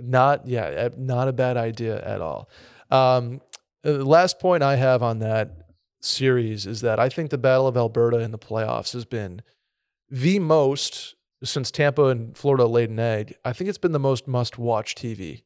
Not 0.00 0.46
yeah, 0.48 0.64
eh, 0.66 0.88
not 0.96 1.28
a 1.28 1.32
bad 1.32 1.56
idea 1.56 2.04
at 2.04 2.20
all. 2.20 2.48
Um, 2.90 3.40
uh, 3.84 3.92
the 3.92 4.04
last 4.04 4.40
point 4.40 4.62
I 4.64 4.74
have 4.76 5.02
on 5.04 5.20
that 5.20 5.63
series 6.04 6.66
is 6.66 6.80
that 6.82 6.98
I 6.98 7.08
think 7.08 7.30
the 7.30 7.38
Battle 7.38 7.66
of 7.66 7.76
Alberta 7.76 8.18
in 8.18 8.30
the 8.30 8.38
playoffs 8.38 8.92
has 8.92 9.04
been 9.04 9.42
the 10.10 10.38
most 10.38 11.14
since 11.42 11.70
Tampa 11.70 12.06
and 12.06 12.36
Florida 12.36 12.64
laid 12.66 12.90
an 12.90 12.98
egg, 12.98 13.34
I 13.44 13.52
think 13.52 13.68
it's 13.68 13.78
been 13.78 13.92
the 13.92 13.98
most 13.98 14.26
must 14.26 14.58
watch 14.58 14.94
TV 14.94 15.42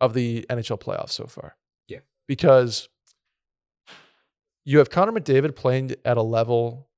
of 0.00 0.14
the 0.14 0.46
NHL 0.48 0.80
playoffs 0.80 1.10
so 1.10 1.26
far. 1.26 1.56
Yeah. 1.88 1.98
Because 2.26 2.88
you 4.64 4.78
have 4.78 4.90
Connor 4.90 5.12
McDavid 5.12 5.54
playing 5.54 5.94
at 6.04 6.16
a 6.16 6.22
level 6.22 6.88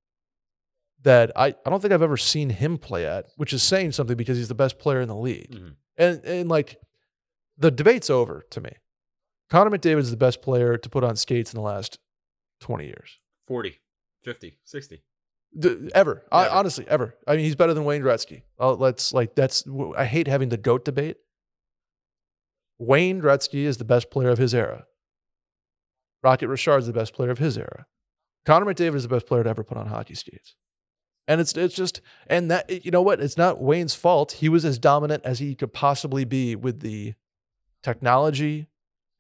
that 1.03 1.33
I, 1.37 1.49
I 1.65 1.71
don't 1.71 1.81
think 1.81 1.93
I've 1.93 2.03
ever 2.03 2.17
seen 2.17 2.51
him 2.51 2.79
play 2.79 3.07
at, 3.07 3.27
which 3.37 3.53
is 3.53 3.63
saying 3.63 3.93
something 3.93 4.17
because 4.17 4.37
he's 4.37 4.49
the 4.49 4.55
best 4.55 4.79
player 4.79 5.01
in 5.01 5.09
the 5.09 5.17
league. 5.17 5.53
Mhm. 5.53 5.75
And 5.97 6.25
and 6.25 6.49
like 6.49 6.79
the 7.57 7.71
debate's 7.71 8.11
over 8.11 8.45
to 8.51 8.61
me. 8.61 8.71
Connor 9.51 9.77
McDavid 9.77 9.99
is 9.99 10.11
the 10.11 10.17
best 10.17 10.43
player 10.43 10.77
to 10.77 10.89
put 10.89 11.03
on 11.05 11.17
skates 11.17 11.53
in 11.53 11.57
the 11.57 11.65
last 11.65 11.99
20 12.61 12.87
years. 12.87 13.19
40, 13.47 13.81
50, 14.23 14.59
60. 14.65 15.03
D- 15.59 15.91
ever. 15.95 16.25
I, 16.31 16.47
Ever. 16.47 16.55
honestly, 16.55 16.85
ever. 16.89 17.15
I 17.27 17.37
mean, 17.37 17.45
he's 17.45 17.57
better 17.57 17.73
than 17.73 17.85
Wayne 17.85 18.03
Gretzky. 18.03 18.43
Uh, 18.61 18.75
let's 18.75 19.15
like 19.15 19.35
that's. 19.35 19.65
I 19.97 20.05
hate 20.05 20.27
having 20.27 20.51
the 20.51 20.59
goat 20.59 20.85
debate. 20.85 21.17
Wayne 22.79 23.21
Gretzky 23.21 23.65
is 23.65 23.79
the 23.79 23.85
best 23.85 24.11
player 24.11 24.29
of 24.29 24.39
his 24.39 24.55
era. 24.55 24.87
Rocket 26.23 26.49
Richard 26.49 26.79
is 26.79 26.87
the 26.87 26.93
best 26.93 27.15
player 27.15 27.31
of 27.31 27.39
his 27.39 27.57
era. 27.57 27.87
Connor 28.45 28.67
McDavid 28.67 28.97
is 28.97 29.03
the 29.05 29.09
best 29.09 29.27
player 29.27 29.43
to 29.45 29.51
ever 29.51 29.65
put 29.65 29.79
on 29.79 29.87
hockey 29.87 30.15
skates. 30.15 30.55
And 31.27 31.41
it's 31.41 31.57
it's 31.57 31.75
just 31.75 32.01
and 32.27 32.51
that 32.51 32.85
you 32.85 32.91
know 32.91 33.03
what? 33.03 33.21
It's 33.21 33.37
not 33.37 33.61
Wayne's 33.61 33.95
fault. 33.95 34.33
He 34.33 34.49
was 34.49 34.65
as 34.65 34.79
dominant 34.79 35.25
as 35.25 35.39
he 35.39 35.55
could 35.55 35.73
possibly 35.73 36.25
be 36.25 36.57
with 36.57 36.81
the 36.81 37.15
technology 37.83 38.69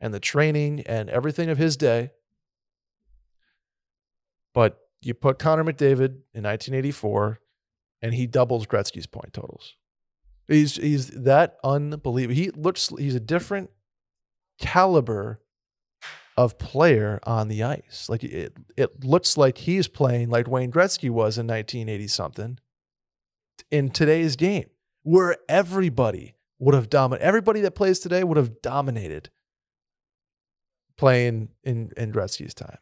and 0.00 0.12
the 0.14 0.20
training 0.20 0.82
and 0.86 1.08
everything 1.10 1.48
of 1.48 1.58
his 1.58 1.76
day. 1.76 2.10
But 4.58 4.80
you 5.02 5.14
put 5.14 5.38
Connor 5.38 5.62
McDavid 5.62 6.16
in 6.34 6.42
1984, 6.42 7.38
and 8.02 8.12
he 8.12 8.26
doubles 8.26 8.66
Gretzky's 8.66 9.06
point 9.06 9.32
totals. 9.32 9.76
He's 10.48 10.74
he's 10.74 11.10
that 11.10 11.58
unbelievable. 11.62 12.34
He 12.34 12.50
looks 12.50 12.88
he's 12.98 13.14
a 13.14 13.20
different 13.20 13.70
caliber 14.60 15.38
of 16.36 16.58
player 16.58 17.20
on 17.22 17.46
the 17.46 17.62
ice. 17.62 18.08
Like 18.08 18.24
it 18.24 18.52
it 18.76 19.04
looks 19.04 19.36
like 19.36 19.58
he's 19.58 19.86
playing 19.86 20.28
like 20.28 20.48
Wayne 20.48 20.72
Gretzky 20.72 21.08
was 21.08 21.38
in 21.38 21.46
1980 21.46 22.08
something 22.08 22.58
in 23.70 23.90
today's 23.90 24.34
game, 24.34 24.70
where 25.04 25.36
everybody 25.48 26.34
would 26.58 26.74
have 26.74 26.90
dominated. 26.90 27.24
Everybody 27.24 27.60
that 27.60 27.76
plays 27.76 28.00
today 28.00 28.24
would 28.24 28.36
have 28.36 28.60
dominated 28.60 29.30
playing 30.96 31.50
in 31.62 31.92
in 31.96 32.10
Gretzky's 32.10 32.54
time. 32.54 32.78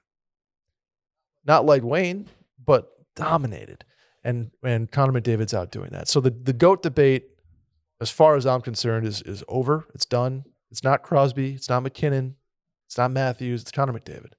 Not 1.47 1.65
like 1.65 1.83
Wayne, 1.83 2.27
but 2.65 2.91
dominated. 3.15 3.85
And 4.25 4.51
and 4.63 4.91
Connor 4.91 5.13
McDavid's 5.19 5.55
out 5.55 5.71
doing 5.71 5.91
that. 5.91 6.09
So 6.09 6.21
the 6.21 6.31
the 6.31 6.53
goat 6.53 6.83
debate, 6.83 7.29
as 8.01 8.11
far 8.11 8.35
as 8.37 8.45
I'm 8.47 8.61
concerned, 8.61 9.07
is 9.07 9.23
is 9.23 9.45
over. 9.49 9.87
It's 9.95 10.07
done. 10.07 10.45
It's 10.71 10.83
not 10.83 11.03
Crosby. 11.03 11.53
It's 11.55 11.69
not 11.69 11.83
MacKinnon. 11.85 12.35
It's 12.87 12.99
not 12.99 13.13
Matthews. 13.13 13.63
It's 13.63 13.71
Connor 13.71 13.93
McDavid. 13.93 14.33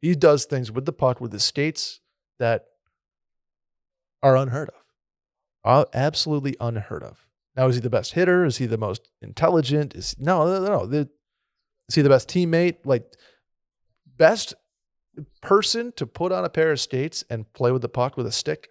He 0.00 0.14
does 0.14 0.46
things 0.46 0.72
with 0.72 0.86
the 0.86 0.92
puck 0.92 1.20
with 1.20 1.32
his 1.32 1.44
skates 1.44 2.00
that 2.38 2.64
are 4.22 4.36
unheard 4.36 4.70
of. 4.70 4.74
Uh, 5.64 5.84
absolutely 5.94 6.56
unheard 6.60 7.02
of. 7.02 7.26
Now, 7.56 7.68
is 7.68 7.76
he 7.76 7.80
the 7.80 7.90
best 7.90 8.14
hitter? 8.14 8.44
Is 8.44 8.56
he 8.58 8.66
the 8.66 8.78
most 8.78 9.10
intelligent? 9.22 9.94
Is 9.94 10.16
no, 10.18 10.44
no, 10.46 10.64
no. 10.66 10.86
The- 10.86 11.08
Is 11.88 11.94
he 11.94 12.02
the 12.02 12.08
best 12.08 12.28
teammate? 12.28 12.78
Like 12.84 13.12
best 14.16 14.54
person 15.40 15.92
to 15.96 16.06
put 16.06 16.32
on 16.32 16.44
a 16.44 16.48
pair 16.48 16.72
of 16.72 16.80
skates 16.80 17.24
and 17.30 17.50
play 17.52 17.72
with 17.72 17.82
the 17.82 17.88
puck 17.88 18.16
with 18.16 18.26
a 18.26 18.32
stick? 18.32 18.68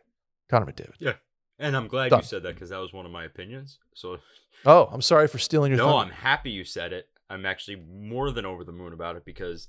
Connor 0.50 0.66
McDavid. 0.66 0.96
Yeah. 1.00 1.14
And 1.60 1.78
I'm 1.78 1.88
glad 1.88 2.10
Done. 2.10 2.20
you 2.20 2.26
said 2.26 2.44
that 2.44 2.56
because 2.56 2.70
that 2.70 2.80
was 2.80 2.94
one 2.94 3.06
of 3.06 3.12
my 3.12 3.24
opinions. 3.24 3.80
So 3.94 4.18
Oh, 4.66 4.90
I'm 4.92 5.02
sorry 5.02 5.28
for 5.28 5.40
stealing 5.40 5.72
your 5.72 5.78
no, 5.78 5.86
thunder. 5.86 6.14
I'm 6.14 6.20
happy 6.20 6.52
you 6.52 6.64
said 6.64 6.94
it. 6.94 7.10
I'm 7.30 7.46
actually 7.46 7.76
more 7.78 8.32
than 8.32 8.46
over 8.46 8.64
the 8.64 8.72
moon 8.72 8.94
about 8.94 9.16
it 9.16 9.26
because, 9.26 9.68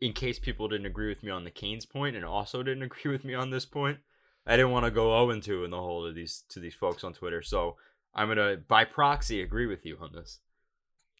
in 0.00 0.12
case 0.12 0.38
people 0.38 0.68
didn't 0.68 0.86
agree 0.86 1.08
with 1.08 1.22
me 1.22 1.30
on 1.30 1.44
the 1.44 1.50
Canes 1.50 1.86
point 1.86 2.16
and 2.16 2.24
also 2.24 2.62
didn't 2.62 2.82
agree 2.90 3.10
with 3.12 3.24
me 3.24 3.34
on 3.34 3.50
this 3.50 3.64
point, 3.66 3.98
I 4.46 4.56
didn't 4.56 4.72
want 4.72 4.84
to 4.84 4.90
go 4.90 5.10
0 5.10 5.30
and 5.30 5.42
2 5.42 5.64
in 5.64 5.70
the 5.70 5.78
whole 5.78 6.06
of 6.06 6.14
these 6.14 6.44
to 6.50 6.60
these 6.60 6.74
folks 6.74 7.04
on 7.04 7.12
Twitter. 7.12 7.42
So 7.42 7.76
I'm 8.14 8.28
gonna 8.28 8.56
by 8.56 8.84
proxy 8.84 9.42
agree 9.42 9.66
with 9.66 9.84
you 9.84 9.98
on 10.00 10.12
this. 10.12 10.40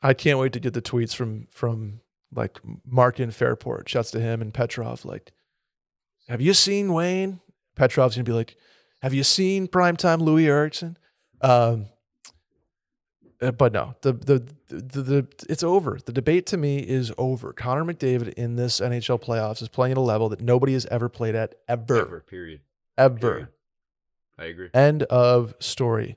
I 0.02 0.14
can't 0.14 0.38
wait 0.38 0.52
to 0.52 0.60
get 0.60 0.74
the 0.74 0.82
tweets 0.82 1.14
from 1.14 1.46
from 1.50 2.00
like 2.34 2.58
Mark 2.86 3.20
in 3.20 3.30
Fairport. 3.30 3.88
Shouts 3.88 4.10
to 4.12 4.20
him 4.20 4.40
and 4.42 4.52
Petrov. 4.52 5.04
Like, 5.04 5.32
have 6.28 6.40
you 6.40 6.54
seen 6.54 6.92
Wayne? 6.92 7.40
Petrov's 7.76 8.16
gonna 8.16 8.24
be 8.24 8.32
like, 8.32 8.56
have 9.02 9.12
you 9.14 9.22
seen 9.22 9.68
primetime 9.68 10.20
Loui 10.20 10.46
Eriksson? 10.46 10.96
Um, 11.42 11.86
uh, 13.42 13.50
but 13.52 13.72
no, 13.72 13.94
the, 14.00 14.12
the 14.14 14.48
the 14.74 15.02
the 15.02 15.26
it's 15.48 15.62
over. 15.62 15.98
The 16.04 16.12
debate 16.12 16.46
to 16.46 16.56
me 16.56 16.78
is 16.78 17.12
over. 17.18 17.52
Connor 17.52 17.84
McDavid 17.84 18.32
in 18.34 18.56
this 18.56 18.80
NHL 18.80 19.22
playoffs 19.22 19.60
is 19.60 19.68
playing 19.68 19.92
at 19.92 19.98
a 19.98 20.00
level 20.00 20.30
that 20.30 20.40
nobody 20.40 20.72
has 20.72 20.86
ever 20.86 21.08
played 21.10 21.34
at 21.34 21.54
ever, 21.68 22.00
Ever, 22.00 22.20
period. 22.26 22.60
ever. 22.96 23.18
Period. 23.18 23.48
I 24.38 24.44
agree. 24.46 24.68
End 24.72 25.02
of 25.04 25.54
story. 25.60 26.16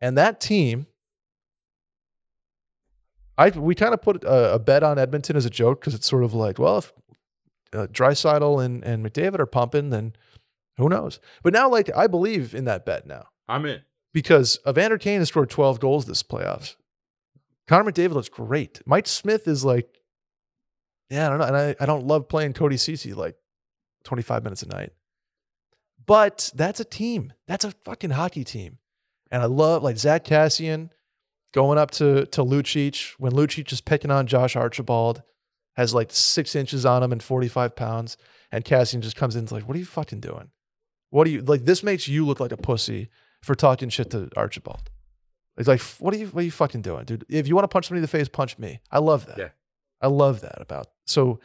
And 0.00 0.18
that 0.18 0.40
team, 0.40 0.86
I 3.38 3.50
we 3.50 3.74
kind 3.74 3.94
of 3.94 4.02
put 4.02 4.24
a, 4.24 4.54
a 4.54 4.58
bet 4.58 4.82
on 4.82 4.98
Edmonton 4.98 5.36
as 5.36 5.46
a 5.46 5.50
joke 5.50 5.80
because 5.80 5.94
it's 5.94 6.08
sort 6.08 6.24
of 6.24 6.34
like, 6.34 6.58
well, 6.58 6.78
if 6.78 6.92
uh, 7.72 7.86
Draisaitl 7.86 8.62
and 8.62 8.84
and 8.84 9.06
McDavid 9.06 9.38
are 9.38 9.46
pumping, 9.46 9.90
then 9.90 10.14
who 10.76 10.88
knows? 10.88 11.20
But 11.42 11.52
now, 11.54 11.68
like, 11.70 11.88
I 11.96 12.06
believe 12.06 12.54
in 12.54 12.64
that 12.66 12.84
bet 12.84 13.06
now 13.06 13.28
I'm 13.48 13.64
in. 13.64 13.80
because 14.12 14.58
Evander 14.68 14.98
Kane 14.98 15.20
has 15.20 15.28
scored 15.28 15.50
12 15.50 15.80
goals 15.80 16.06
this 16.06 16.22
playoffs. 16.22 16.76
Connor 17.66 17.90
McDavid 17.90 18.12
looks 18.12 18.28
great. 18.28 18.80
Mike 18.86 19.06
Smith 19.06 19.46
is 19.48 19.64
like, 19.64 19.88
yeah, 21.10 21.26
I 21.26 21.30
don't 21.30 21.38
know. 21.38 21.44
And 21.46 21.56
I, 21.56 21.76
I 21.80 21.86
don't 21.86 22.06
love 22.06 22.28
playing 22.28 22.52
Cody 22.54 22.76
Ceci 22.76 23.12
like 23.14 23.36
25 24.04 24.42
minutes 24.44 24.62
a 24.62 24.68
night. 24.68 24.92
But 26.06 26.50
that's 26.54 26.80
a 26.80 26.84
team. 26.84 27.32
That's 27.46 27.64
a 27.64 27.70
fucking 27.70 28.10
hockey 28.10 28.44
team. 28.44 28.78
And 29.30 29.42
I 29.42 29.46
love 29.46 29.82
like 29.82 29.98
Zach 29.98 30.24
Kassian 30.24 30.90
going 31.52 31.78
up 31.78 31.90
to, 31.92 32.26
to 32.26 32.44
Lucic 32.44 33.14
when 33.18 33.32
Lucic 33.32 33.72
is 33.72 33.80
picking 33.80 34.10
on 34.10 34.26
Josh 34.26 34.56
Archibald, 34.56 35.22
has 35.76 35.94
like 35.94 36.10
six 36.10 36.54
inches 36.54 36.84
on 36.84 37.02
him 37.02 37.12
and 37.12 37.22
45 37.22 37.76
pounds. 37.76 38.16
And 38.50 38.64
Kassian 38.64 39.00
just 39.00 39.16
comes 39.16 39.36
in 39.36 39.40
and 39.40 39.48
is 39.48 39.52
like, 39.52 39.68
what 39.68 39.76
are 39.76 39.80
you 39.80 39.84
fucking 39.84 40.20
doing? 40.20 40.50
What 41.10 41.24
do 41.24 41.30
you 41.30 41.40
like? 41.40 41.64
This 41.64 41.82
makes 41.82 42.08
you 42.08 42.26
look 42.26 42.40
like 42.40 42.52
a 42.52 42.56
pussy 42.56 43.08
for 43.42 43.54
talking 43.54 43.88
shit 43.88 44.10
to 44.10 44.28
Archibald. 44.36 44.90
It's 45.56 45.68
like, 45.68 45.80
what 46.00 46.14
are 46.14 46.16
you, 46.18 46.26
what 46.26 46.42
are 46.42 46.44
you 46.44 46.50
fucking 46.50 46.82
doing, 46.82 47.04
dude? 47.04 47.24
If 47.28 47.48
you 47.48 47.54
want 47.54 47.64
to 47.64 47.68
punch 47.68 47.86
somebody 47.86 47.98
in 47.98 48.02
the 48.02 48.08
face, 48.08 48.28
punch 48.28 48.58
me. 48.58 48.80
I 48.90 48.98
love 48.98 49.26
that. 49.26 49.38
Yeah. 49.38 49.48
I 50.00 50.06
love 50.06 50.40
that 50.42 50.60
about. 50.60 50.86
So 51.06 51.40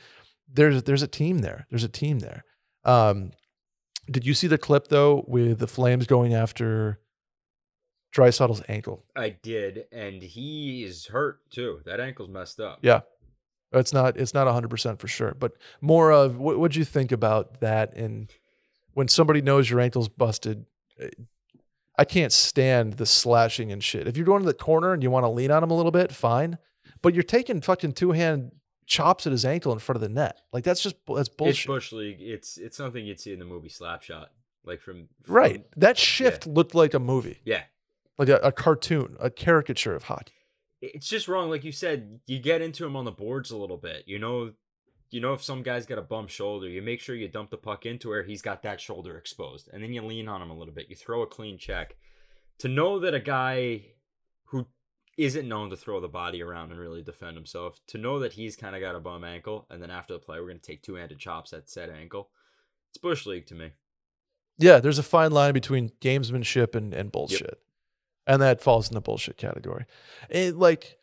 there's 0.51 0.83
there's 0.83 1.01
a 1.01 1.07
team 1.07 1.39
there. 1.39 1.65
There's 1.69 1.83
a 1.83 1.89
team 1.89 2.19
there. 2.19 2.43
Um, 2.83 3.31
did 4.09 4.25
you 4.25 4.33
see 4.33 4.47
the 4.47 4.57
clip 4.57 4.89
though 4.89 5.23
with 5.27 5.59
the 5.59 5.67
Flames 5.67 6.05
going 6.05 6.33
after 6.33 6.99
Draisaitl's 8.13 8.61
ankle? 8.67 9.03
I 9.15 9.29
did, 9.29 9.85
and 9.91 10.21
he 10.21 10.83
is 10.83 11.07
hurt 11.07 11.39
too. 11.49 11.79
That 11.85 11.99
ankle's 11.99 12.29
messed 12.29 12.59
up. 12.59 12.79
Yeah. 12.81 13.01
It's 13.71 13.91
not 13.91 14.17
it's 14.17 14.35
not 14.35 14.45
100% 14.45 14.99
for 14.99 15.07
sure, 15.07 15.33
but 15.33 15.53
more 15.81 16.11
of 16.11 16.37
what 16.37 16.59
would 16.59 16.75
you 16.75 16.85
think 16.85 17.11
about 17.11 17.59
that 17.59 17.95
and 17.95 18.29
when 18.93 19.07
somebody 19.07 19.41
knows 19.41 19.67
your 19.69 19.79
ankle's 19.79 20.09
busted 20.09 20.67
eh, 20.99 21.09
I 21.97 22.05
can't 22.05 22.31
stand 22.31 22.93
the 22.93 23.05
slashing 23.05 23.71
and 23.71 23.83
shit. 23.83 24.07
If 24.07 24.17
you're 24.17 24.25
going 24.25 24.41
to 24.41 24.47
the 24.47 24.53
corner 24.53 24.93
and 24.93 25.03
you 25.03 25.11
want 25.11 25.25
to 25.25 25.29
lean 25.29 25.51
on 25.51 25.63
him 25.63 25.69
a 25.69 25.75
little 25.75 25.91
bit, 25.91 26.11
fine. 26.11 26.57
But 27.03 27.13
you're 27.13 27.23
taking 27.23 27.61
fucking 27.61 27.93
two 27.93 28.11
hand 28.13 28.51
chops 28.85 29.25
at 29.27 29.31
his 29.31 29.45
ankle 29.45 29.71
in 29.73 29.79
front 29.79 29.97
of 29.97 30.01
the 30.01 30.09
net. 30.09 30.39
Like 30.51 30.63
that's 30.63 30.81
just 30.81 30.95
that's 31.07 31.29
bullshit. 31.29 31.55
It's 31.55 31.65
bush 31.65 31.91
league. 31.91 32.17
It's 32.19 32.57
it's 32.57 32.77
something 32.77 33.05
you'd 33.05 33.19
see 33.19 33.33
in 33.33 33.39
the 33.39 33.45
movie 33.45 33.69
Slapshot, 33.69 34.27
like 34.65 34.81
from, 34.81 35.07
from 35.23 35.35
right. 35.35 35.65
That 35.77 35.97
shift 35.97 36.47
looked 36.47 36.73
like 36.73 36.93
a 36.93 36.99
movie, 36.99 37.41
Yeah, 37.45 37.63
like 38.17 38.29
a, 38.29 38.37
a 38.37 38.51
cartoon, 38.51 39.17
a 39.19 39.29
caricature 39.29 39.95
of 39.95 40.03
hockey. 40.03 40.33
it's 40.81 41.07
just 41.07 41.27
wrong. 41.27 41.49
Like 41.49 41.63
you 41.63 41.71
said, 41.71 42.19
you 42.27 42.39
get 42.39 42.61
into 42.61 42.85
him 42.85 42.95
on 42.95 43.05
the 43.05 43.11
boards 43.11 43.51
a 43.51 43.57
little 43.57 43.77
bit. 43.77 44.03
You 44.05 44.19
know, 44.19 44.51
you 45.09 45.21
know 45.21 45.33
if 45.33 45.43
some 45.43 45.63
guy's 45.63 45.85
got 45.85 45.97
a 45.97 46.03
bum 46.03 46.27
shoulder, 46.27 46.67
you 46.67 46.81
make 46.81 46.99
sure 46.99 47.15
you 47.15 47.27
dump 47.27 47.51
the 47.51 47.57
puck 47.57 47.85
into 47.85 48.09
where 48.09 48.23
he's 48.23 48.41
got 48.41 48.63
that 48.63 48.81
shoulder 48.81 49.17
exposed, 49.17 49.69
and 49.71 49.81
then 49.81 49.93
you 49.93 50.01
lean 50.01 50.27
on 50.27 50.41
him 50.41 50.49
a 50.49 50.57
little 50.57 50.73
bit. 50.73 50.89
You 50.89 50.95
throw 50.95 51.21
a 51.21 51.27
clean 51.27 51.57
check. 51.57 51.95
To 52.59 52.67
know 52.67 52.99
that 52.99 53.13
a 53.13 53.19
guy 53.19 53.85
who 54.45 54.67
isn't 55.17 55.47
known 55.47 55.69
to 55.69 55.77
throw 55.77 55.99
the 55.99 56.07
body 56.07 56.41
around 56.41 56.71
and 56.71 56.79
really 56.79 57.01
defend 57.01 57.35
himself, 57.35 57.79
to 57.87 57.97
know 57.97 58.19
that 58.19 58.33
he's 58.33 58.55
kind 58.55 58.75
of 58.75 58.81
got 58.81 58.95
a 58.95 58.99
bum 58.99 59.23
ankle, 59.23 59.67
and 59.69 59.81
then 59.81 59.91
after 59.91 60.13
the 60.13 60.19
play, 60.19 60.39
we're 60.39 60.47
gonna 60.47 60.59
take 60.59 60.81
two 60.81 60.95
handed 60.95 61.19
chops 61.19 61.53
at 61.53 61.69
said 61.69 61.89
ankle. 61.89 62.29
It's 62.89 62.97
bush 62.99 63.25
league 63.25 63.47
to 63.47 63.55
me. 63.55 63.71
Yeah, 64.57 64.79
there's 64.79 64.99
a 64.99 65.03
fine 65.03 65.31
line 65.31 65.53
between 65.53 65.89
gamesmanship 66.01 66.75
and, 66.75 66.93
and 66.93 67.11
bullshit. 67.11 67.59
And 68.25 68.41
that 68.41 68.61
falls 68.61 68.87
in 68.89 68.93
the 68.93 69.01
bullshit 69.01 69.37
category. 69.37 69.85
It, 70.29 70.55
like, 70.55 70.97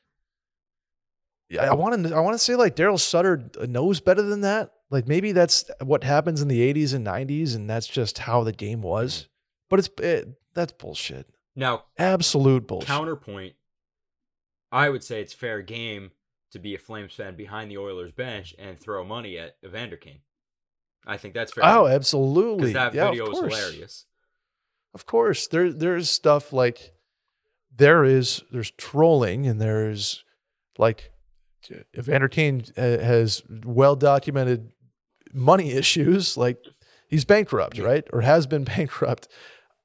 yeah, 1.51 1.71
I 1.71 1.75
want 1.75 2.07
to 2.07 2.15
I 2.15 2.21
want 2.21 2.35
to 2.35 2.39
say 2.39 2.55
like 2.55 2.77
Darryl 2.77 2.99
Sutter 2.99 3.51
knows 3.67 4.01
better 4.01 4.23
than 4.23 4.43
that. 4.43 4.73
Like 4.89 5.07
maybe 5.09 5.33
that's 5.33 5.69
what 5.83 6.05
happens 6.05 6.41
in 6.41 6.49
the 6.49 6.73
80s 6.73 6.95
and 6.95 7.07
90s 7.07 7.55
and 7.55 7.69
that's 7.69 7.87
just 7.87 8.19
how 8.19 8.45
the 8.45 8.53
game 8.53 8.83
was. 8.83 9.15
Mm-hmm. 9.15 9.27
But 9.69 9.79
it's 9.81 9.89
it, 10.01 10.29
that's 10.55 10.73
bullshit. 10.73 11.29
Now, 11.57 11.85
Absolute 11.99 12.67
bullshit. 12.67 12.89
counterpoint, 12.89 13.55
I 14.71 14.89
would 14.89 15.03
say 15.03 15.21
it's 15.21 15.33
fair 15.33 15.63
game 15.63 16.13
to 16.53 16.59
be 16.59 16.75
a 16.75 16.79
Flames 16.79 17.15
fan 17.15 17.37
behind 17.37 17.71
the 17.71 17.79
Oilers 17.79 18.13
bench 18.13 18.55
and 18.59 18.79
throw 18.79 19.05
money 19.05 19.37
at 19.39 19.57
Evander 19.65 19.97
Kane. 19.97 20.21
I 21.07 21.17
think 21.17 21.35
that's 21.35 21.53
fair. 21.53 21.65
oh, 21.67 21.87
absolutely. 21.87 22.73
that 22.73 22.95
yeah, 22.95 23.11
video 23.11 23.27
of 23.27 23.33
course. 23.33 23.57
hilarious. 23.57 24.07
Of 24.95 25.07
course, 25.07 25.47
there 25.49 25.73
there's 25.73 26.11
stuff 26.11 26.53
like 26.53 26.93
there 27.75 28.05
is 28.05 28.43
there's 28.51 28.71
trolling 28.73 29.47
and 29.47 29.61
there's 29.61 30.25
like 30.79 31.13
Evander 31.97 32.29
Kane 32.29 32.65
uh, 32.77 32.83
has 32.83 33.43
well 33.65 33.97
documented 33.97 34.73
money 35.33 35.71
issues. 35.73 36.37
Like 36.37 36.59
he's 37.09 37.25
bankrupt, 37.25 37.79
right, 37.79 38.07
or 38.13 38.23
has 38.23 38.47
been 38.47 38.65
bankrupt. 38.77 39.29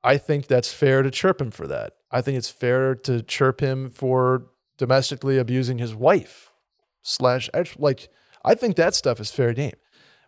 I 0.04 0.18
think 0.18 0.48
that's 0.48 0.72
fair 0.72 1.02
to 1.02 1.10
chirp 1.10 1.42
him 1.42 1.52
for 1.52 1.68
that. 1.68 1.94
I 2.12 2.22
think 2.22 2.38
it's 2.38 2.52
fair 2.52 2.96
to 2.96 3.22
chirp 3.24 3.60
him 3.60 3.90
for 3.90 4.48
domestically 4.78 5.38
abusing 5.38 5.80
his 5.80 5.96
wife. 5.96 6.54
Slash, 7.02 7.50
like 7.78 8.10
I 8.44 8.56
think 8.56 8.76
that 8.76 8.96
stuff 8.96 9.20
is 9.20 9.32
fair 9.32 9.54
game. 9.54 9.76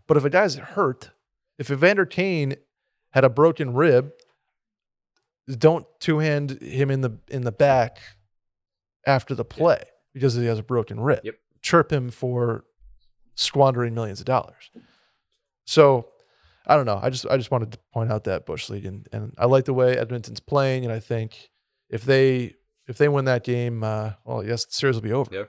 But 0.08 0.18
if 0.18 0.24
a 0.24 0.30
guy's 0.30 0.56
hurt, 0.56 1.12
if 1.58 1.72
Evander 1.72 2.06
Kane 2.06 2.56
had 3.12 3.24
a 3.24 3.30
broken 3.30 3.74
rib, 3.74 4.12
don't 5.56 5.86
two 6.00 6.20
hand 6.20 6.62
him 6.62 6.92
in 6.92 7.02
the 7.02 7.18
in 7.30 7.44
the 7.44 7.52
back 7.52 8.00
after 9.06 9.34
the 9.36 9.46
play 9.46 9.82
because 10.14 10.34
he 10.36 10.46
has 10.46 10.60
a 10.60 10.64
broken 10.64 11.00
rib. 11.00 11.22
Yep. 11.24 11.36
Chirp 11.62 11.92
him 11.92 12.10
for 12.12 12.66
squandering 13.36 13.94
millions 13.94 14.20
of 14.20 14.26
dollars. 14.26 14.70
So 15.66 16.08
I 16.66 16.76
don't 16.76 16.86
know. 16.86 17.00
I 17.02 17.10
just 17.10 17.26
I 17.28 17.38
just 17.38 17.52
wanted 17.52 17.72
to 17.74 17.80
point 17.94 18.12
out 18.12 18.26
that 18.26 18.46
Bush 18.46 18.70
League 18.70 18.86
and, 18.86 19.08
and 19.12 19.34
I 19.38 19.46
like 19.46 19.66
the 19.66 19.74
way 19.74 19.98
Edmonton's 19.98 20.40
playing 20.40 20.84
and 20.84 20.94
I 20.94 21.00
think 21.00 21.50
if 21.90 22.04
they 22.04 22.56
if 22.88 22.98
they 22.98 23.10
win 23.10 23.26
that 23.26 23.44
game, 23.44 23.84
uh, 23.84 24.14
well, 24.26 24.44
yes, 24.46 24.66
the 24.66 24.74
series 24.74 24.96
will 24.96 25.02
be 25.04 25.12
over 25.12 25.30
Yeah. 25.34 25.44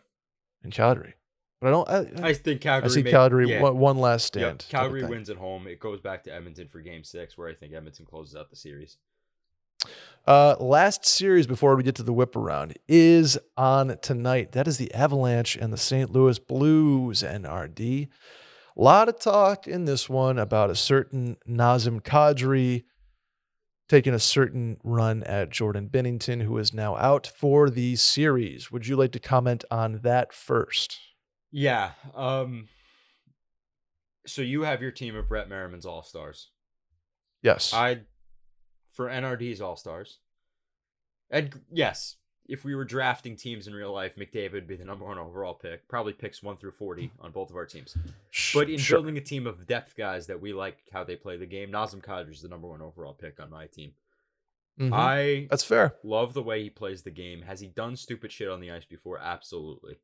in 0.65 0.71
Calgary. 0.71 1.15
But 1.61 1.69
I 1.69 1.71
don't. 1.71 1.89
I, 2.25 2.29
I 2.29 2.33
think 2.35 2.61
Calgary. 2.61 2.89
I 2.89 2.93
see 2.95 3.03
may- 3.03 3.11
Calgary 3.11 3.51
yeah. 3.51 3.61
one, 3.63 3.79
one 3.79 3.99
last 3.99 4.35
Yep, 4.37 4.43
stand. 4.45 4.59
type 4.61 4.67
of 4.67 4.71
Calgary 4.93 5.05
wins 5.07 5.29
at 5.31 5.37
home. 5.37 5.67
It 5.67 5.81
goes 5.81 6.01
back 6.01 6.23
to 6.25 6.33
Edmonton 6.35 6.69
for 6.69 6.81
Game 6.81 7.03
Six, 7.03 7.37
where 7.37 7.49
I 7.49 7.55
think 7.55 7.75
Edmonton 7.75 8.07
closes 8.07 8.37
out 8.37 8.51
the 8.51 8.57
series. 8.57 8.97
Uh, 10.27 10.57
last 10.61 11.07
series 11.07 11.47
before 11.47 11.75
we 11.75 11.83
get 11.83 11.95
to 11.95 12.03
the 12.03 12.13
whip 12.13 12.37
around 12.37 12.77
is 12.87 13.39
on 13.57 13.97
tonight. 14.03 14.53
That 14.53 14.69
is 14.69 14.77
the 14.77 14.93
Avalanche 14.93 15.57
and 15.57 15.73
the 15.73 15.79
St. 15.79 16.13
Louis 16.13 16.39
Blues 16.39 17.23
NRD. 17.23 18.09
A 18.77 18.83
lot 18.83 19.09
of 19.09 19.19
talk 19.19 19.67
in 19.67 19.87
this 19.87 20.09
one 20.09 20.39
about 20.39 20.71
a 20.71 20.77
certain 20.77 21.39
Nazem 21.49 22.03
Kadri 22.03 22.85
taking 23.89 24.13
a 24.13 24.19
certain 24.19 24.77
run 24.85 25.23
at 25.25 25.51
Jordan 25.51 25.89
Binnington, 25.89 26.43
who 26.43 26.59
is 26.59 26.75
now 26.75 26.95
out 26.97 27.27
for 27.27 27.71
the 27.71 27.97
series. 27.97 28.71
Would 28.71 28.87
you 28.87 28.97
like 28.97 29.13
to 29.13 29.19
comment 29.19 29.65
on 29.71 30.01
that 30.03 30.33
first? 30.33 30.99
Yeah. 31.51 31.93
Um. 32.15 32.69
So 34.27 34.43
you 34.43 34.63
have 34.63 34.83
your 34.83 34.91
team 34.91 35.17
of 35.17 35.27
Brett 35.27 35.49
Merriman's 35.49 35.87
All 35.87 36.03
Stars. 36.03 36.51
Yes. 37.43 37.73
I, 37.73 38.01
for 38.99 39.09
NRD's 39.09 39.61
All 39.61 39.77
Stars. 39.77 40.19
And 41.31 41.61
yes, 41.73 42.17
if 42.49 42.65
we 42.65 42.75
were 42.75 42.85
drafting 42.85 43.37
teams 43.37 43.69
in 43.69 43.73
real 43.75 43.93
life, 43.93 44.17
McDavid 44.17 44.55
would 44.55 44.67
be 44.67 44.75
the 44.75 44.85
number 44.85 45.05
one 45.05 45.19
overall 45.19 45.55
pick. 45.55 45.87
Probably 45.87 46.13
picks 46.13 46.43
one 46.43 46.57
through 46.57 46.73
forty 46.73 47.13
on 47.21 47.31
both 47.31 47.49
of 47.51 47.55
our 47.57 47.65
teams. 47.65 47.97
But 48.53 48.69
in 48.69 48.79
sure. 48.79 48.97
building 48.99 49.17
a 49.17 49.21
team 49.21 49.47
of 49.47 49.69
depth 49.69 49.95
guys 49.97 50.27
that 50.27 50.41
we 50.41 50.53
like 50.53 50.79
how 50.93 51.05
they 51.05 51.15
play 51.15 51.37
the 51.37 51.47
game, 51.47 51.71
Nazem 51.71 52.03
Kadri 52.03 52.33
is 52.33 52.43
the 52.43 52.49
number 52.49 52.67
one 52.67 52.83
overall 52.83 53.15
pick 53.15 53.39
on 53.39 53.51
my 53.51 53.67
team. 53.69 53.93
Mhm. 54.81 54.93
I 54.93 55.47
That's 55.49 55.63
fair. 55.65 55.95
love 56.03 56.35
the 56.35 56.43
way 56.43 56.65
he 56.65 56.71
plays 56.71 57.03
the 57.05 57.11
game. 57.13 57.43
Has 57.43 57.61
he 57.61 57.69
done 57.69 57.95
stupid 57.95 58.33
shit 58.33 58.49
on 58.49 58.59
the 58.59 58.73
ice 58.73 58.85
before? 58.85 59.19
Absolutely. 59.21 59.99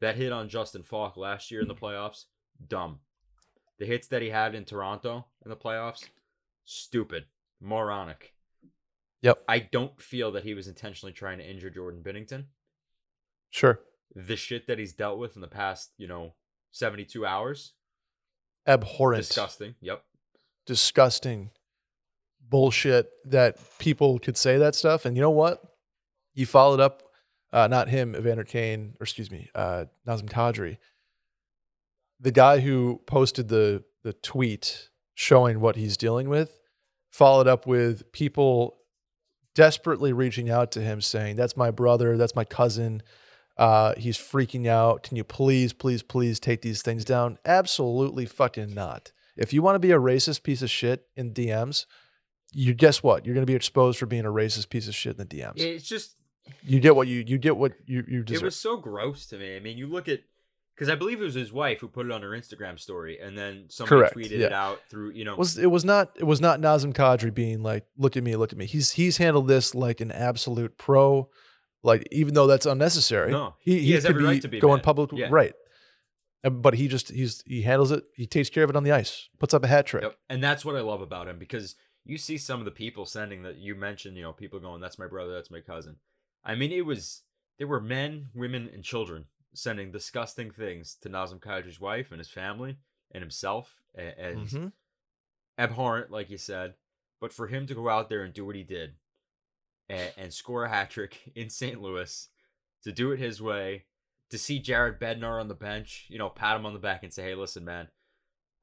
That 0.00 0.16
hit 0.16 0.32
on 0.32 0.48
Justin 0.48 0.82
Faulk 0.82 1.18
last 1.18 1.50
year 1.50 1.60
in 1.60 1.68
the 1.68 1.74
playoffs, 1.74 2.24
dumb. 2.66 3.00
The 3.78 3.84
hits 3.86 4.08
that 4.08 4.22
he 4.22 4.30
had 4.30 4.54
in 4.54 4.64
Toronto 4.64 5.26
in 5.44 5.50
the 5.50 5.56
playoffs, 5.56 6.08
stupid, 6.64 7.26
moronic. 7.60 8.34
Yep. 9.22 9.42
I 9.48 9.58
don't 9.58 10.00
feel 10.00 10.30
that 10.32 10.44
he 10.44 10.54
was 10.54 10.68
intentionally 10.68 11.12
trying 11.12 11.38
to 11.38 11.48
injure 11.48 11.70
Jordan 11.70 12.02
Binnington. 12.02 12.44
Sure. 13.50 13.80
The 14.14 14.36
shit 14.36 14.66
that 14.66 14.78
he's 14.78 14.92
dealt 14.92 15.18
with 15.18 15.34
in 15.34 15.42
the 15.42 15.48
past, 15.48 15.90
you 15.98 16.06
know, 16.06 16.34
72 16.70 17.26
hours, 17.26 17.72
Abhorrent. 18.66 19.26
disgusting. 19.26 19.74
Yep. 19.80 20.04
disgusting 20.66 21.50
bullshit 22.50 23.10
that 23.24 23.56
people 23.78 24.18
could 24.18 24.36
say 24.36 24.58
that 24.58 24.74
stuff. 24.74 25.04
And 25.04 25.16
you 25.16 25.20
know 25.22 25.30
what? 25.30 25.62
You 26.34 26.46
followed 26.46 26.80
up, 26.80 27.02
uh, 27.52 27.66
not 27.66 27.88
him, 27.88 28.14
Evander 28.14 28.44
Kane, 28.44 28.94
or 29.00 29.04
excuse 29.04 29.30
me, 29.30 29.50
uh, 29.54 29.86
Nazem 30.06 30.28
Kadri, 30.30 30.78
the 32.20 32.30
guy 32.30 32.60
who 32.60 33.00
posted 33.06 33.48
the 33.48 33.84
the 34.02 34.12
tweet 34.12 34.90
showing 35.14 35.60
what 35.60 35.76
he's 35.76 35.96
dealing 35.96 36.28
with, 36.28 36.58
followed 37.10 37.46
up 37.46 37.66
with 37.66 38.10
people 38.12 38.78
desperately 39.54 40.12
reaching 40.12 40.50
out 40.50 40.70
to 40.72 40.80
him 40.80 41.00
saying, 41.00 41.36
"That's 41.36 41.56
my 41.56 41.70
brother. 41.70 42.16
That's 42.16 42.36
my 42.36 42.44
cousin." 42.44 43.02
Uh, 43.56 43.94
he's 43.96 44.16
freaking 44.16 44.68
out. 44.68 45.02
Can 45.02 45.16
you 45.16 45.24
please, 45.24 45.72
please, 45.72 46.02
please 46.02 46.38
take 46.38 46.62
these 46.62 46.80
things 46.80 47.04
down? 47.04 47.38
Absolutely 47.44 48.24
fucking 48.24 48.72
not. 48.72 49.10
If 49.36 49.52
you 49.52 49.62
want 49.62 49.74
to 49.74 49.80
be 49.80 49.90
a 49.90 49.98
racist 49.98 50.44
piece 50.44 50.62
of 50.62 50.70
shit 50.70 51.06
in 51.16 51.32
DMs, 51.32 51.86
you 52.52 52.72
guess 52.72 53.02
what? 53.02 53.26
You're 53.26 53.34
going 53.34 53.46
to 53.46 53.50
be 53.50 53.56
exposed 53.56 53.98
for 53.98 54.06
being 54.06 54.24
a 54.24 54.30
racist 54.30 54.68
piece 54.68 54.88
of 54.88 54.94
shit 54.94 55.18
in 55.18 55.26
the 55.26 55.36
DMs. 55.36 55.58
It's 55.60 55.86
just 55.86 56.14
you 56.62 56.80
get 56.80 56.96
what 56.96 57.08
you 57.08 57.24
you 57.26 57.38
get 57.38 57.56
what 57.56 57.72
you 57.86 58.04
you 58.08 58.22
deserve. 58.22 58.42
It 58.42 58.46
was 58.46 58.56
so 58.56 58.76
gross 58.76 59.26
to 59.26 59.38
me. 59.38 59.56
I 59.56 59.60
mean, 59.60 59.76
you 59.76 59.86
look 59.86 60.08
at 60.08 60.20
because 60.78 60.88
I 60.88 60.94
believe 60.94 61.20
it 61.20 61.24
was 61.24 61.34
his 61.34 61.52
wife 61.52 61.80
who 61.80 61.88
put 61.88 62.06
it 62.06 62.12
on 62.12 62.22
her 62.22 62.30
Instagram 62.30 62.78
story, 62.78 63.18
and 63.18 63.36
then 63.36 63.64
somebody 63.68 64.00
Correct, 64.00 64.16
tweeted 64.16 64.38
yeah. 64.38 64.46
it 64.46 64.52
out 64.52 64.80
through 64.88 65.10
you 65.10 65.24
know. 65.24 65.34
was 65.34 65.58
it 65.58 65.72
was 65.72 65.84
not 65.84 66.12
it 66.14 66.22
was 66.22 66.40
not 66.40 66.60
Nazem 66.60 66.92
Kadri 66.94 67.34
being 67.34 67.64
like, 67.64 67.84
look 67.96 68.16
at 68.16 68.22
me, 68.22 68.36
look 68.36 68.52
at 68.52 68.58
me. 68.58 68.66
He's 68.66 68.92
he's 68.92 69.16
handled 69.16 69.48
this 69.48 69.74
like 69.74 70.00
an 70.00 70.12
absolute 70.12 70.78
pro. 70.78 71.28
Like 71.82 72.06
even 72.12 72.34
though 72.34 72.46
that's 72.46 72.64
unnecessary, 72.64 73.32
No, 73.32 73.54
he, 73.58 73.78
he 73.80 73.86
he, 73.86 73.92
has 73.92 74.04
could 74.04 74.10
every 74.10 74.22
be 74.22 74.26
right 74.28 74.42
to 74.42 74.48
be 74.48 74.60
going 74.60 74.76
mad. 74.78 74.84
public, 74.84 75.10
Yeah. 75.12 75.28
right? 75.30 75.54
But 76.48 76.74
he 76.74 76.86
just 76.86 77.10
he's 77.10 77.42
he 77.44 77.62
handles 77.62 77.90
it. 77.90 78.04
He 78.14 78.26
takes 78.26 78.48
care 78.48 78.62
of 78.62 78.70
it 78.70 78.76
on 78.76 78.84
the 78.84 78.92
ice. 78.92 79.28
Puts 79.40 79.54
up 79.54 79.64
a 79.64 79.66
hat 79.68 79.86
trick. 79.86 80.04
Yep. 80.04 80.16
And 80.28 80.42
that's 80.42 80.64
what 80.64 80.76
I 80.76 80.80
love 80.80 81.00
about 81.00 81.26
him 81.26 81.38
because 81.40 81.74
you 82.04 82.18
see 82.18 82.38
some 82.38 82.60
of 82.60 82.64
the 82.64 82.70
people 82.70 83.04
sending 83.04 83.42
that 83.42 83.56
you 83.56 83.74
mentioned, 83.74 84.16
you 84.16 84.22
know, 84.22 84.32
people 84.32 84.60
going, 84.60 84.80
"That's 84.80 84.98
my 84.98 85.08
brother, 85.08 85.34
that's 85.34 85.50
my 85.50 85.60
cousin." 85.60 85.96
I 86.44 86.54
mean, 86.54 86.70
it 86.70 86.86
was 86.86 87.22
there 87.58 87.66
were 87.66 87.80
men, 87.80 88.28
women, 88.34 88.70
and 88.72 88.84
children 88.84 89.24
sending 89.58 89.90
disgusting 89.90 90.50
things 90.50 90.94
to 91.02 91.08
Nazem 91.08 91.40
Kadri's 91.40 91.80
wife 91.80 92.10
and 92.10 92.18
his 92.18 92.30
family 92.30 92.78
and 93.10 93.22
himself, 93.22 93.80
and 93.94 94.46
Mhm. 94.48 94.72
abhorrent, 95.58 96.10
like 96.10 96.30
you 96.30 96.38
said. 96.38 96.74
But 97.20 97.32
for 97.32 97.48
him 97.48 97.66
to 97.66 97.74
go 97.74 97.88
out 97.88 98.08
there 98.08 98.22
and 98.22 98.32
do 98.32 98.44
what 98.46 98.54
he 98.56 98.62
did, 98.62 98.96
and, 99.88 100.12
and 100.16 100.32
score 100.34 100.64
a 100.64 100.68
hat 100.68 100.90
trick 100.90 101.32
in 101.34 101.50
St. 101.50 101.80
Louis, 101.80 102.28
to 102.84 102.92
do 102.92 103.10
it 103.12 103.18
his 103.18 103.42
way, 103.42 103.86
to 104.30 104.38
see 104.38 104.58
Jared 104.60 105.00
Bednar 105.00 105.40
on 105.40 105.48
the 105.48 105.54
bench, 105.54 106.06
you 106.08 106.18
know, 106.18 106.28
pat 106.28 106.56
him 106.56 106.66
on 106.66 106.74
the 106.74 106.78
back 106.78 107.02
and 107.02 107.12
say, 107.12 107.24
"Hey, 107.24 107.34
listen, 107.34 107.64
man, 107.64 107.88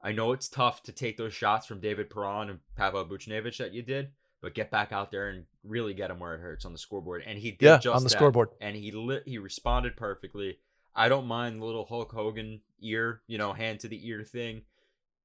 I 0.00 0.12
know 0.12 0.32
it's 0.32 0.48
tough 0.48 0.82
to 0.84 0.92
take 0.92 1.16
those 1.16 1.34
shots 1.34 1.66
from 1.66 1.80
David 1.80 2.08
Perron 2.08 2.48
and 2.48 2.60
Pavel 2.76 3.04
Buchnevich 3.04 3.58
that 3.58 3.72
you 3.74 3.82
did, 3.82 4.12
but 4.40 4.54
get 4.54 4.70
back 4.70 4.92
out 4.92 5.10
there 5.10 5.28
and 5.28 5.46
really 5.64 5.92
get 5.92 6.10
him 6.10 6.20
where 6.20 6.34
it 6.36 6.40
hurts 6.40 6.64
on 6.64 6.72
the 6.72 6.78
scoreboard." 6.78 7.22
And 7.26 7.38
he 7.40 7.50
did 7.50 7.62
Yeah, 7.66 7.78
just 7.78 7.96
on 7.96 8.02
the 8.04 8.08
that. 8.08 8.16
scoreboard. 8.16 8.50
and 8.60 8.76
he 8.76 8.92
lit, 8.92 9.26
he 9.26 9.36
responded 9.38 9.96
perfectly. 9.96 10.60
I 10.96 11.08
don't 11.08 11.26
mind 11.26 11.60
the 11.60 11.64
little 11.66 11.84
Hulk 11.84 12.10
Hogan 12.12 12.62
ear, 12.80 13.20
you 13.26 13.36
know, 13.38 13.52
hand 13.52 13.80
to 13.80 13.88
the 13.88 14.08
ear 14.08 14.24
thing, 14.24 14.62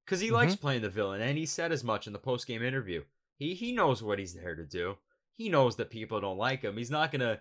because 0.04 0.20
he 0.20 0.30
likes 0.30 0.52
Mm-hmm. 0.52 0.60
playing 0.60 0.82
the 0.82 0.90
villain, 0.90 1.20
and 1.22 1.38
he 1.38 1.46
said 1.46 1.72
as 1.72 1.82
much 1.82 2.06
in 2.06 2.12
the 2.12 2.18
post 2.18 2.46
game 2.46 2.62
interview. 2.62 3.02
He 3.36 3.54
he 3.54 3.72
knows 3.72 4.02
what 4.02 4.18
he's 4.18 4.34
there 4.34 4.54
to 4.54 4.64
do. 4.64 4.96
He 5.34 5.48
knows 5.48 5.76
that 5.76 5.90
people 5.90 6.20
don't 6.20 6.36
like 6.38 6.62
him. 6.62 6.76
He's 6.76 6.90
not 6.90 7.10
gonna 7.10 7.40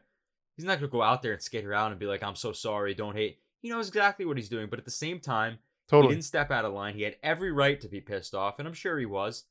he's 0.56 0.66
not 0.66 0.80
gonna 0.80 0.88
go 0.88 1.02
out 1.04 1.22
there 1.22 1.34
and 1.34 1.42
skate 1.42 1.66
around 1.66 1.92
and 1.92 2.00
be 2.00 2.06
like, 2.08 2.24
"I'm 2.24 2.36
so 2.36 2.52
sorry, 2.54 2.94
don't 2.94 3.16
hate." 3.18 3.40
He 3.62 3.70
knows 3.70 3.88
exactly 3.90 4.26
what 4.26 4.38
he's 4.38 4.50
doing, 4.50 4.68
but 4.70 4.80
at 4.80 4.86
the 4.86 4.92
same 4.92 5.20
time, 5.20 5.54
he 5.54 5.60
Totally. 5.90 6.16
didn't 6.16 6.26
step 6.26 6.50
out 6.50 6.66
of 6.66 6.74
line. 6.74 6.96
He 6.96 7.04
had 7.04 7.18
every 7.22 7.52
right 7.52 7.80
to 7.82 7.88
be 7.90 8.02
pissed 8.02 8.34
off, 8.34 8.58
and 8.58 8.68
I'm 8.68 8.74
sure 8.74 8.98
he 8.98 9.06
was. 9.06 9.44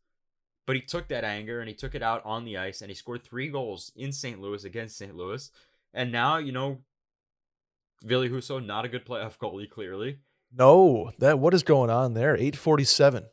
But 0.66 0.76
he 0.76 0.82
took 0.82 1.08
that 1.08 1.24
anger 1.24 1.60
and 1.60 1.68
he 1.68 1.74
took 1.74 1.94
it 1.94 2.02
out 2.02 2.24
on 2.24 2.44
the 2.44 2.56
ice, 2.56 2.80
and 2.80 2.90
he 2.90 2.94
scored 2.94 3.22
three 3.24 3.48
goals 3.48 3.92
in 3.94 4.10
St. 4.12 4.40
Louis 4.40 4.64
against 4.64 4.96
St. 4.98 5.14
Louis. 5.14 5.50
And 5.92 6.10
now, 6.12 6.38
you 6.38 6.52
know, 6.52 6.78
Ville 8.04 8.28
Husso, 8.28 8.64
not 8.64 8.84
a 8.84 8.88
good 8.88 9.04
playoff 9.04 9.38
goalie, 9.38 9.68
clearly. 9.68 10.18
No, 10.52 11.12
that 11.18 11.38
what 11.38 11.54
is 11.54 11.62
going 11.62 11.90
on 11.90 12.14
there? 12.14 12.36
Eight 12.36 12.56
forty 12.56 12.84
seven. 12.84 13.24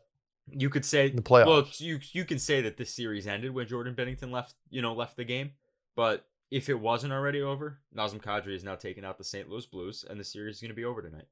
You 0.49 0.69
could 0.69 0.85
say 0.85 1.09
the 1.09 1.21
playoffs. 1.21 1.47
Well, 1.47 1.67
you 1.77 1.99
you 2.11 2.25
can 2.25 2.39
say 2.39 2.61
that 2.61 2.77
this 2.77 2.93
series 2.93 3.27
ended 3.27 3.53
when 3.53 3.67
Jordan 3.67 3.95
Binnington 3.95 4.31
left, 4.31 4.55
you 4.69 4.81
know, 4.81 4.93
left 4.93 5.17
the 5.17 5.25
game. 5.25 5.51
But 5.95 6.25
if 6.51 6.69
it 6.69 6.79
wasn't 6.79 7.13
already 7.13 7.41
over, 7.41 7.79
Nazem 7.95 8.21
Kadri 8.21 8.55
is 8.55 8.63
now 8.63 8.75
taking 8.75 9.03
out 9.03 9.17
the 9.17 9.23
St. 9.23 9.49
Louis 9.49 9.65
Blues, 9.65 10.05
and 10.07 10.19
the 10.19 10.23
series 10.23 10.55
is 10.55 10.61
going 10.61 10.69
to 10.69 10.75
be 10.75 10.85
over 10.85 11.01
tonight. 11.01 11.27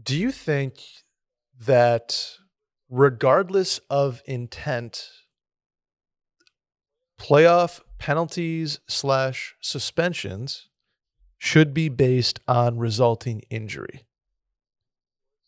Do 0.00 0.16
you 0.16 0.32
think 0.32 0.80
that 1.60 2.36
regardless 2.88 3.78
of 3.90 4.22
intent, 4.24 5.10
playoff 7.18 7.80
penalties 7.98 8.80
slash 8.86 9.56
suspensions 9.60 10.67
should 11.38 11.72
be 11.72 11.88
based 11.88 12.40
on 12.46 12.78
resulting 12.78 13.40
injury. 13.48 14.04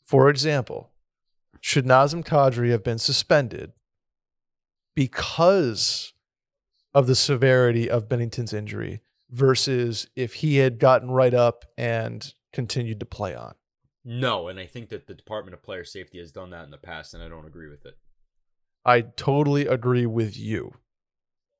For 0.01 0.31
example, 0.31 0.91
should 1.61 1.85
Nazem 1.85 2.25
Kadri 2.25 2.71
have 2.71 2.83
been 2.83 2.99
suspended 2.99 3.73
because 4.95 6.13
of 6.95 7.07
the 7.07 7.15
severity 7.15 7.91
of 7.91 8.09
Binnington's 8.09 8.53
injury 8.53 9.03
versus 9.31 10.09
if 10.17 10.35
he 10.35 10.57
had 10.57 10.79
gotten 10.79 11.11
right 11.11 11.35
up 11.35 11.65
and 11.77 12.33
continued 12.53 13.01
to 13.01 13.07
play 13.07 13.35
on? 13.35 13.55
No, 14.05 14.49
and 14.49 14.59
I 14.59 14.67
think 14.67 14.89
that 14.89 15.07
the 15.07 15.15
Department 15.15 15.55
of 15.55 15.63
Player 15.63 15.85
Safety 15.85 16.19
has 16.19 16.33
done 16.33 16.51
that 16.51 16.65
in 16.65 16.71
the 16.71 16.79
past, 16.79 17.13
and 17.13 17.23
I 17.23 17.29
don't 17.29 17.47
agree 17.47 17.69
with 17.69 17.85
it. 17.85 17.99
I 18.85 19.03
totally 19.03 19.67
agree 19.67 20.07
with 20.07 20.37
you. 20.39 20.75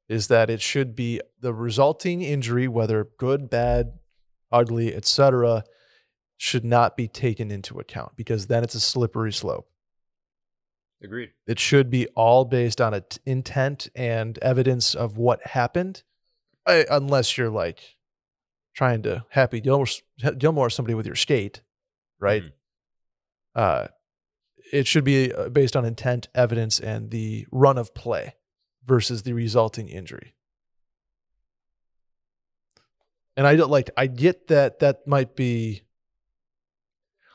Is 0.09 0.27
that 0.27 0.51
it 0.51 0.61
should 0.61 0.97
be 0.97 1.21
the 1.39 1.55
resulting 1.55 2.23
injury, 2.23 2.67
whether 2.67 3.11
good, 3.17 3.49
bad, 3.49 4.00
ugly, 4.53 4.95
etc., 4.95 5.65
should 6.37 6.65
not 6.65 6.97
be 6.97 7.07
taken 7.07 7.51
into 7.51 7.79
account 7.79 8.13
because 8.17 8.47
then 8.47 8.65
it's 8.65 8.75
a 8.75 8.81
slippery 8.81 9.33
slope. 9.33 9.69
Agreed. 11.03 11.31
It 11.47 11.59
should 11.59 11.91
be 11.91 12.07
all 12.09 12.45
based 12.45 12.81
on 12.81 12.93
a 12.95 13.01
t- 13.01 13.21
intent 13.25 13.89
and 13.95 14.39
evidence 14.39 14.95
of 14.95 15.17
what 15.17 15.47
happened, 15.47 16.03
I, 16.67 16.85
unless 16.91 17.39
you're 17.39 17.51
like 17.51 17.97
trying 18.75 19.03
to 19.03 19.25
happy 19.31 19.61
Gilmore, 19.61 19.87
Gilmore 20.39 20.71
somebody 20.71 20.95
with 20.95 21.07
your 21.07 21.17
skate, 21.17 21.63
right? 22.19 22.43
Mhm. 22.43 22.53
Uh, 23.55 23.89
it 24.73 24.87
should 24.87 25.05
be 25.05 25.33
uh, 25.33 25.49
based 25.49 25.75
on 25.75 25.85
intent, 25.85 26.29
evidence, 26.35 26.79
and 26.79 27.11
the 27.11 27.47
run 27.51 27.79
of 27.79 27.95
play 27.95 28.35
versus 28.85 29.23
the 29.23 29.33
resulting 29.33 29.89
injury. 29.89 30.35
And 33.37 33.47
I 33.47 33.57
don't 33.57 33.71
like. 33.71 33.91
I 33.97 34.07
get 34.07 34.49
that 34.49 34.81
that 34.81 35.07
might 35.07 35.37
be 35.37 35.83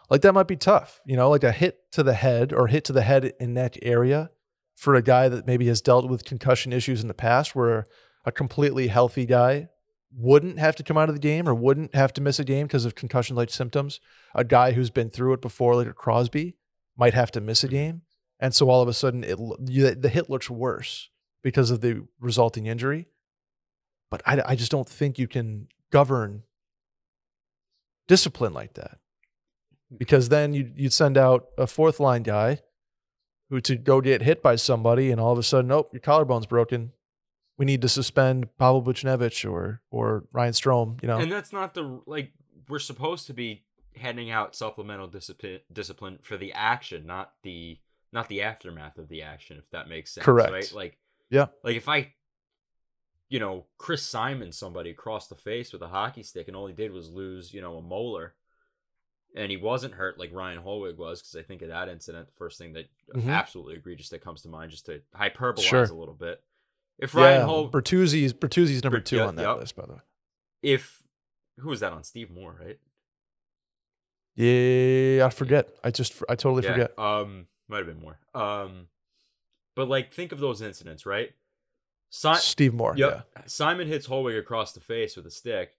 like 0.10 0.22
that 0.22 0.34
might 0.34 0.48
be 0.48 0.58
tough. 0.58 1.02
You 1.06 1.16
know, 1.16 1.30
like 1.30 1.44
a 1.44 1.52
hit 1.52 1.92
to 1.94 2.04
the 2.04 2.14
head 2.14 2.54
or 2.54 2.68
hit 2.68 2.84
to 2.86 2.94
the 2.94 3.02
head 3.02 3.34
and 3.40 3.54
neck 3.54 3.78
area 3.82 4.30
for 4.76 4.96
a 4.96 5.02
guy 5.02 5.30
that 5.30 5.48
maybe 5.48 5.68
has 5.68 5.82
dealt 5.82 6.10
with 6.10 6.26
concussion 6.26 6.74
issues 6.74 7.02
in 7.02 7.08
the 7.08 7.14
past, 7.14 7.56
where 7.56 7.86
a 8.26 8.32
completely 8.32 8.88
healthy 8.88 9.26
guy 9.26 9.70
wouldn't 10.18 10.60
have 10.60 10.76
to 10.76 10.84
come 10.84 10.98
out 10.98 11.10
of 11.10 11.16
the 11.16 11.20
game 11.20 11.48
or 11.48 11.54
wouldn't 11.54 11.94
have 11.94 12.14
to 12.14 12.22
miss 12.22 12.40
a 12.40 12.44
game 12.44 12.68
because 12.68 12.86
of 12.86 12.96
concussion 12.96 13.36
like 13.36 13.50
symptoms. 13.50 14.00
A 14.34 14.44
guy 14.44 14.72
who's 14.72 14.90
been 14.90 15.10
through 15.10 15.34
it 15.34 15.42
before, 15.42 15.76
like 15.76 15.88
a 15.88 15.94
Crosby, 15.94 16.56
might 16.98 17.14
have 17.14 17.32
to 17.32 17.42
miss 17.42 17.64
a 17.64 17.68
mm-hmm. 17.68 17.76
game. 17.76 18.02
And 18.40 18.54
so 18.54 18.70
all 18.70 18.82
of 18.82 18.88
a 18.88 18.94
sudden, 18.94 19.24
it 19.24 19.40
you- 19.66 19.96
the 19.96 20.10
hit 20.10 20.30
looks 20.30 20.50
worse 20.50 21.10
because 21.42 21.72
of 21.72 21.82
the 21.82 22.06
resulting 22.20 22.66
injury. 22.66 23.08
But 24.10 24.22
I, 24.26 24.42
I 24.46 24.56
just 24.56 24.72
don't 24.72 24.88
think 24.88 25.18
you 25.18 25.28
can 25.28 25.68
govern 25.92 26.44
discipline 28.08 28.54
like 28.54 28.74
that 28.74 29.00
because 29.98 30.30
then 30.30 30.54
you 30.54 30.72
you'd 30.76 30.94
send 30.94 31.18
out 31.18 31.48
a 31.58 31.68
fourth 31.68 32.00
line 32.00 32.24
guy 32.24 32.60
who 33.50 33.62
to 33.62 33.76
go 33.76 34.02
get 34.02 34.22
hit 34.22 34.42
by 34.42 34.56
somebody, 34.56 35.12
and 35.12 35.22
all 35.22 35.32
of 35.32 35.38
a 35.38 35.44
sudden, 35.44 35.68
nope, 35.68 35.90
your 35.94 36.02
collarbone's 36.02 36.48
broken. 36.48 36.92
We 37.58 37.66
need 37.66 37.82
to 37.84 37.90
suspend 37.90 38.56
Pavel 38.58 38.84
Buchnevich 38.84 39.50
or 39.50 39.82
or 39.92 40.26
Ryan 40.34 40.54
Strome. 40.54 41.02
You 41.02 41.08
know, 41.08 41.18
And 41.18 41.32
that's 41.32 41.54
not 41.54 41.74
the 41.74 42.02
like 42.06 42.34
we're 42.68 42.80
supposed 42.80 43.28
to 43.28 43.34
be 43.34 43.64
handing 43.96 44.30
out 44.30 44.56
supplemental 44.56 45.08
discipline 45.08 45.60
discipline 45.72 46.20
for 46.22 46.38
the 46.38 46.52
action, 46.54 47.06
not 47.06 47.34
the 47.44 47.80
not 48.12 48.28
the 48.30 48.42
aftermath 48.42 48.98
of 48.98 49.08
the 49.10 49.22
action, 49.22 49.58
if 49.58 49.70
that 49.72 49.88
makes 49.88 50.14
sense. 50.14 50.26
Correct. 50.26 50.52
Right? 50.52 50.72
Like 50.74 50.98
Yeah. 51.30 51.48
Like 51.64 51.78
if 51.78 51.88
I 51.88 52.14
you 53.30 53.40
know, 53.40 53.66
Chris 53.78 54.04
Simon 54.04 54.52
somebody 54.52 54.90
across 54.92 55.28
the 55.28 55.36
face 55.36 55.74
with 55.74 55.82
a 55.82 55.88
hockey 55.88 56.24
stick 56.24 56.48
and 56.48 56.56
all 56.56 56.68
he 56.68 56.74
did 56.74 56.92
was 56.92 57.10
lose, 57.10 57.54
you 57.54 57.62
know, 57.62 57.78
a 57.78 57.82
molar. 57.82 58.34
And 59.36 59.52
he 59.52 59.58
wasn't 59.58 59.96
hurt 59.96 60.18
like 60.18 60.32
Ryan 60.34 60.62
Hollweg 60.62 60.96
was, 60.98 61.22
because 61.22 61.36
I 61.36 61.42
think 61.42 61.62
of 61.62 61.68
that 61.70 61.90
incident, 61.90 62.28
the 62.28 62.34
first 62.38 62.58
thing 62.58 62.74
that 62.74 62.86
Mhm. 63.14 63.28
absolutely 63.28 63.76
egregious 63.76 64.10
that 64.10 64.22
comes 64.22 64.42
to 64.44 64.48
mind, 64.50 64.72
just 64.72 64.86
to 64.86 65.02
hyperbolize 65.14 65.60
Sure. 65.62 65.84
a 65.84 65.94
little 65.94 66.14
bit. 66.14 66.42
If 66.98 67.14
Ryan 67.14 67.42
yeah, 67.42 67.46
Hol 67.46 67.70
Bertuzzi's 67.70 68.32
Bertuzzi's 68.34 68.84
number 68.84 69.00
Bert- 69.00 69.06
two 69.08 69.20
on 69.20 69.36
that 69.36 69.42
yep. 69.48 69.58
list, 69.58 69.76
by 69.76 69.86
the 69.86 69.94
way. 69.94 70.00
if 70.62 71.04
who 71.60 71.70
was 71.70 71.80
that 71.82 71.92
on 71.94 72.04
Steve 72.04 72.30
Moore, 72.32 72.58
right? 72.60 72.80
Yeah, 74.36 75.26
I 75.26 75.30
forget. 75.30 75.70
I 75.84 75.92
just 75.92 76.22
I 76.30 76.36
totally 76.36 76.64
yeah, 76.64 76.72
forget. 76.72 77.00
Um, 77.00 77.48
might 77.68 77.78
have 77.78 77.88
been 77.88 78.00
more. 78.02 78.20
Um, 78.34 78.88
but 79.76 79.88
like, 79.88 80.14
think 80.14 80.32
of 80.32 80.40
those 80.40 80.62
incidents, 80.62 81.06
right? 81.06 81.34
Si- 82.18 82.36
Steve 82.36 82.74
Moore. 82.74 82.94
yep. 82.96 83.28
Simon 83.46 83.88
hits 83.90 84.08
Hollweg 84.08 84.40
across 84.40 84.72
the 84.72 84.80
face 84.80 85.18
with 85.18 85.26
a 85.26 85.32
stick. 85.32 85.72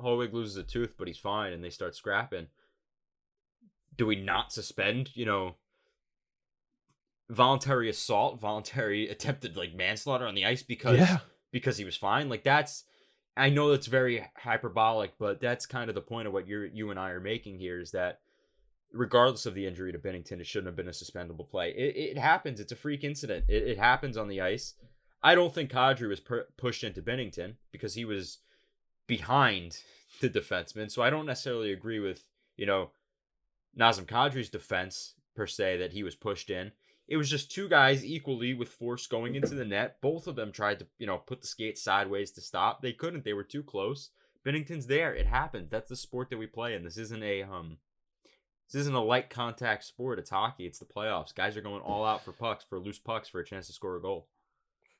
Hollweg 0.00 0.34
loses 0.34 0.56
a 0.56 0.62
tooth, 0.62 0.94
but 0.98 1.08
he's 1.08 1.16
fine, 1.18 1.52
and 1.52 1.64
they 1.64 1.70
start 1.70 1.96
scrapping. 1.96 2.48
Do 3.96 4.04
we 4.06 4.14
not 4.16 4.52
suspend? 4.52 5.10
You 5.16 5.24
know, 5.24 5.54
voluntary 7.30 7.88
assault, 7.88 8.38
voluntary 8.40 9.08
attempted 9.14 9.56
like 9.56 9.74
manslaughter 9.74 10.26
on 10.26 10.34
the 10.34 10.44
ice 10.44 10.62
because 10.62 10.98
Yeah. 10.98 11.18
because 11.52 11.78
he 11.78 11.84
was 11.84 11.96
fine. 11.96 12.28
Like 12.28 12.44
that's 12.44 12.84
I 13.36 13.50
know 13.50 13.70
that's 13.70 13.86
very 13.86 14.24
hyperbolic, 14.36 15.12
but 15.18 15.40
that's 15.40 15.64
kind 15.66 15.88
of 15.88 15.94
the 15.94 16.00
point 16.02 16.26
of 16.26 16.32
what 16.32 16.46
you 16.46 16.68
you 16.72 16.90
and 16.90 16.98
I 17.00 17.10
are 17.10 17.20
making 17.20 17.58
here 17.58 17.80
is 17.80 17.92
that 17.92 18.20
regardless 18.92 19.46
of 19.46 19.54
the 19.54 19.66
injury 19.66 19.92
to 19.92 19.98
Binnington, 19.98 20.40
it 20.40 20.46
shouldn't 20.46 20.66
have 20.68 20.76
been 20.76 20.88
a 20.88 20.92
suspendable 20.92 21.48
play. 21.48 21.70
It, 21.70 21.96
it 22.16 22.18
happens. 22.18 22.60
It's 22.60 22.72
a 22.72 22.76
freak 22.76 23.04
incident. 23.04 23.44
It, 23.48 23.66
it 23.66 23.78
happens 23.78 24.16
on 24.16 24.28
the 24.28 24.40
ice. 24.40 24.74
I 25.22 25.34
don't 25.34 25.54
think 25.54 25.70
Kadri 25.70 26.08
was 26.08 26.20
per- 26.20 26.46
pushed 26.56 26.84
into 26.84 27.02
Binnington 27.02 27.54
because 27.72 27.94
he 27.94 28.04
was 28.04 28.38
behind 29.06 29.78
the 30.20 30.28
defenseman. 30.28 30.90
So 30.90 31.02
I 31.02 31.10
don't 31.10 31.26
necessarily 31.26 31.72
agree 31.72 31.98
with, 31.98 32.24
you 32.56 32.66
know, 32.66 32.90
Nazem 33.78 34.06
Kadri's 34.06 34.48
defense 34.48 35.14
per 35.34 35.46
se 35.46 35.78
that 35.78 35.92
he 35.92 36.02
was 36.02 36.14
pushed 36.14 36.50
in. 36.50 36.72
It 37.06 37.16
was 37.16 37.30
just 37.30 37.50
two 37.50 37.68
guys 37.68 38.04
equally 38.04 38.52
with 38.52 38.68
force 38.68 39.06
going 39.06 39.34
into 39.34 39.54
the 39.54 39.64
net. 39.64 39.96
Both 40.02 40.26
of 40.26 40.36
them 40.36 40.52
tried 40.52 40.80
to, 40.80 40.86
you 40.98 41.06
know, 41.06 41.18
put 41.18 41.40
the 41.40 41.46
skate 41.46 41.78
sideways 41.78 42.30
to 42.32 42.42
stop. 42.42 42.82
They 42.82 42.92
couldn't. 42.92 43.24
They 43.24 43.32
were 43.32 43.44
too 43.44 43.62
close. 43.62 44.10
Binnington's 44.44 44.86
there. 44.86 45.14
It 45.14 45.26
happens. 45.26 45.70
That's 45.70 45.88
the 45.88 45.96
sport 45.96 46.28
that 46.30 46.38
we 46.38 46.46
play 46.46 46.74
in. 46.74 46.84
This 46.84 46.98
isn't 46.98 47.22
a 47.22 47.42
um 47.42 47.78
this 48.70 48.80
isn't 48.80 48.94
a 48.94 49.02
light 49.02 49.30
contact 49.30 49.84
sport. 49.84 50.18
It's 50.18 50.30
hockey. 50.30 50.66
It's 50.66 50.78
the 50.78 50.84
playoffs. 50.84 51.34
Guys 51.34 51.56
are 51.56 51.62
going 51.62 51.80
all 51.80 52.04
out 52.04 52.22
for 52.22 52.32
pucks, 52.32 52.66
for 52.68 52.78
loose 52.78 52.98
pucks, 52.98 53.28
for 53.28 53.40
a 53.40 53.44
chance 53.44 53.66
to 53.68 53.72
score 53.72 53.96
a 53.96 54.02
goal. 54.02 54.28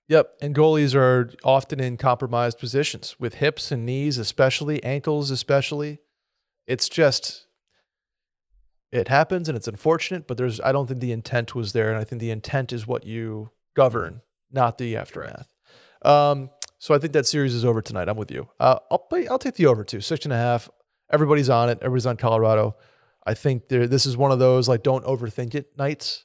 Yep. 0.08 0.34
And 0.40 0.54
goalies 0.54 0.94
are 0.94 1.30
often 1.44 1.80
in 1.80 1.96
compromised 1.96 2.58
positions 2.58 3.16
with 3.18 3.34
hips 3.34 3.70
and 3.70 3.84
knees, 3.84 4.18
especially 4.18 4.82
ankles, 4.82 5.30
especially. 5.30 5.98
It's 6.66 6.88
just 6.88 7.46
it 8.90 9.08
happens 9.08 9.48
and 9.48 9.56
it's 9.56 9.68
unfortunate, 9.68 10.26
but 10.26 10.38
there's 10.38 10.60
I 10.62 10.72
don't 10.72 10.86
think 10.86 11.00
the 11.00 11.12
intent 11.12 11.54
was 11.54 11.72
there. 11.72 11.90
And 11.90 11.98
I 11.98 12.04
think 12.04 12.20
the 12.20 12.30
intent 12.30 12.72
is 12.72 12.86
what 12.86 13.04
you 13.04 13.50
govern, 13.74 14.22
not 14.50 14.78
the 14.78 14.96
aftermath. 14.96 15.52
Um, 16.02 16.50
so 16.78 16.94
I 16.94 16.98
think 16.98 17.12
that 17.12 17.26
series 17.26 17.54
is 17.54 17.64
over 17.64 17.82
tonight. 17.82 18.08
I'm 18.08 18.16
with 18.16 18.30
you. 18.30 18.48
Uh, 18.58 18.78
I'll 18.90 18.98
play, 18.98 19.28
I'll 19.28 19.38
take 19.38 19.56
the 19.56 19.66
over 19.66 19.84
too. 19.84 20.00
Six 20.00 20.24
and 20.24 20.32
a 20.32 20.36
half. 20.36 20.70
Everybody's 21.10 21.50
on 21.50 21.68
it. 21.68 21.78
Everybody's 21.82 22.06
on 22.06 22.16
Colorado. 22.16 22.76
I 23.26 23.34
think 23.34 23.68
this 23.68 24.06
is 24.06 24.16
one 24.16 24.32
of 24.32 24.38
those 24.38 24.68
like 24.68 24.82
don't 24.82 25.04
overthink 25.04 25.54
it 25.54 25.76
nights. 25.76 26.24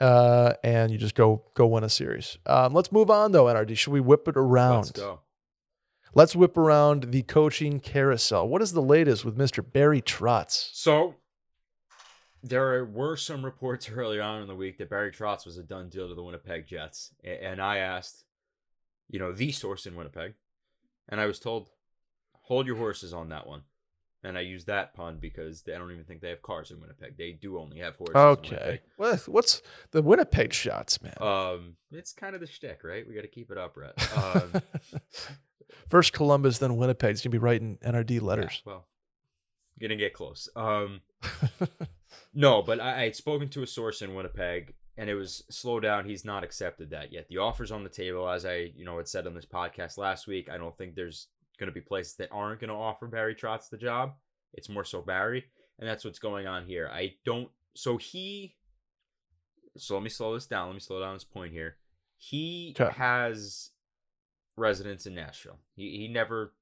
Uh, 0.00 0.54
and 0.62 0.92
you 0.92 0.98
just 0.98 1.14
go 1.14 1.42
go 1.54 1.66
win 1.66 1.82
a 1.84 1.88
series. 1.88 2.38
Um, 2.46 2.72
let's 2.72 2.92
move 2.92 3.10
on 3.10 3.32
though, 3.32 3.46
NRD. 3.46 3.76
Should 3.76 3.92
we 3.92 4.00
whip 4.00 4.28
it 4.28 4.36
around? 4.36 4.76
Let's 4.76 4.90
go. 4.92 5.20
Let's 6.14 6.34
whip 6.34 6.56
around 6.56 7.12
the 7.12 7.22
coaching 7.22 7.80
carousel. 7.80 8.48
What 8.48 8.62
is 8.62 8.72
the 8.72 8.82
latest 8.82 9.24
with 9.24 9.36
Mr. 9.36 9.64
Barry 9.64 10.00
Trotz? 10.00 10.70
So 10.72 11.16
there 12.42 12.84
were 12.84 13.16
some 13.16 13.44
reports 13.44 13.90
earlier 13.94 14.22
on 14.22 14.42
in 14.42 14.48
the 14.48 14.54
week 14.54 14.78
that 14.78 14.90
Barry 14.90 15.10
Trotz 15.10 15.44
was 15.44 15.58
a 15.58 15.62
done 15.62 15.88
deal 15.88 16.08
to 16.08 16.14
the 16.14 16.22
Winnipeg 16.22 16.66
Jets, 16.66 17.12
and 17.24 17.60
I 17.60 17.78
asked, 17.78 18.24
you 19.08 19.18
know, 19.18 19.32
the 19.32 19.52
source 19.52 19.86
in 19.86 19.96
Winnipeg, 19.96 20.34
and 21.08 21.20
I 21.20 21.26
was 21.26 21.38
told, 21.38 21.70
hold 22.42 22.66
your 22.66 22.76
horses 22.76 23.12
on 23.12 23.28
that 23.30 23.46
one. 23.46 23.62
And 24.28 24.38
I 24.38 24.42
use 24.42 24.66
that 24.66 24.94
pun 24.94 25.18
because 25.20 25.62
they, 25.62 25.74
I 25.74 25.78
don't 25.78 25.90
even 25.90 26.04
think 26.04 26.20
they 26.20 26.28
have 26.28 26.42
cars 26.42 26.70
in 26.70 26.80
Winnipeg. 26.80 27.16
They 27.16 27.32
do 27.32 27.58
only 27.58 27.78
have 27.78 27.96
horses. 27.96 28.14
Okay. 28.14 28.56
Winnipeg. 28.56 28.80
What, 28.96 29.20
what's 29.28 29.62
the 29.90 30.02
Winnipeg 30.02 30.52
shots, 30.52 31.02
man? 31.02 31.14
Um, 31.20 31.76
it's 31.90 32.12
kind 32.12 32.34
of 32.34 32.40
the 32.40 32.46
shtick, 32.46 32.84
right? 32.84 33.06
We 33.08 33.14
got 33.14 33.22
to 33.22 33.28
keep 33.28 33.50
it 33.50 33.58
up, 33.58 33.74
Brett. 33.74 33.94
Um, 34.16 34.62
First 35.88 36.12
Columbus, 36.12 36.58
then 36.58 36.76
Winnipeg. 36.76 37.10
He's 37.10 37.22
gonna 37.22 37.32
be 37.32 37.38
writing 37.38 37.78
NRD 37.84 38.10
yeah, 38.10 38.20
letters. 38.20 38.62
well, 38.64 38.86
gonna 39.80 39.96
get 39.96 40.12
close. 40.14 40.48
Um, 40.54 41.00
No, 42.34 42.62
but 42.62 42.80
I, 42.80 43.00
I 43.00 43.04
had 43.04 43.16
spoken 43.16 43.48
to 43.50 43.62
a 43.62 43.66
source 43.66 44.02
in 44.02 44.14
Winnipeg, 44.14 44.74
and 44.96 45.08
it 45.08 45.14
was 45.14 45.44
slow 45.50 45.80
down. 45.80 46.04
He's 46.04 46.24
not 46.24 46.44
accepted 46.44 46.90
that 46.90 47.12
yet. 47.12 47.28
The 47.28 47.38
offer's 47.38 47.72
on 47.72 47.84
the 47.84 47.90
table, 47.90 48.28
as 48.28 48.44
I 48.44 48.72
you 48.76 48.84
know 48.84 48.96
had 48.98 49.08
said 49.08 49.26
on 49.26 49.34
this 49.34 49.46
podcast 49.46 49.98
last 49.98 50.26
week. 50.26 50.48
I 50.50 50.58
don't 50.58 50.76
think 50.76 50.94
there's 50.94 51.28
going 51.58 51.68
to 51.68 51.74
be 51.74 51.80
places 51.80 52.14
that 52.16 52.30
aren't 52.32 52.60
going 52.60 52.68
to 52.68 52.74
offer 52.76 53.06
Barry 53.06 53.34
Trotz 53.34 53.68
the 53.68 53.76
job. 53.76 54.14
It's 54.54 54.68
more 54.68 54.84
so 54.84 55.02
Barry, 55.02 55.44
and 55.78 55.88
that's 55.88 56.04
what's 56.04 56.18
going 56.18 56.46
on 56.46 56.64
here. 56.66 56.88
I 56.92 57.14
don't. 57.24 57.50
So 57.74 57.96
he. 57.96 58.56
So 59.76 59.94
let 59.94 60.02
me 60.02 60.08
slow 60.10 60.34
this 60.34 60.46
down. 60.46 60.68
Let 60.68 60.74
me 60.74 60.80
slow 60.80 61.00
down 61.00 61.14
this 61.14 61.24
point 61.24 61.52
here. 61.52 61.76
He 62.16 62.74
'Kay. 62.76 62.90
has 62.96 63.70
residence 64.56 65.06
in 65.06 65.14
Nashville. 65.14 65.58
He 65.76 65.98
he 65.98 66.08
never 66.08 66.54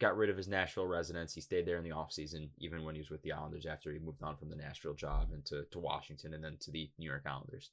got 0.00 0.16
rid 0.16 0.30
of 0.30 0.36
his 0.36 0.48
Nashville 0.48 0.86
residence. 0.86 1.34
He 1.34 1.40
stayed 1.40 1.66
there 1.66 1.76
in 1.76 1.84
the 1.84 1.90
offseason, 1.90 2.48
even 2.58 2.84
when 2.84 2.94
he 2.94 3.00
was 3.00 3.10
with 3.10 3.22
the 3.22 3.32
Islanders 3.32 3.66
after 3.66 3.92
he 3.92 3.98
moved 3.98 4.22
on 4.22 4.36
from 4.36 4.50
the 4.50 4.56
Nashville 4.56 4.94
job 4.94 5.28
and 5.32 5.44
to, 5.46 5.64
to 5.70 5.78
Washington 5.78 6.34
and 6.34 6.42
then 6.42 6.56
to 6.60 6.70
the 6.70 6.90
New 6.98 7.08
York 7.08 7.22
Islanders. 7.26 7.70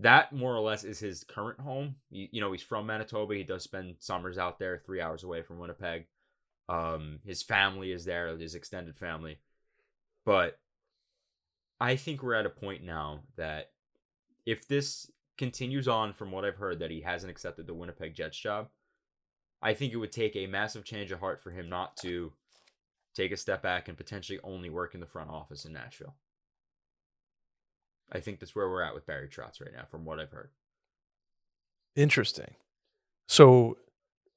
That 0.00 0.32
more 0.32 0.54
or 0.54 0.60
less 0.60 0.84
is 0.84 0.98
his 0.98 1.24
current 1.24 1.60
home. 1.60 1.96
You, 2.10 2.28
you 2.30 2.40
know, 2.40 2.52
he's 2.52 2.62
from 2.62 2.86
Manitoba. 2.86 3.34
He 3.34 3.44
does 3.44 3.62
spend 3.62 3.96
summers 3.98 4.36
out 4.36 4.58
there, 4.58 4.82
three 4.84 5.00
hours 5.00 5.24
away 5.24 5.42
from 5.42 5.58
Winnipeg. 5.58 6.06
Um, 6.68 7.20
his 7.24 7.42
family 7.42 7.92
is 7.92 8.04
there, 8.04 8.36
his 8.36 8.54
extended 8.54 8.98
family. 8.98 9.38
But 10.24 10.58
I 11.80 11.96
think 11.96 12.22
we're 12.22 12.34
at 12.34 12.46
a 12.46 12.50
point 12.50 12.84
now 12.84 13.20
that 13.36 13.70
if 14.44 14.66
this 14.68 15.10
continues 15.38 15.88
on 15.88 16.12
from 16.12 16.30
what 16.30 16.44
I've 16.44 16.56
heard 16.56 16.78
that 16.80 16.90
he 16.90 17.00
hasn't 17.00 17.30
accepted 17.30 17.66
the 17.66 17.74
Winnipeg 17.74 18.14
Jets 18.14 18.38
job, 18.38 18.68
I 19.62 19.74
think 19.74 19.92
it 19.92 19.98
would 19.98 20.12
take 20.12 20.36
a 20.36 20.46
massive 20.46 20.84
change 20.84 21.12
of 21.12 21.20
heart 21.20 21.42
for 21.42 21.50
him 21.50 21.68
not 21.68 21.96
to 21.98 22.32
take 23.14 23.32
a 23.32 23.36
step 23.36 23.62
back 23.62 23.88
and 23.88 23.96
potentially 23.96 24.38
only 24.42 24.68
work 24.68 24.94
in 24.94 25.00
the 25.00 25.06
front 25.06 25.30
office 25.30 25.64
in 25.64 25.72
Nashville. 25.72 26.14
I 28.12 28.20
think 28.20 28.38
that's 28.40 28.54
where 28.54 28.68
we're 28.68 28.82
at 28.82 28.94
with 28.94 29.06
Barry 29.06 29.28
Trotz 29.28 29.60
right 29.60 29.72
now, 29.74 29.84
from 29.90 30.04
what 30.04 30.20
I've 30.20 30.30
heard. 30.30 30.50
Interesting. 31.94 32.54
So 33.26 33.78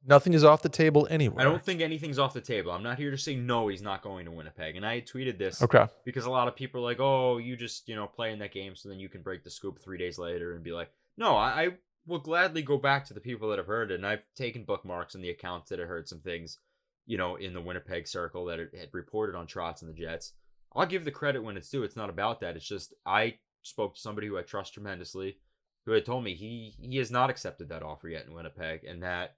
nothing 0.05 0.33
is 0.33 0.43
off 0.43 0.61
the 0.61 0.69
table 0.69 1.07
anyway. 1.09 1.35
I 1.41 1.43
don't 1.43 1.63
think 1.63 1.81
anything's 1.81 2.17
off 2.19 2.33
the 2.33 2.41
table. 2.41 2.71
I'm 2.71 2.83
not 2.83 2.97
here 2.97 3.11
to 3.11 3.17
say 3.17 3.35
no, 3.35 3.67
he's 3.67 3.81
not 3.81 4.01
going 4.01 4.25
to 4.25 4.31
Winnipeg. 4.31 4.75
And 4.75 4.85
I 4.85 5.01
tweeted 5.01 5.37
this 5.37 5.61
Okay. 5.61 5.85
because 6.05 6.25
a 6.25 6.31
lot 6.31 6.47
of 6.47 6.55
people 6.55 6.81
are 6.81 6.83
like, 6.83 6.99
oh, 6.99 7.37
you 7.37 7.55
just, 7.57 7.87
you 7.89 7.95
know, 7.95 8.07
play 8.07 8.31
in 8.31 8.39
that 8.39 8.53
game 8.53 8.75
so 8.75 8.89
then 8.89 8.99
you 8.99 9.09
can 9.09 9.21
break 9.21 9.43
the 9.43 9.49
scoop 9.49 9.79
three 9.83 9.97
days 9.97 10.17
later 10.17 10.53
and 10.55 10.63
be 10.63 10.71
like, 10.71 10.89
no, 11.17 11.35
I, 11.35 11.47
I 11.63 11.67
will 12.07 12.19
gladly 12.19 12.61
go 12.61 12.77
back 12.77 13.05
to 13.05 13.13
the 13.13 13.19
people 13.19 13.49
that 13.49 13.57
have 13.59 13.67
heard 13.67 13.91
it. 13.91 13.95
And 13.95 14.07
I've 14.07 14.23
taken 14.35 14.63
bookmarks 14.63 15.15
in 15.15 15.21
the 15.21 15.29
accounts 15.29 15.69
that 15.69 15.79
have 15.79 15.89
heard 15.89 16.07
some 16.07 16.21
things, 16.21 16.57
you 17.05 17.17
know, 17.17 17.35
in 17.35 17.53
the 17.53 17.61
Winnipeg 17.61 18.07
circle 18.07 18.45
that 18.45 18.59
had 18.59 18.89
reported 18.93 19.35
on 19.37 19.47
Trotz 19.47 19.81
and 19.81 19.89
the 19.93 19.99
Jets. 20.01 20.33
I'll 20.75 20.85
give 20.85 21.03
the 21.03 21.11
credit 21.11 21.43
when 21.43 21.57
it's 21.57 21.69
due. 21.69 21.83
It's 21.83 21.95
not 21.97 22.09
about 22.09 22.39
that. 22.41 22.55
It's 22.55 22.67
just 22.67 22.93
I 23.05 23.35
spoke 23.61 23.95
to 23.95 24.01
somebody 24.01 24.27
who 24.27 24.37
I 24.37 24.41
trust 24.41 24.73
tremendously, 24.73 25.37
who 25.85 25.91
had 25.91 26.05
told 26.05 26.23
me 26.23 26.33
he 26.35 26.75
he 26.81 26.97
has 26.97 27.11
not 27.11 27.29
accepted 27.29 27.69
that 27.69 27.83
offer 27.83 28.09
yet 28.09 28.25
in 28.25 28.33
Winnipeg, 28.33 28.83
and 28.83 29.03
that 29.03 29.35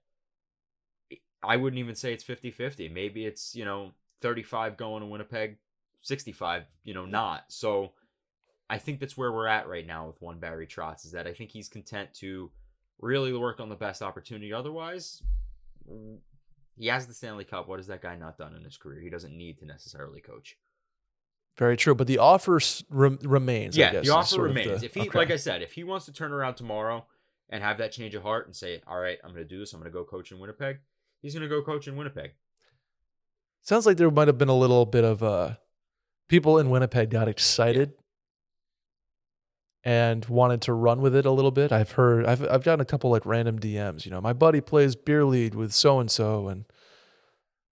I 1.42 1.56
wouldn't 1.56 1.80
even 1.80 1.94
say 1.94 2.12
it's 2.12 2.24
50-50. 2.24 2.92
Maybe 2.92 3.26
it's 3.26 3.54
you 3.54 3.64
know 3.64 3.92
35 4.22 4.76
going 4.76 5.00
to 5.00 5.06
Winnipeg, 5.06 5.56
65, 6.00 6.64
you 6.84 6.94
know, 6.94 7.04
not. 7.04 7.44
So 7.48 7.92
I 8.70 8.78
think 8.78 9.00
that's 9.00 9.16
where 9.16 9.32
we're 9.32 9.48
at 9.48 9.68
right 9.68 9.86
now 9.86 10.06
with 10.06 10.22
one 10.22 10.38
Barry 10.38 10.66
Trotz 10.66 11.04
is 11.04 11.12
that 11.12 11.26
I 11.26 11.34
think 11.34 11.50
he's 11.50 11.68
content 11.68 12.14
to 12.14 12.50
really 13.00 13.32
work 13.36 13.60
on 13.60 13.68
the 13.68 13.74
best 13.74 14.00
opportunity. 14.00 14.52
Otherwise, 14.52 15.22
he 16.76 16.86
has 16.86 17.06
the 17.06 17.14
Stanley 17.14 17.44
Cup. 17.44 17.68
What 17.68 17.80
has 17.80 17.88
that 17.88 18.00
guy 18.00 18.16
not 18.16 18.38
done 18.38 18.54
in 18.54 18.64
his 18.64 18.76
career? 18.76 19.00
He 19.00 19.10
doesn't 19.10 19.36
need 19.36 19.58
to 19.58 19.66
necessarily 19.66 20.20
coach. 20.20 20.56
Very 21.58 21.76
true, 21.76 21.94
but 21.94 22.06
the 22.06 22.18
offer 22.18 22.58
rem- 22.88 23.18
remains. 23.22 23.76
I 23.76 23.80
Yeah, 23.82 23.92
guess, 23.92 24.06
the 24.06 24.14
offer 24.14 24.42
remains. 24.42 24.80
the- 24.80 24.86
if 24.86 24.94
he, 24.94 25.02
okay. 25.02 25.18
like 25.18 25.30
I 25.30 25.36
said, 25.36 25.60
if 25.62 25.72
he 25.72 25.84
wants 25.84 26.06
to 26.06 26.12
turn 26.12 26.32
around 26.32 26.54
tomorrow 26.54 27.06
and 27.50 27.62
have 27.62 27.76
that 27.78 27.92
change 27.92 28.14
of 28.14 28.22
heart 28.22 28.46
and 28.46 28.56
say, 28.56 28.80
"All 28.86 28.98
right, 28.98 29.18
I'm 29.22 29.32
going 29.34 29.46
to 29.46 29.48
do 29.48 29.58
this. 29.60 29.72
I'm 29.74 29.80
going 29.80 29.92
to 29.92 29.96
go 29.96 30.04
coach 30.04 30.32
in 30.32 30.38
Winnipeg," 30.38 30.78
he's 31.20 31.34
going 31.34 31.42
to 31.42 31.48
go 31.48 31.62
coach 31.62 31.86
in 31.86 31.96
Winnipeg. 31.96 32.30
Sounds 33.60 33.84
like 33.86 33.96
there 33.98 34.10
might 34.10 34.28
have 34.28 34.38
been 34.38 34.48
a 34.48 34.56
little 34.56 34.86
bit 34.86 35.04
of 35.04 35.22
uh, 35.22 35.56
people 36.28 36.58
in 36.58 36.70
Winnipeg 36.70 37.10
got 37.10 37.28
excited 37.28 37.92
and 39.84 40.24
wanted 40.26 40.62
to 40.62 40.72
run 40.72 41.00
with 41.00 41.14
it 41.14 41.26
a 41.26 41.30
little 41.30 41.50
bit. 41.50 41.72
I've 41.72 41.92
heard, 41.92 42.24
I've 42.24 42.42
I've 42.48 42.64
gotten 42.64 42.80
a 42.80 42.84
couple 42.86 43.10
like 43.10 43.26
random 43.26 43.58
DMs. 43.58 44.04
You 44.04 44.10
know, 44.10 44.20
my 44.20 44.32
buddy 44.32 44.60
plays 44.60 44.94
beer 44.96 45.24
lead 45.24 45.54
with 45.54 45.72
so 45.72 45.98
and 46.00 46.10
so, 46.10 46.48
and 46.48 46.64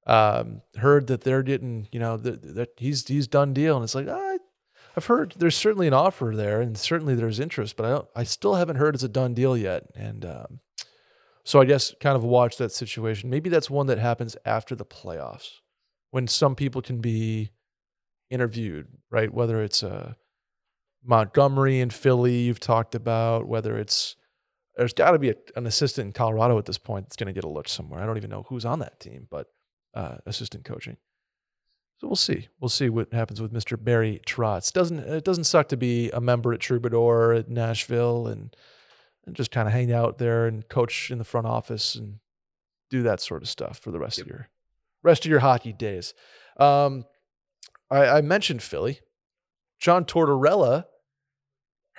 um, 0.07 0.63
heard 0.77 1.07
that 1.09 1.23
they're 1.23 1.43
getting, 1.43 1.89
you 1.93 2.01
know, 2.01 2.17
that, 2.17 2.55
that 2.55 2.71
he's 2.77 3.07
he's 3.07 3.29
done 3.29 3.53
deal, 3.53 3.77
and 3.77 3.85
it's 3.85 3.95
like 3.95 4.09
I, 4.09 4.39
I've 4.97 5.07
heard 5.07 5.35
there's 5.37 5.57
certainly 5.57 5.87
an 5.87 5.95
offer 5.95 6.33
there, 6.35 6.61
and 6.61 6.77
certainly 6.77 7.15
there's 7.15 7.41
interest, 7.41 7.77
but 7.77 7.87
I 7.87 7.91
don't, 7.91 8.09
I 8.17 8.25
still 8.25 8.55
haven't 8.55 8.77
heard 8.77 8.95
it's 8.95 9.05
a 9.05 9.09
done 9.09 9.35
deal 9.35 9.57
yet, 9.57 9.85
and 9.95 10.25
um, 10.25 10.61
so 11.45 11.61
I 11.61 11.65
guess 11.65 11.95
kind 12.01 12.17
of 12.17 12.25
watch 12.25 12.57
that 12.57 12.73
situation. 12.73 13.31
Maybe 13.31 13.51
that's 13.51 13.71
one 13.71 13.87
that 13.87 13.99
happens 13.99 14.37
after 14.45 14.75
the 14.75 14.85
playoffs 14.85 15.59
when 16.11 16.27
some 16.27 16.55
people 16.55 16.83
can 16.83 17.01
be 17.01 17.51
interviewed, 18.31 18.89
right? 19.11 19.33
Whether 19.33 19.63
it's 19.63 19.83
uh, 19.83 20.15
Montgomery 21.05 21.81
and 21.81 21.93
Philly, 21.93 22.39
you've 22.39 22.61
talked 22.61 22.95
about, 22.95 23.47
whether 23.47 23.79
it's 23.79 24.17
there's 24.77 24.93
got 24.93 25.11
to 25.11 25.19
be 25.19 25.31
a, 25.31 25.35
an 25.57 25.67
assistant 25.67 26.07
in 26.07 26.13
Colorado 26.13 26.57
at 26.59 26.65
this 26.65 26.79
point 26.79 27.07
that's 27.07 27.17
going 27.17 27.27
to 27.27 27.33
get 27.33 27.45
a 27.45 27.49
look 27.49 27.69
somewhere. 27.69 28.01
I 28.01 28.07
don't 28.07 28.17
even 28.17 28.31
know 28.31 28.47
who's 28.49 28.65
on 28.65 28.79
that 28.79 28.99
team, 29.01 29.27
but 29.31 29.47
uh, 29.95 30.16
assistant 30.26 30.64
coaching. 30.64 30.97
So 31.99 32.07
we'll 32.07 32.16
see. 32.16 32.49
We'll 32.59 32.70
see 32.70 32.88
what 32.88 33.12
happens 33.12 33.43
with 33.43 33.53
Mr. 33.53 33.82
Barry 33.82 34.20
Trotz. 34.26 34.72
Doesn't 34.72 35.01
it 35.01 35.24
doesn't 35.24 35.45
suck 35.45 35.68
to 35.68 35.76
be 35.76 36.11
a 36.11 36.20
member 36.20 36.53
at 36.53 36.61
Troubadour 36.61 37.32
at 37.34 37.49
Nashville 37.49 38.26
and 38.26 38.57
and 39.26 39.36
just 39.36 39.51
kind 39.51 39.68
of 39.68 39.74
hang 39.74 39.93
out 39.93 40.18
there 40.18 40.47
and 40.47 40.66
coach 40.68 41.11
in 41.11 41.18
the 41.18 41.24
front 41.24 41.47
office 41.47 41.95
and 41.95 42.20
do 42.88 43.03
that 43.03 43.20
sort 43.20 43.43
of 43.43 43.49
stuff 43.49 43.78
for 43.78 43.91
the 43.91 43.99
rest 43.99 44.18
of 44.18 44.26
your 44.26 44.49
rest 45.03 45.26
of 45.26 45.30
your 45.30 45.41
hockey 45.41 45.72
days. 45.72 46.14
Um, 46.57 47.05
I, 47.91 48.07
I 48.07 48.20
mentioned 48.22 48.62
Philly. 48.62 49.01
John 49.78 50.05
Tortorella 50.05 50.84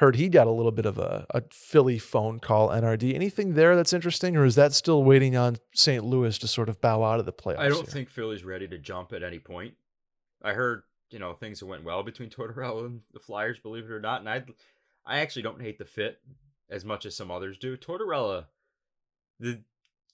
heard 0.01 0.15
he 0.15 0.29
got 0.29 0.47
a 0.47 0.51
little 0.51 0.71
bit 0.71 0.87
of 0.87 0.97
a, 0.97 1.27
a 1.29 1.43
Philly 1.51 1.99
phone 1.99 2.39
call. 2.39 2.69
NRD. 2.69 3.13
Anything 3.13 3.53
there 3.53 3.75
that's 3.75 3.93
interesting, 3.93 4.35
or 4.35 4.43
is 4.43 4.55
that 4.55 4.73
still 4.73 5.03
waiting 5.03 5.37
on 5.37 5.57
St. 5.75 6.03
Louis 6.03 6.37
to 6.39 6.47
sort 6.47 6.69
of 6.69 6.81
bow 6.81 7.03
out 7.03 7.19
of 7.19 7.27
the 7.27 7.31
playoffs? 7.31 7.59
I 7.59 7.69
don't 7.69 7.85
here? 7.85 7.85
think 7.85 8.09
Philly's 8.09 8.43
ready 8.43 8.67
to 8.67 8.79
jump 8.79 9.13
at 9.13 9.21
any 9.21 9.37
point. 9.37 9.75
I 10.41 10.53
heard, 10.53 10.81
you 11.11 11.19
know, 11.19 11.33
things 11.33 11.59
that 11.59 11.67
went 11.67 11.83
well 11.83 12.01
between 12.01 12.29
Tortorella 12.31 12.87
and 12.87 13.01
the 13.13 13.19
Flyers, 13.19 13.59
believe 13.59 13.85
it 13.85 13.91
or 13.91 14.01
not, 14.01 14.21
and 14.21 14.29
I, 14.29 14.43
I 15.05 15.19
actually 15.19 15.43
don't 15.43 15.61
hate 15.61 15.77
the 15.77 15.85
fit 15.85 16.19
as 16.67 16.83
much 16.83 17.05
as 17.05 17.15
some 17.15 17.29
others 17.29 17.59
do. 17.59 17.77
Tortorella, 17.77 18.45
the 19.39 19.61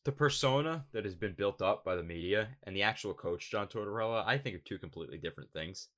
the 0.04 0.12
persona 0.14 0.86
that 0.94 1.04
has 1.04 1.16
been 1.16 1.34
built 1.34 1.62
up 1.62 1.84
by 1.84 1.94
the 1.94 2.04
media 2.04 2.48
and 2.64 2.74
the 2.74 2.82
actual 2.82 3.14
coach 3.14 3.52
John 3.52 3.68
Tortorella, 3.68 4.24
I 4.26 4.38
think 4.38 4.56
are 4.56 4.60
two 4.60 4.78
completely 4.78 5.18
different 5.18 5.52
things, 5.52 5.90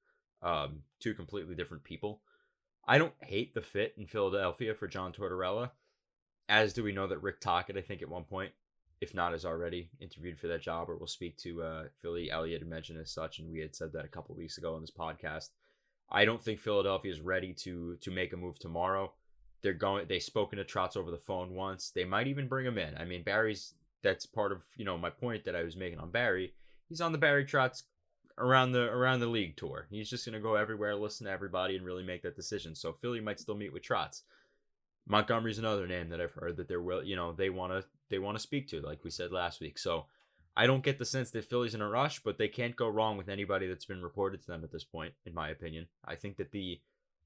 um, 0.42 0.82
two 1.00 1.14
completely 1.14 1.54
different 1.54 1.84
people. 1.84 2.22
I 2.90 2.98
don't 2.98 3.14
hate 3.22 3.54
the 3.54 3.62
fit 3.62 3.94
in 4.00 4.08
Philadelphia 4.08 4.74
for 4.74 4.88
John 4.88 5.14
Tortorella, 5.14 5.70
as 6.50 6.74
do 6.74 6.84
we 6.84 6.92
know 6.92 7.06
that 7.06 7.22
Rick 7.22 7.40
Tocchet, 7.40 7.78
I 7.78 7.82
think 7.82 8.02
at 8.02 8.10
one 8.10 8.24
point, 8.24 8.52
if 9.00 9.14
not 9.14 9.36
is 9.36 9.46
already 9.46 9.92
interviewed 10.00 10.40
for 10.40 10.48
that 10.48 10.64
job 10.64 10.90
or 10.90 10.98
will 10.98 11.06
speak 11.06 11.38
to 11.38 11.62
uh, 11.62 11.84
Philly. 12.02 12.32
Elliotte 12.32 12.62
had 12.62 12.68
mentioned 12.68 13.00
as 13.00 13.12
such, 13.12 13.38
and 13.38 13.52
we 13.52 13.60
had 13.60 13.76
said 13.76 13.94
that 13.94 14.06
a 14.06 14.10
couple 14.10 14.34
weeks 14.34 14.58
ago 14.58 14.74
on 14.74 14.82
this 14.82 14.90
podcast. 14.90 15.50
I 16.10 16.26
don't 16.26 16.42
think 16.42 16.60
Philadelphia 16.60 17.12
is 17.12 17.22
ready 17.22 17.54
to 17.60 17.96
to 17.98 18.10
make 18.10 18.34
a 18.34 18.38
move 18.38 18.58
tomorrow. 18.58 19.14
They're 19.62 19.74
going. 19.74 20.08
They've 20.08 20.24
spoken 20.24 20.58
to 20.58 20.66
Trotz 20.66 20.98
over 20.98 21.12
the 21.12 21.18
phone 21.18 21.54
once. 21.54 21.92
They 21.92 22.06
might 22.06 22.26
even 22.26 22.48
bring 22.48 22.66
him 22.66 22.80
in. 22.80 22.98
I 22.98 23.06
mean, 23.06 23.22
Barry's. 23.22 23.76
That's 24.02 24.26
part 24.26 24.52
of 24.52 24.64
you 24.76 24.86
know 24.86 24.98
my 24.98 25.12
point 25.12 25.46
that 25.46 25.56
I 25.56 25.62
was 25.62 25.78
making 25.78 26.00
on 26.00 26.10
Barry. 26.10 26.54
He's 26.88 27.02
on 27.02 27.12
the 27.12 27.20
Barry 27.20 27.46
Trotz 27.46 27.84
around 28.40 28.72
the 28.72 28.90
around 28.90 29.20
the 29.20 29.28
league 29.28 29.58
tour. 29.58 29.88
He's 29.90 30.10
just 30.10 30.26
gonna 30.26 30.40
go 30.40 30.56
everywhere, 30.56 30.96
listen 30.96 31.26
to 31.26 31.32
everybody, 31.32 31.76
and 31.76 31.86
really 31.86 32.04
make 32.04 32.24
that 32.24 32.36
decision. 32.36 32.76
So 32.76 32.94
Philly 32.94 33.22
might 33.22 33.40
still 33.40 33.56
meet 33.56 33.74
with 33.74 33.84
Trotz. 33.84 34.22
Montgomery's 35.08 35.58
another 35.60 35.88
name 35.88 36.10
that 36.10 36.22
I've 36.22 36.34
heard 36.34 36.58
that 36.58 36.68
they're 36.68 36.82
will 36.82 37.04
you 37.04 37.16
know 37.16 37.34
they 37.34 37.50
want 37.50 37.74
to 37.74 37.84
they 38.10 38.20
want 38.20 38.38
to 38.38 38.42
speak 38.42 38.68
to, 38.70 38.82
like 38.82 39.04
we 39.04 39.12
said 39.12 39.32
last 39.32 39.60
week. 39.60 39.78
So 39.78 40.06
I 40.56 40.68
don't 40.68 40.84
get 40.84 40.98
the 40.98 41.06
sense 41.06 41.32
that 41.32 41.46
Philly's 41.46 41.76
in 41.76 41.82
a 41.82 41.90
rush, 41.90 42.22
but 42.22 42.38
they 42.38 42.48
can't 42.48 42.76
go 42.76 42.90
wrong 42.90 43.18
with 43.18 43.30
anybody 43.30 43.68
that's 43.68 43.86
been 43.86 44.02
reported 44.02 44.42
to 44.42 44.48
them 44.48 44.64
at 44.64 44.72
this 44.72 44.84
point, 44.84 45.14
in 45.26 45.34
my 45.34 45.50
opinion. 45.50 45.88
I 46.06 46.16
think 46.16 46.38
that 46.38 46.52
the 46.52 46.82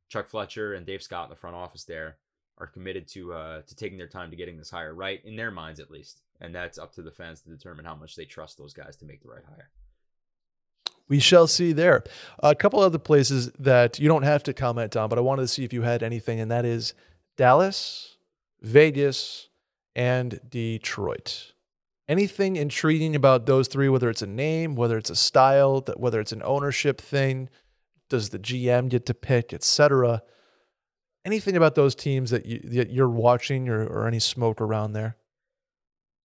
Chuck 0.10 0.28
Fletcher 0.28 0.74
and 0.74 0.86
Dave 0.86 1.02
Scott 1.02 1.26
in 1.26 1.30
the 1.30 1.36
front 1.36 1.56
office 1.56 1.86
there 1.86 2.18
are 2.60 2.68
committed 2.68 3.08
to 3.08 3.34
uh 3.34 3.62
to 3.64 3.76
taking 3.76 3.98
their 3.98 4.08
time 4.08 4.30
to 4.30 4.38
getting 4.38 4.58
this 4.58 4.70
hire 4.70 4.94
right 4.94 5.24
in 5.26 5.36
their 5.36 5.52
minds 5.52 5.80
at 5.80 5.92
least, 5.92 6.22
and 6.40 6.54
that's 6.54 6.78
up 6.78 6.94
to 6.94 7.02
the 7.02 7.12
fans 7.12 7.42
to 7.42 7.50
determine 7.50 7.86
how 7.86 7.96
much 7.96 8.16
they 8.16 8.26
trust 8.26 8.58
those 8.58 8.74
guys 8.74 8.96
to 8.98 9.06
make 9.06 9.22
the 9.22 9.30
right 9.30 9.46
hire. 9.48 9.70
We 11.10 11.20
shall 11.20 11.48
see 11.48 11.74
there. 11.74 12.04
A 12.42 12.56
couple 12.56 12.80
other 12.80 12.98
places 12.98 13.52
that 13.60 14.00
you 14.00 14.08
don't 14.08 14.24
have 14.24 14.44
to 14.44 14.54
comment 14.54 14.96
on, 14.96 15.10
but 15.10 15.18
I 15.18 15.22
wanted 15.22 15.44
to 15.44 15.48
see 15.48 15.64
if 15.64 15.74
you 15.74 15.82
had 15.82 16.02
anything, 16.02 16.40
and 16.40 16.50
that 16.50 16.66
is 16.66 16.94
Dallas, 17.38 18.18
Vegas, 18.62 19.50
and 19.96 20.40
Detroit. 20.50 21.54
Anything 22.08 22.56
intriguing 22.56 23.16
about 23.16 23.46
those 23.46 23.68
three, 23.68 23.90
whether 23.90 24.10
it's 24.10 24.22
a 24.22 24.28
name, 24.28 24.76
whether 24.76 24.98
it's 24.98 25.10
a 25.10 25.16
style, 25.16 25.84
whether 25.98 26.20
it's 26.20 26.32
an 26.32 26.42
ownership 26.44 27.00
thing, 27.00 27.50
does 28.10 28.30
the 28.30 28.40
GM 28.40 28.90
get 28.90 29.06
to 29.06 29.14
pick, 29.14 29.54
etc. 29.54 30.22
Anything 31.26 31.56
about 31.56 31.76
those 31.76 31.96
teams 31.96 32.30
that, 32.32 32.46
you, 32.46 32.60
that 32.60 32.92
you're 32.92 33.10
watching 33.10 33.70
or, 33.70 33.86
or 33.86 34.08
any 34.08 34.20
smoke 34.20 34.60
around 34.60 34.94
there? 34.94 35.18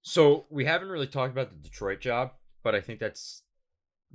So 0.02 0.46
we 0.50 0.66
haven't 0.66 0.90
really 0.90 1.08
talked 1.08 1.32
about 1.32 1.50
the 1.50 1.58
Detroit 1.58 2.00
job, 2.00 2.32
but 2.64 2.76
I 2.76 2.82
think 2.82 3.00
that's 3.00 3.42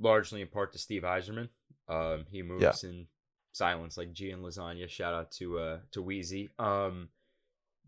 largely 0.01 0.41
in 0.41 0.49
part 0.49 0.73
to 0.73 0.79
Steve 0.79 1.03
Yzerman. 1.03 1.49
Um, 1.89 2.25
he 2.31 2.43
moves 2.43 2.85
in 2.85 3.07
silence 3.53 3.97
like 3.97 4.13
G 4.13 4.31
and 4.31 4.45
lasagna. 4.45 4.89
Shout 4.89 5.15
out 5.15 5.31
to 5.33 5.59
uh 5.59 5.79
to 5.93 6.03
Wheezy. 6.03 6.51
Um, 6.59 7.09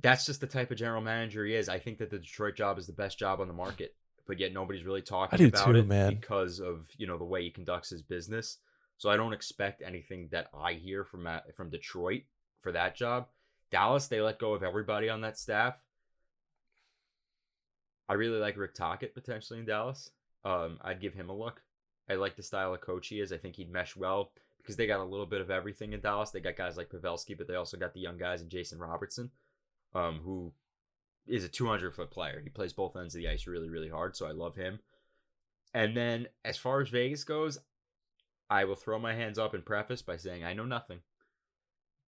that's 0.00 0.26
just 0.26 0.40
the 0.40 0.46
type 0.46 0.70
of 0.70 0.78
general 0.78 1.00
manager 1.00 1.44
he 1.44 1.54
is. 1.54 1.68
I 1.68 1.78
think 1.78 1.98
that 1.98 2.10
the 2.10 2.18
Detroit 2.18 2.56
job 2.56 2.78
is 2.78 2.86
the 2.86 2.92
best 2.92 3.18
job 3.18 3.40
on 3.40 3.46
the 3.46 3.54
market, 3.54 3.94
but 4.26 4.40
yet 4.40 4.52
nobody's 4.52 4.84
really 4.84 5.02
talking 5.02 5.46
about 5.46 5.64
too, 5.64 5.76
it 5.76 5.86
man. 5.86 6.10
because 6.10 6.60
of 6.60 6.88
you 6.96 7.06
know 7.06 7.18
the 7.18 7.24
way 7.24 7.42
he 7.42 7.50
conducts 7.50 7.90
his 7.90 8.02
business. 8.02 8.58
So 8.98 9.10
I 9.10 9.16
don't 9.16 9.32
expect 9.32 9.82
anything 9.84 10.28
that 10.32 10.48
I 10.54 10.74
hear 10.74 11.04
from 11.04 11.28
from 11.54 11.70
Detroit 11.70 12.22
for 12.60 12.72
that 12.72 12.96
job. 12.96 13.26
Dallas, 13.70 14.06
they 14.06 14.20
let 14.20 14.38
go 14.38 14.52
of 14.52 14.62
everybody 14.62 15.08
on 15.08 15.22
that 15.22 15.38
staff. 15.38 15.74
I 18.08 18.14
really 18.14 18.38
like 18.38 18.56
Rick 18.56 18.74
Tocchet 18.74 19.14
potentially 19.14 19.60
in 19.60 19.64
Dallas. 19.64 20.10
Um, 20.44 20.78
I'd 20.82 21.00
give 21.00 21.14
him 21.14 21.30
a 21.30 21.36
look. 21.36 21.62
I 22.08 22.14
like 22.14 22.36
the 22.36 22.42
style 22.42 22.74
of 22.74 22.80
coach 22.80 23.08
he 23.08 23.20
is. 23.20 23.32
I 23.32 23.38
think 23.38 23.56
he'd 23.56 23.70
mesh 23.70 23.96
well 23.96 24.32
because 24.58 24.76
they 24.76 24.86
got 24.86 25.00
a 25.00 25.04
little 25.04 25.26
bit 25.26 25.40
of 25.40 25.50
everything 25.50 25.92
in 25.92 26.00
Dallas. 26.00 26.30
They 26.30 26.40
got 26.40 26.56
guys 26.56 26.76
like 26.76 26.90
Pavelski, 26.90 27.36
but 27.36 27.48
they 27.48 27.54
also 27.54 27.76
got 27.76 27.94
the 27.94 28.00
young 28.00 28.16
guys 28.16 28.40
and 28.40 28.50
Jason 28.50 28.78
Robertson, 28.78 29.30
um, 29.94 30.20
who 30.24 30.52
is 31.26 31.44
a 31.44 31.48
200 31.48 31.94
foot 31.94 32.10
player. 32.10 32.40
He 32.42 32.50
plays 32.50 32.72
both 32.72 32.96
ends 32.96 33.14
of 33.14 33.20
the 33.20 33.28
ice 33.28 33.46
really, 33.46 33.68
really 33.68 33.88
hard. 33.88 34.16
So 34.16 34.26
I 34.26 34.32
love 34.32 34.56
him. 34.56 34.80
And 35.74 35.96
then 35.96 36.28
as 36.44 36.56
far 36.56 36.80
as 36.80 36.88
Vegas 36.88 37.24
goes, 37.24 37.58
I 38.50 38.64
will 38.64 38.74
throw 38.74 38.98
my 38.98 39.14
hands 39.14 39.38
up 39.38 39.54
and 39.54 39.64
preface 39.64 40.02
by 40.02 40.16
saying 40.16 40.44
I 40.44 40.52
know 40.52 40.66
nothing. 40.66 41.00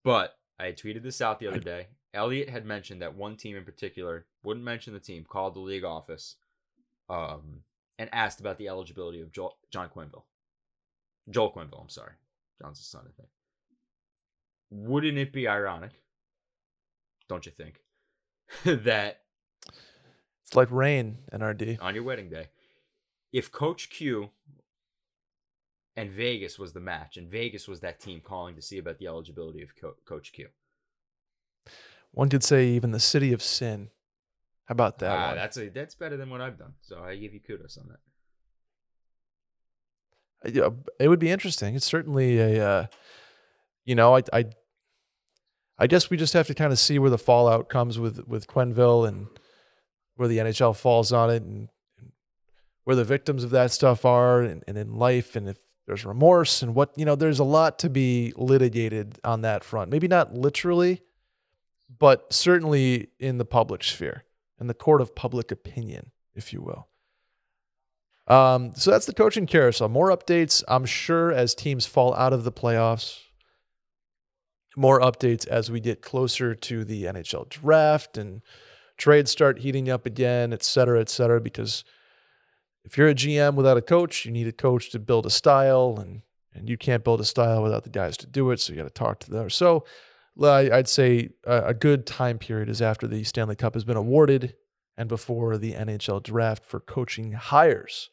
But 0.03 0.36
I 0.59 0.66
had 0.66 0.76
tweeted 0.76 1.03
this 1.03 1.20
out 1.20 1.38
the 1.38 1.49
other 1.49 1.61
day. 1.61 1.88
Elliotte 2.12 2.51
had 2.51 2.66
mentioned 2.66 3.03
that 3.03 3.16
one 3.16 3.36
team 3.36 3.57
in 3.57 3.64
particular, 3.64 4.26
wouldn't 4.42 4.64
mention 4.64 4.92
the 4.92 5.01
team, 5.01 5.24
called 5.28 5.55
the 5.55 5.61
league 5.61 5.84
office 5.84 6.36
um, 7.09 7.62
and 7.99 8.09
asked 8.12 8.40
about 8.40 8.59
the 8.59 8.68
eligibility 8.68 9.20
of 9.20 9.32
Joel, 9.32 9.57
John 9.70 9.88
Quenneville. 9.95 10.24
Joel 11.30 11.53
Quenneville, 11.53 11.80
I'm 11.82 11.88
sorry. 11.88 12.12
John's 12.61 12.78
his 12.78 12.86
son, 12.86 13.03
I 13.07 13.12
think. 13.16 13.28
Wouldn't 14.70 15.18
it 15.18 15.32
be 15.32 15.47
ironic, 15.49 15.92
don't 17.28 17.47
you 17.47 17.53
think, 17.53 17.80
that 18.64 19.20
It's 20.42 20.55
like 20.57 20.70
rain, 20.70 21.18
NRD. 21.32 21.78
on 21.80 21.95
your 21.95 22.05
wedding 22.05 22.28
day, 22.28 22.49
if 23.32 23.51
Coach 23.53 23.90
Q 23.90 24.30
and 25.97 26.11
Vegas 26.11 26.59
was 26.59 26.72
the 26.72 26.80
match, 26.80 27.16
and 27.16 27.28
Vegas 27.30 27.68
was 27.68 27.80
that 27.80 28.01
team 28.01 28.20
calling 28.20 28.57
to 28.57 28.62
see 28.62 28.78
about 28.78 28.99
the 28.99 29.07
eligibility 29.07 29.62
of 29.62 29.76
Co- 29.80 29.95
Coach 30.05 30.32
Q? 30.32 30.49
One 32.11 32.28
could 32.28 32.42
say 32.45 32.66
even 32.68 32.90
the 32.90 33.01
city 33.01 33.32
of 33.32 33.42
sin. 33.42 33.90
How 34.66 34.72
about 34.72 34.98
that 35.00 35.10
Ah, 35.10 35.26
one? 35.28 35.36
that's 35.36 35.56
a 35.58 35.68
that's 35.68 35.94
better 35.94 36.16
than 36.16 36.30
what 36.30 36.40
I've 36.40 36.58
done. 36.58 36.74
So 36.82 37.02
I 37.02 37.16
give 37.16 37.34
you 37.34 37.40
kudos 37.40 37.76
on 37.78 37.88
that. 37.88 37.98
yeah, 40.54 40.68
it 40.98 41.08
would 41.08 41.18
be 41.18 41.30
interesting. 41.30 41.74
It's 41.74 41.86
certainly 41.86 42.38
a, 42.38 42.66
uh, 42.68 42.86
you 43.84 43.94
know, 43.94 44.16
I, 44.16 44.22
I, 44.32 44.44
I 45.78 45.86
guess 45.86 46.10
we 46.10 46.16
just 46.16 46.32
have 46.34 46.46
to 46.48 46.54
kind 46.54 46.72
of 46.72 46.78
see 46.78 46.98
where 46.98 47.10
the 47.10 47.18
fallout 47.18 47.68
comes 47.68 47.98
with 47.98 48.26
with 48.26 48.46
Quenneville 48.46 49.06
and 49.08 49.26
where 50.16 50.28
the 50.28 50.38
NHL 50.38 50.76
falls 50.76 51.12
on 51.12 51.30
it, 51.30 51.42
and, 51.42 51.68
and 51.98 52.12
where 52.84 52.94
the 52.96 53.04
victims 53.04 53.42
of 53.42 53.50
that 53.50 53.70
stuff 53.72 54.04
are, 54.04 54.40
and, 54.42 54.62
and 54.68 54.78
in 54.78 54.94
life, 54.94 55.34
and 55.34 55.48
if 55.48 55.58
there's 55.86 56.04
remorse, 56.04 56.62
and 56.62 56.74
what 56.74 56.92
you 56.96 57.04
know, 57.04 57.16
there's 57.16 57.38
a 57.40 57.44
lot 57.44 57.78
to 57.80 57.90
be 57.90 58.32
litigated 58.36 59.18
on 59.24 59.40
that 59.42 59.64
front. 59.64 59.90
Maybe 59.90 60.08
not 60.08 60.32
literally, 60.34 61.02
but 61.98 62.32
certainly 62.32 63.08
in 63.18 63.38
the 63.38 63.44
public 63.44 63.82
sphere, 63.82 64.24
in 64.64 64.68
the 64.68 64.72
court 64.72 65.02
of 65.02 65.14
public 65.14 65.52
opinion, 65.52 66.10
if 66.34 66.54
you 66.54 66.62
will. 66.62 66.88
Um, 68.26 68.72
so 68.74 68.90
that's 68.90 69.04
the 69.04 69.12
coaching 69.12 69.46
carousel. 69.46 69.90
More 69.90 70.08
updates, 70.08 70.64
I'm 70.66 70.86
sure, 70.86 71.30
as 71.30 71.54
teams 71.54 71.84
fall 71.84 72.14
out 72.14 72.32
of 72.32 72.44
the 72.44 72.50
playoffs. 72.50 73.18
More 74.74 75.00
updates 75.00 75.46
as 75.46 75.70
we 75.70 75.80
get 75.80 76.00
closer 76.00 76.54
to 76.54 76.82
the 76.82 77.04
NHL 77.04 77.50
draft 77.50 78.16
and 78.16 78.40
trades 78.96 79.30
start 79.30 79.58
heating 79.58 79.90
up 79.90 80.06
again, 80.06 80.54
et 80.54 80.64
cetera, 80.64 80.98
et 80.98 81.10
cetera. 81.10 81.42
Because 81.42 81.84
if 82.86 82.96
you're 82.96 83.08
a 83.08 83.14
GM 83.14 83.54
without 83.54 83.76
a 83.76 83.82
coach, 83.82 84.24
you 84.24 84.32
need 84.32 84.48
a 84.48 84.52
coach 84.52 84.90
to 84.92 84.98
build 84.98 85.26
a 85.26 85.30
style, 85.30 85.98
and 86.00 86.22
and 86.54 86.70
you 86.70 86.78
can't 86.78 87.04
build 87.04 87.20
a 87.20 87.24
style 87.24 87.62
without 87.62 87.84
the 87.84 87.90
guys 87.90 88.16
to 88.16 88.26
do 88.26 88.50
it. 88.50 88.60
So 88.60 88.72
you 88.72 88.78
got 88.78 88.84
to 88.84 88.90
talk 88.90 89.20
to 89.20 89.30
them. 89.30 89.50
So 89.50 89.84
I'd 90.43 90.89
say 90.89 91.30
a 91.45 91.74
good 91.74 92.07
time 92.07 92.39
period 92.39 92.68
is 92.68 92.82
after 92.82 93.07
the 93.07 93.24
Stanley 93.24 93.57
Cup 93.57 93.74
has 93.74 93.85
been 93.85 93.97
awarded 93.97 94.55
and 94.97 95.09
before 95.09 95.57
the 95.59 95.72
NHL 95.72 96.22
draft 96.22 96.64
for 96.64 96.80
coaching 96.80 97.32
hires. 97.32 98.11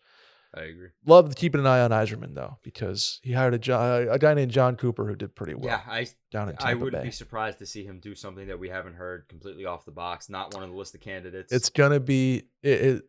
I 0.53 0.63
agree. 0.63 0.89
Love 1.05 1.34
keeping 1.36 1.61
an 1.61 1.67
eye 1.67 1.80
on 1.80 1.91
Yzerman 1.91 2.36
though, 2.36 2.57
because 2.61 3.22
he 3.24 3.32
hired 3.32 3.53
a, 3.53 3.59
Jon, 3.59 4.09
a 4.09 4.19
guy 4.19 4.34
named 4.34 4.51
Jon 4.51 4.76
Cooper 4.76 5.07
who 5.07 5.15
did 5.15 5.34
pretty 5.34 5.53
well 5.53 5.65
yeah, 5.65 5.82
I 5.88 6.07
down 6.30 6.49
in 6.49 6.57
Tampa 6.57 6.72
I 6.72 6.74
wouldn't 6.74 7.03
Bay. 7.03 7.07
be 7.07 7.11
surprised 7.11 7.59
to 7.59 7.65
see 7.65 7.86
him 7.86 7.99
do 8.01 8.15
something 8.15 8.47
that 8.47 8.59
we 8.59 8.67
haven't 8.67 8.95
heard 8.95 9.30
completely 9.30 9.65
off 9.65 9.86
the 9.86 9.91
box. 9.91 10.30
Not 10.30 10.53
one 10.53 10.63
of 10.63 10.69
the 10.69 10.76
list 10.76 10.93
of 10.93 10.99
candidates. 10.99 11.53
It's 11.53 11.69
gonna 11.69 12.01
be. 12.01 12.43
It, 12.61 12.82
it, 12.82 13.03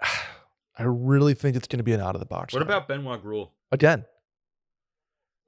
I 0.78 0.84
really 0.84 1.34
think 1.34 1.56
it's 1.56 1.66
gonna 1.66 1.82
be 1.82 1.94
an 1.94 2.00
out 2.00 2.14
of 2.14 2.20
the 2.20 2.26
box. 2.26 2.54
what 2.54 2.62
hire. 2.64 2.76
about 2.76 2.86
Benoit 2.86 3.24
Groulx? 3.24 3.50
again? 3.72 4.04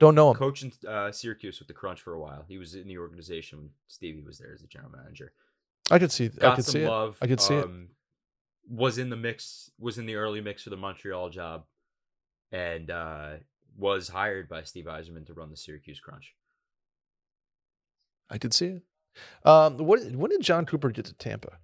Don't 0.00 0.14
know 0.16 0.30
him. 0.30 0.36
Coaching 0.36 0.72
uh, 0.88 1.12
Syracuse 1.12 1.58
with 1.60 1.68
the 1.68 1.74
Crunch 1.74 2.00
for 2.00 2.14
a 2.14 2.18
while. 2.20 2.44
He 2.48 2.58
was 2.58 2.74
in 2.74 2.88
the 2.88 2.98
organization 2.98 3.58
when 3.58 3.70
Stevie 3.86 4.22
was 4.22 4.38
there 4.38 4.52
as 4.52 4.62
the 4.62 4.66
general 4.66 4.90
manager. 4.90 5.32
I 5.90 5.98
could 5.98 6.10
see. 6.10 6.30
I 6.42 6.54
could 6.56 6.64
see 6.64 6.80
it. 6.80 6.90
I 7.20 7.26
could 7.26 7.40
see 7.40 7.54
it. 7.54 7.64
um, 7.64 7.88
Was 8.68 8.96
in 8.98 9.10
the 9.10 9.16
mix. 9.16 9.70
Was 9.78 9.98
in 9.98 10.06
the 10.06 10.14
early 10.16 10.40
mix 10.40 10.62
for 10.64 10.70
the 10.70 10.76
Montreal 10.78 11.28
job, 11.28 11.64
and 12.50 12.90
uh, 12.90 13.30
was 13.76 14.08
hired 14.08 14.48
by 14.48 14.62
Steve 14.62 14.86
Yzerman 14.86 15.26
to 15.26 15.34
run 15.34 15.50
the 15.50 15.56
Syracuse 15.56 16.00
Crunch. 16.00 16.34
I 18.30 18.38
could 18.38 18.54
see 18.54 18.66
it. 18.66 18.82
Um, 19.44 19.76
what, 19.78 20.00
when 20.12 20.30
did 20.30 20.40
Jon 20.40 20.64
Cooper 20.64 20.90
get 20.90 21.04
to 21.06 21.12
Tampa? 21.14 21.58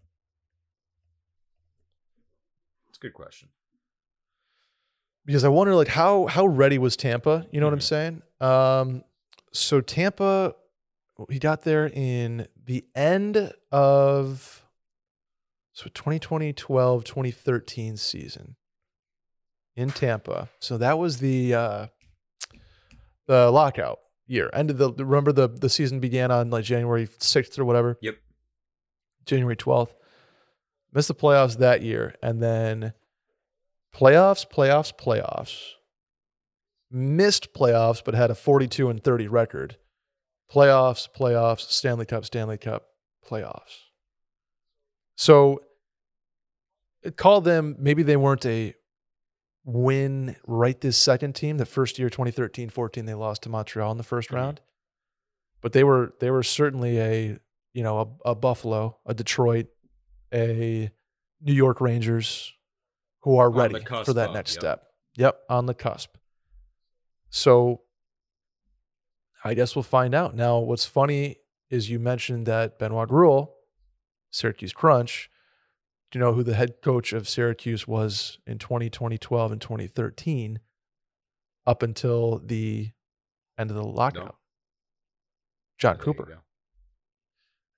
It's 2.89 2.99
a 2.99 3.01
good 3.01 3.15
question. 3.15 3.49
because 5.25 5.43
I 5.43 5.49
wonder 5.49 5.75
like 5.75 5.89
how 5.89 6.27
how 6.27 6.47
ready 6.47 6.79
was 6.79 6.97
Tampa? 6.97 7.47
You 7.51 7.59
know 7.61 7.67
what 7.67 7.73
I'm 7.73 7.79
Mhm. 7.81 7.83
saying? 7.83 8.23
Um, 8.41 9.05
so 9.53 9.81
Tampa, 9.81 10.55
he 11.31 11.39
got 11.39 11.63
there 11.63 11.87
in 11.87 12.47
the 12.65 12.85
end 12.95 13.53
of 13.73 14.65
so 15.73 15.85
2020, 15.93 16.53
12, 16.53 17.05
2013 17.05 17.97
season 17.97 18.57
in 19.77 19.91
Tampa. 19.91 20.49
So 20.59 20.79
that 20.79 20.99
was 20.99 21.19
the 21.19 21.55
uh, 21.55 21.87
the 23.27 23.51
lockout 23.51 23.99
year. 24.27 24.51
End 24.53 24.71
of 24.71 24.79
the 24.79 24.93
remember 24.93 25.33
the 25.33 25.49
the 25.49 25.69
season 25.69 26.01
began 26.01 26.31
on 26.31 26.51
like 26.51 26.65
January 26.65 27.07
6th 27.07 27.59
or 27.59 27.65
whatever. 27.65 27.99
Yep. 28.01 28.17
January 29.27 29.57
12th. 29.57 29.93
Missed 30.93 31.09
the 31.09 31.15
playoffs 31.15 31.59
that 31.59 31.83
year. 31.83 32.15
And 32.23 32.43
then 32.43 32.95
playoffs, 33.95 34.49
playoffs, 34.49 34.95
playoffs. 34.95 35.73
Missed 36.91 37.53
playoffs, 37.53 38.03
but 38.05 38.15
had 38.15 38.31
a 38.31 38.35
42 38.35 38.89
and 38.89 39.03
30 39.03 39.29
record. 39.29 39.77
Playoffs, 40.53 41.09
playoffs, 41.13 41.71
Stanley 41.71 42.07
Cup, 42.07 42.25
Stanley 42.25 42.59
Cup, 42.59 42.89
playoffs. 43.29 43.87
So 45.17 45.61
call 47.17 47.41
them, 47.41 47.77
maybe 47.79 48.03
they 48.03 48.17
weren't 48.17 48.47
a 48.47 48.75
win 49.65 50.37
right 50.47 50.81
this 50.81 50.97
second 50.97 51.35
team. 51.35 51.59
The 51.59 51.67
first 51.67 51.99
year, 51.99 52.09
2013 52.09 52.69
14, 52.69 53.05
they 53.07 53.15
lost 53.15 53.43
to 53.43 53.49
Montreal 53.49 53.91
in 53.91 53.99
the 53.99 54.05
1st 54.05 54.31
Mhm. 54.31 54.35
round. 54.35 54.61
But 55.61 55.73
they 55.73 55.83
were 55.83 56.15
they 56.21 56.31
were 56.31 56.45
certainly 56.45 57.01
a 57.01 57.39
you 57.73 57.83
know 57.83 58.19
a, 58.25 58.31
a 58.31 58.35
Buffalo, 58.37 58.99
a 59.05 59.15
Detroit, 59.15 59.67
a 60.33 60.91
New 61.41 61.53
York 61.53 61.81
Rangers 61.81 62.55
who 63.23 63.37
are 63.39 63.51
ready 63.51 63.81
for 64.05 64.13
that 64.13 64.33
next 64.33 64.55
yep. 64.55 64.61
step. 64.61 64.87
Yep, 65.17 65.41
on 65.49 65.67
the 65.67 65.75
cusp. 65.75 66.17
So 67.31 67.83
I 69.45 69.55
guess 69.55 69.77
we'll 69.77 69.83
find 69.83 70.15
out. 70.15 70.35
Now, 70.35 70.59
what's 70.59 70.87
funny 70.87 71.37
is 71.71 71.91
you 71.91 71.99
mentioned 71.99 72.47
that 72.47 72.79
Benoit 72.79 73.09
Groulx, 73.09 73.49
Syracuse 74.31 74.73
Crunch. 74.73 75.31
Do 76.11 76.19
you 76.19 76.25
know 76.25 76.33
who 76.33 76.43
the 76.43 76.55
head 76.55 76.83
coach 76.83 77.13
of 77.13 77.29
Syracuse 77.29 77.87
was 77.87 78.39
in 78.47 78.59
20, 78.59 78.89
2012, 78.91 79.53
and 79.53 79.61
2013 79.61 80.61
up 81.67 81.83
until 81.83 82.41
the 82.45 82.93
end 83.59 83.71
of 83.71 83.77
the 83.77 83.83
lockout? 83.83 84.37
Jon 85.79 85.97
There 85.97 86.05
Cooper. 86.05 86.43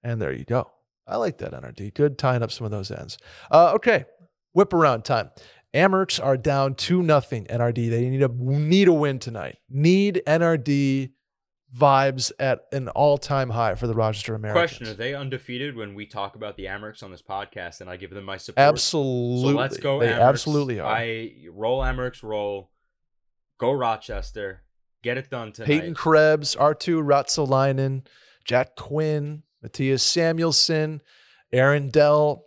And 0.02 0.20
there 0.20 0.32
you 0.32 0.44
go. 0.44 0.70
I 1.06 1.16
like 1.16 1.38
that 1.38 1.52
NRD. 1.52 1.94
Good 1.94 2.18
tying 2.18 2.42
up 2.42 2.52
some 2.52 2.64
of 2.64 2.70
those 2.70 2.90
ends. 2.90 3.18
Uh, 3.50 3.72
okay, 3.74 4.04
whip 4.52 4.72
around 4.72 5.04
time. 5.04 5.30
Amerks 5.74 6.22
are 6.22 6.36
down 6.36 6.74
two 6.74 7.02
nothing. 7.02 7.44
NRD. 7.46 7.90
They 7.90 8.08
need 8.08 8.22
a 8.22 8.28
need 8.28 8.88
a 8.88 8.92
win 8.92 9.18
tonight. 9.18 9.58
Need 9.68 10.22
NRD 10.26 11.10
vibes 11.76 12.32
at 12.38 12.60
an 12.72 12.88
all 12.88 13.18
time 13.18 13.50
high 13.50 13.74
for 13.74 13.86
the 13.86 13.94
Rochester 13.94 14.34
Americans. 14.34 14.78
Question: 14.78 14.88
Are 14.88 14.94
they 14.94 15.14
undefeated 15.14 15.76
when 15.76 15.94
we 15.94 16.06
talk 16.06 16.36
about 16.36 16.56
the 16.56 16.64
Amerks 16.64 17.02
on 17.02 17.10
this 17.10 17.22
podcast, 17.22 17.80
and 17.80 17.90
I 17.90 17.96
give 17.96 18.10
them 18.10 18.24
my 18.24 18.38
support? 18.38 18.66
Absolutely. 18.66 19.52
So 19.52 19.58
let's 19.58 19.76
go. 19.76 20.00
They 20.00 20.08
Amerks. 20.08 20.28
absolutely 20.28 20.80
are. 20.80 20.90
I 20.90 21.32
roll 21.50 21.80
Amerks. 21.82 22.22
Roll. 22.22 22.70
Go 23.58 23.72
Rochester. 23.72 24.62
Get 25.02 25.18
it 25.18 25.30
done 25.30 25.52
tonight. 25.52 25.66
Peyton 25.66 25.94
Krebs, 25.94 26.56
Arttu 26.56 27.02
Ruotsalainen, 27.02 28.06
Jack 28.44 28.74
Quinn, 28.74 29.42
Mattias 29.64 30.00
Samuelsson, 30.00 31.00
Aaron 31.52 31.88
Dell. 31.88 32.44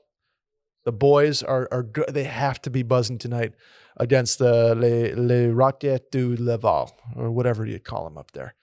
The 0.86 0.92
boys 0.92 1.44
are 1.44 1.68
are 1.72 1.84
good. 1.84 2.08
They 2.10 2.24
have 2.26 2.62
to 2.64 2.70
be 2.70 2.84
buzzing 2.84 3.18
tonight 3.20 3.54
against 3.98 4.40
the 4.40 4.74
Les, 4.76 5.14
Les 5.14 5.48
Roquettes 5.48 6.06
du 6.12 6.36
Laval, 6.40 6.92
or 7.16 7.32
whatever 7.32 7.66
you 7.66 7.80
call 7.80 8.06
them 8.06 8.18
up 8.18 8.32
there. 8.32 8.56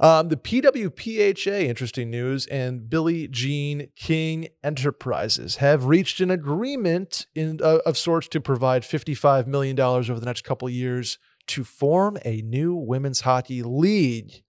Um, 0.00 0.28
the 0.30 0.36
PWHPA, 0.36 1.64
interesting 1.64 2.08
news, 2.10 2.46
and 2.46 2.88
Billie 2.88 3.28
Jean 3.28 3.88
King 3.96 4.48
Enterprises 4.64 5.56
have 5.56 5.84
reached 5.84 6.20
an 6.22 6.30
agreement 6.30 7.26
in, 7.34 7.60
uh, 7.62 7.80
of 7.84 7.98
sorts 7.98 8.26
to 8.28 8.40
provide 8.40 8.82
$55 8.82 9.46
million 9.46 9.78
over 9.78 10.18
the 10.18 10.24
next 10.24 10.42
couple 10.42 10.70
years 10.70 11.18
to 11.48 11.64
form 11.64 12.16
a 12.24 12.40
new 12.40 12.74
women's 12.74 13.20
hockey 13.20 13.62
league. 13.62 14.42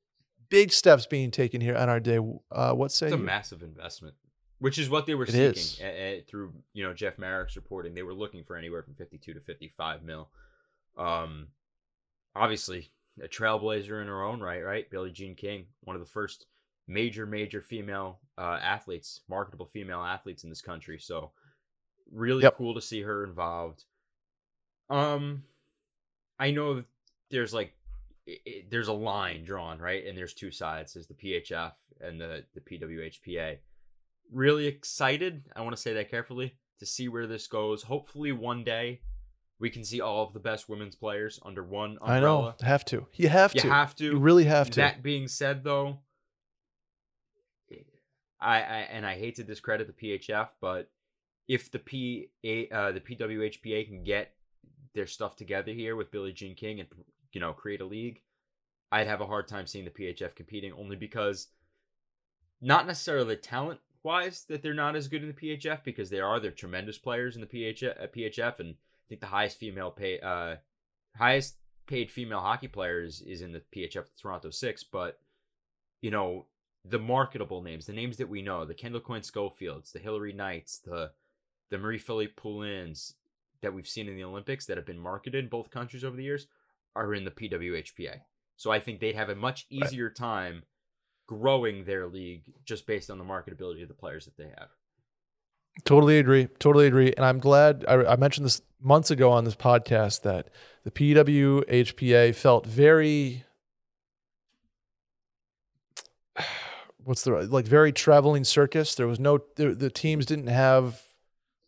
Big 0.49 0.71
steps 0.71 1.05
being 1.05 1.31
taken 1.31 1.59
here 1.59 1.75
on 1.75 1.89
our 1.89 1.99
day. 1.99 2.19
Uh, 2.49 2.71
what 2.71 2.93
say 2.93 3.07
It's 3.07 3.15
a 3.15 3.17
you? 3.17 3.23
massive 3.23 3.61
investment, 3.61 4.15
which 4.61 4.77
is 4.77 4.89
what 4.89 5.05
they 5.07 5.15
were 5.15 5.23
It 5.25 5.31
seeking 5.31 5.49
is. 5.49 5.79
a- 5.81 6.19
a- 6.19 6.21
through 6.21 6.53
you 6.73 6.83
know 6.83 6.93
Jeff 6.93 7.17
Marek's 7.17 7.55
reporting. 7.55 7.93
They 7.93 8.03
were 8.03 8.13
looking 8.13 8.43
for 8.43 8.55
anywhere 8.55 8.83
from 8.83 8.93
fifty-two 8.95 9.33
to 9.33 9.39
fifty-five 9.41 10.03
mil. 10.03 10.29
Um, 10.97 11.49
obviously 12.35 12.91
a 13.21 13.27
trailblazer 13.27 14.01
in 14.01 14.07
her 14.07 14.23
own 14.23 14.39
right. 14.39 14.63
Right, 14.63 14.89
Billie 14.89 15.11
Jean 15.11 15.35
King, 15.35 15.65
one 15.81 15.95
of 15.95 16.01
the 16.01 16.09
first 16.09 16.45
major, 16.87 17.25
major 17.25 17.61
female 17.61 18.19
uh, 18.37 18.59
athletes, 18.61 19.21
marketable 19.27 19.65
female 19.65 20.01
athletes 20.01 20.43
in 20.43 20.49
this 20.49 20.61
country. 20.61 20.97
So 20.99 21.31
really 22.11 22.43
Yep. 22.43 22.55
cool 22.57 22.73
to 22.75 22.81
see 22.81 23.01
her 23.01 23.23
involved. 23.23 23.85
Um, 24.89 25.43
I 26.39 26.51
know 26.51 26.83
there's 27.29 27.53
like 27.53 27.73
i 28.27 28.37
i 28.47 28.65
there's 28.69 28.87
a 28.89 28.93
line 28.93 29.43
drawn 29.43 29.79
right, 29.79 30.05
and 30.05 30.17
there's 30.17 30.33
two 30.33 30.51
sides. 30.51 30.93
There's 30.93 31.07
the 31.07 31.13
PHF 31.15 31.73
and 31.99 32.19
the 32.21 32.45
the 32.53 32.61
PWHPA. 32.61 33.57
Really 34.31 34.67
excited. 34.67 35.43
I 35.55 35.61
want 35.61 35.75
to 35.75 35.81
say 35.81 35.93
that 35.93 36.09
carefully 36.09 36.55
to 36.79 36.85
see 36.85 37.07
where 37.07 37.27
this 37.27 37.47
goes. 37.47 37.83
Hopefully, 37.83 38.31
one 38.31 38.63
day 38.63 39.01
we 39.59 39.69
can 39.69 39.83
see 39.83 40.01
all 40.01 40.25
of 40.25 40.33
the 40.33 40.39
best 40.39 40.67
women's 40.67 40.95
players 40.95 41.39
under 41.45 41.63
one 41.63 41.97
umbrella. 42.01 42.15
I 42.15 42.19
know. 42.19 42.53
Have 42.61 42.85
to. 42.85 43.07
You 43.15 43.29
have 43.29 43.53
You 43.53 43.61
to. 43.61 43.67
You 43.67 43.73
have 43.73 43.95
to. 43.97 44.05
You 44.05 44.17
really 44.17 44.45
have 44.45 44.69
to. 44.71 44.75
That 44.77 45.03
being 45.03 45.27
said, 45.27 45.63
though, 45.63 45.99
I, 48.41 48.55
I 48.55 48.77
and 48.91 49.05
I 49.05 49.15
hate 49.15 49.35
to 49.35 49.43
discredit 49.43 49.87
the 49.87 50.17
PHF, 50.19 50.49
but 50.59 50.89
if 51.47 51.71
the 51.71 51.79
P 51.79 52.29
A 52.43 52.69
uh, 52.69 52.91
the 52.91 52.99
PWHPA 52.99 53.87
can 53.87 54.03
get 54.03 54.33
their 54.95 55.07
stuff 55.07 55.35
together 55.35 55.71
here 55.71 55.95
with 55.95 56.11
Billie 56.11 56.33
Jean 56.33 56.55
King 56.55 56.79
and 56.79 56.89
you 57.31 57.39
know 57.39 57.53
create 57.53 57.81
a 57.81 57.85
league, 57.85 58.21
I'd 58.91 59.07
have 59.07 59.21
a 59.21 59.27
hard 59.27 59.47
time 59.47 59.67
seeing 59.67 59.85
the 59.85 59.91
PHF 59.91 60.35
competing 60.35 60.73
only 60.73 60.95
because 60.95 61.49
not 62.59 62.87
necessarily 62.87 63.27
the 63.27 63.35
talent 63.35 63.79
wise 64.03 64.45
that 64.49 64.61
they're 64.61 64.73
not 64.73 64.95
as 64.95 65.07
good 65.07 65.21
in 65.23 65.27
the 65.27 65.33
PHF 65.57 65.83
because 65.83 66.09
they 66.09 66.19
are 66.19 66.39
they're 66.39 66.51
tremendous 66.51 66.97
players 66.97 67.35
in 67.35 67.41
the 67.41 67.47
PHF, 67.47 68.03
uh, 68.03 68.07
PHF 68.07 68.59
and 68.59 68.75
I 68.75 69.05
think 69.09 69.21
the 69.21 69.27
highest 69.27 69.57
female 69.57 69.91
pay 69.91 70.19
uh 70.19 70.57
highest 71.17 71.57
paid 71.87 72.09
female 72.11 72.39
hockey 72.39 72.67
players 72.67 73.21
is 73.21 73.41
in 73.41 73.51
the 73.51 73.61
PHF 73.75 74.05
Toronto 74.19 74.49
Six, 74.49 74.83
but 74.83 75.19
you 76.01 76.11
know 76.11 76.45
the 76.83 76.99
marketable 76.99 77.61
names, 77.61 77.85
the 77.85 77.93
names 77.93 78.17
that 78.17 78.29
we 78.29 78.41
know, 78.41 78.65
the 78.65 78.73
Kendall 78.73 79.01
Coyne 79.01 79.21
Schofields, 79.21 79.91
the 79.91 79.99
Hilary 79.99 80.33
Knights, 80.33 80.79
the 80.79 81.11
the 81.69 81.77
Marie 81.77 81.99
Philip 81.99 82.35
Poulins 82.35 83.15
that 83.61 83.73
we've 83.73 83.87
seen 83.87 84.07
in 84.09 84.15
the 84.15 84.23
Olympics 84.23 84.65
that 84.65 84.77
have 84.77 84.85
been 84.85 84.97
marketed 84.99 85.43
in 85.43 85.49
both 85.49 85.69
countries 85.69 86.03
over 86.03 86.15
the 86.17 86.23
years 86.23 86.47
are 86.95 87.13
in 87.13 87.23
the 87.23 87.31
PWHPA. 87.31 88.21
So 88.57 88.71
I 88.71 88.79
think 88.79 88.99
they'd 88.99 89.15
have 89.15 89.29
a 89.29 89.35
much 89.35 89.67
Right. 89.71 89.85
easier 89.85 90.09
time 90.09 90.63
growing 91.31 91.85
their 91.85 92.07
league 92.07 92.43
just 92.65 92.85
based 92.85 93.09
on 93.09 93.17
the 93.17 93.23
marketability 93.23 93.81
of 93.81 93.87
the 93.87 93.93
players 93.93 94.25
that 94.25 94.35
they 94.35 94.49
have. 94.57 94.67
Totally 95.85 96.19
agree. 96.19 96.47
Totally 96.59 96.87
agree. 96.87 97.13
And 97.15 97.25
I'm 97.25 97.39
glad 97.39 97.85
I, 97.87 98.03
I 98.03 98.15
mentioned 98.17 98.45
this 98.45 98.61
months 98.81 99.09
ago 99.09 99.31
on 99.31 99.45
this 99.45 99.55
podcast 99.55 100.23
that 100.23 100.49
the 100.83 100.91
PWHPA 100.91 102.35
felt 102.35 102.65
very, 102.65 103.45
what's 107.05 107.23
the 107.23 107.31
like 107.31 107.65
very 107.65 107.93
traveling 107.93 108.43
circus. 108.43 108.93
There 108.93 109.07
was 109.07 109.19
no 109.19 109.39
the, 109.55 109.73
the 109.73 109.89
teams 109.89 110.25
didn't 110.25 110.47
have 110.47 111.01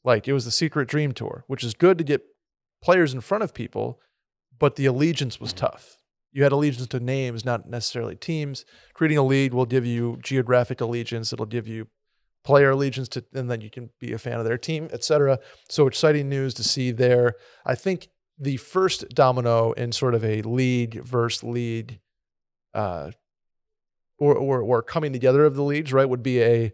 like 0.03 0.27
it 0.27 0.33
was 0.33 0.43
the 0.43 0.51
secret 0.51 0.89
dream 0.89 1.13
tour, 1.13 1.45
which 1.47 1.63
is 1.63 1.73
good 1.73 1.97
to 1.99 2.03
get 2.03 2.25
players 2.81 3.13
in 3.13 3.21
front 3.21 3.45
of 3.45 3.53
people, 3.53 4.01
but 4.59 4.75
the 4.75 4.85
allegiance 4.85 5.39
was 5.39 5.53
mm-hmm. 5.53 5.67
tough. 5.67 6.02
You 6.33 6.43
had 6.43 6.51
allegiance 6.51 6.87
to 6.87 6.99
names, 6.99 7.45
not 7.45 7.69
necessarily 7.69 8.15
teams. 8.15 8.65
Creating 8.93 9.19
a 9.19 9.23
league 9.23 9.53
will 9.53 9.67
give 9.67 9.85
you 9.85 10.17
geographic 10.21 10.81
allegiance. 10.81 11.31
It'll 11.31 11.45
give 11.45 11.67
you 11.67 11.87
player 12.43 12.71
allegiance 12.71 13.07
to, 13.09 13.23
and 13.33 13.49
then 13.49 13.61
you 13.61 13.69
can 13.69 13.91
be 13.99 14.11
a 14.13 14.17
fan 14.17 14.39
of 14.39 14.45
their 14.45 14.57
team, 14.57 14.89
etc. 14.91 15.39
So 15.69 15.87
exciting 15.87 16.29
news 16.29 16.53
to 16.55 16.63
see 16.63 16.91
there. 16.91 17.35
I 17.65 17.75
think 17.75 18.09
the 18.37 18.57
first 18.57 19.09
domino 19.09 19.73
in 19.73 19.91
sort 19.91 20.15
of 20.15 20.25
a 20.25 20.41
league 20.41 21.01
versus 21.03 21.43
league, 21.43 21.99
uh, 22.73 23.11
or, 24.17 24.35
or 24.35 24.61
or 24.61 24.81
coming 24.81 25.13
together 25.13 25.45
of 25.45 25.55
the 25.55 25.63
leagues, 25.63 25.93
right, 25.93 26.09
would 26.09 26.23
be 26.23 26.41
a, 26.41 26.73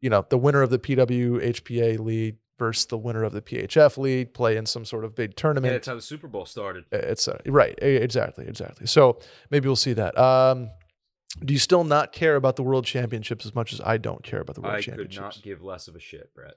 you 0.00 0.10
know, 0.10 0.26
the 0.28 0.38
winner 0.38 0.62
of 0.62 0.70
the 0.70 0.78
PWHPA 0.78 1.98
league 1.98 2.36
versus 2.60 2.84
the 2.86 2.98
winner 2.98 3.24
of 3.24 3.32
the 3.32 3.42
PHF 3.42 3.98
league 3.98 4.32
play 4.32 4.56
in 4.56 4.66
some 4.66 4.84
sort 4.84 5.04
of 5.04 5.16
big 5.16 5.34
tournament. 5.34 5.72
Yeah, 5.72 5.78
that's 5.78 5.88
how 5.88 5.96
the 5.96 6.02
Super 6.02 6.28
Bowl 6.28 6.46
started. 6.46 6.84
It's 6.92 7.26
uh, 7.26 7.38
right, 7.46 7.76
exactly, 7.82 8.46
exactly. 8.46 8.86
So 8.86 9.18
maybe 9.50 9.66
we'll 9.66 9.74
see 9.74 9.94
that. 9.94 10.16
Um, 10.16 10.70
do 11.44 11.52
you 11.52 11.58
still 11.58 11.84
not 11.84 12.12
care 12.12 12.36
about 12.36 12.56
the 12.56 12.62
World 12.62 12.84
Championships 12.84 13.46
as 13.46 13.54
much 13.54 13.72
as 13.72 13.80
I 13.80 13.96
don't 13.96 14.22
care 14.22 14.40
about 14.40 14.54
the 14.56 14.60
World 14.60 14.74
I 14.74 14.82
could 14.82 15.16
not 15.16 15.40
give 15.42 15.62
less 15.62 15.88
of 15.88 15.96
a 15.96 16.00
shit, 16.00 16.32
Brett. 16.34 16.54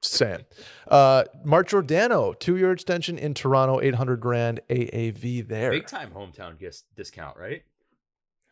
Saying. 0.00 0.44
Uh, 0.88 1.24
Mark 1.44 1.68
Giordano, 1.68 2.32
two 2.32 2.56
year 2.56 2.72
extension 2.72 3.18
in 3.18 3.34
Toronto, 3.34 3.80
800 3.80 4.16
grand 4.20 4.60
AAV 4.68 5.46
there. 5.46 5.70
Big 5.70 5.86
time 5.86 6.10
hometown 6.10 6.58
gis- 6.58 6.84
discount, 6.96 7.36
right? 7.36 7.62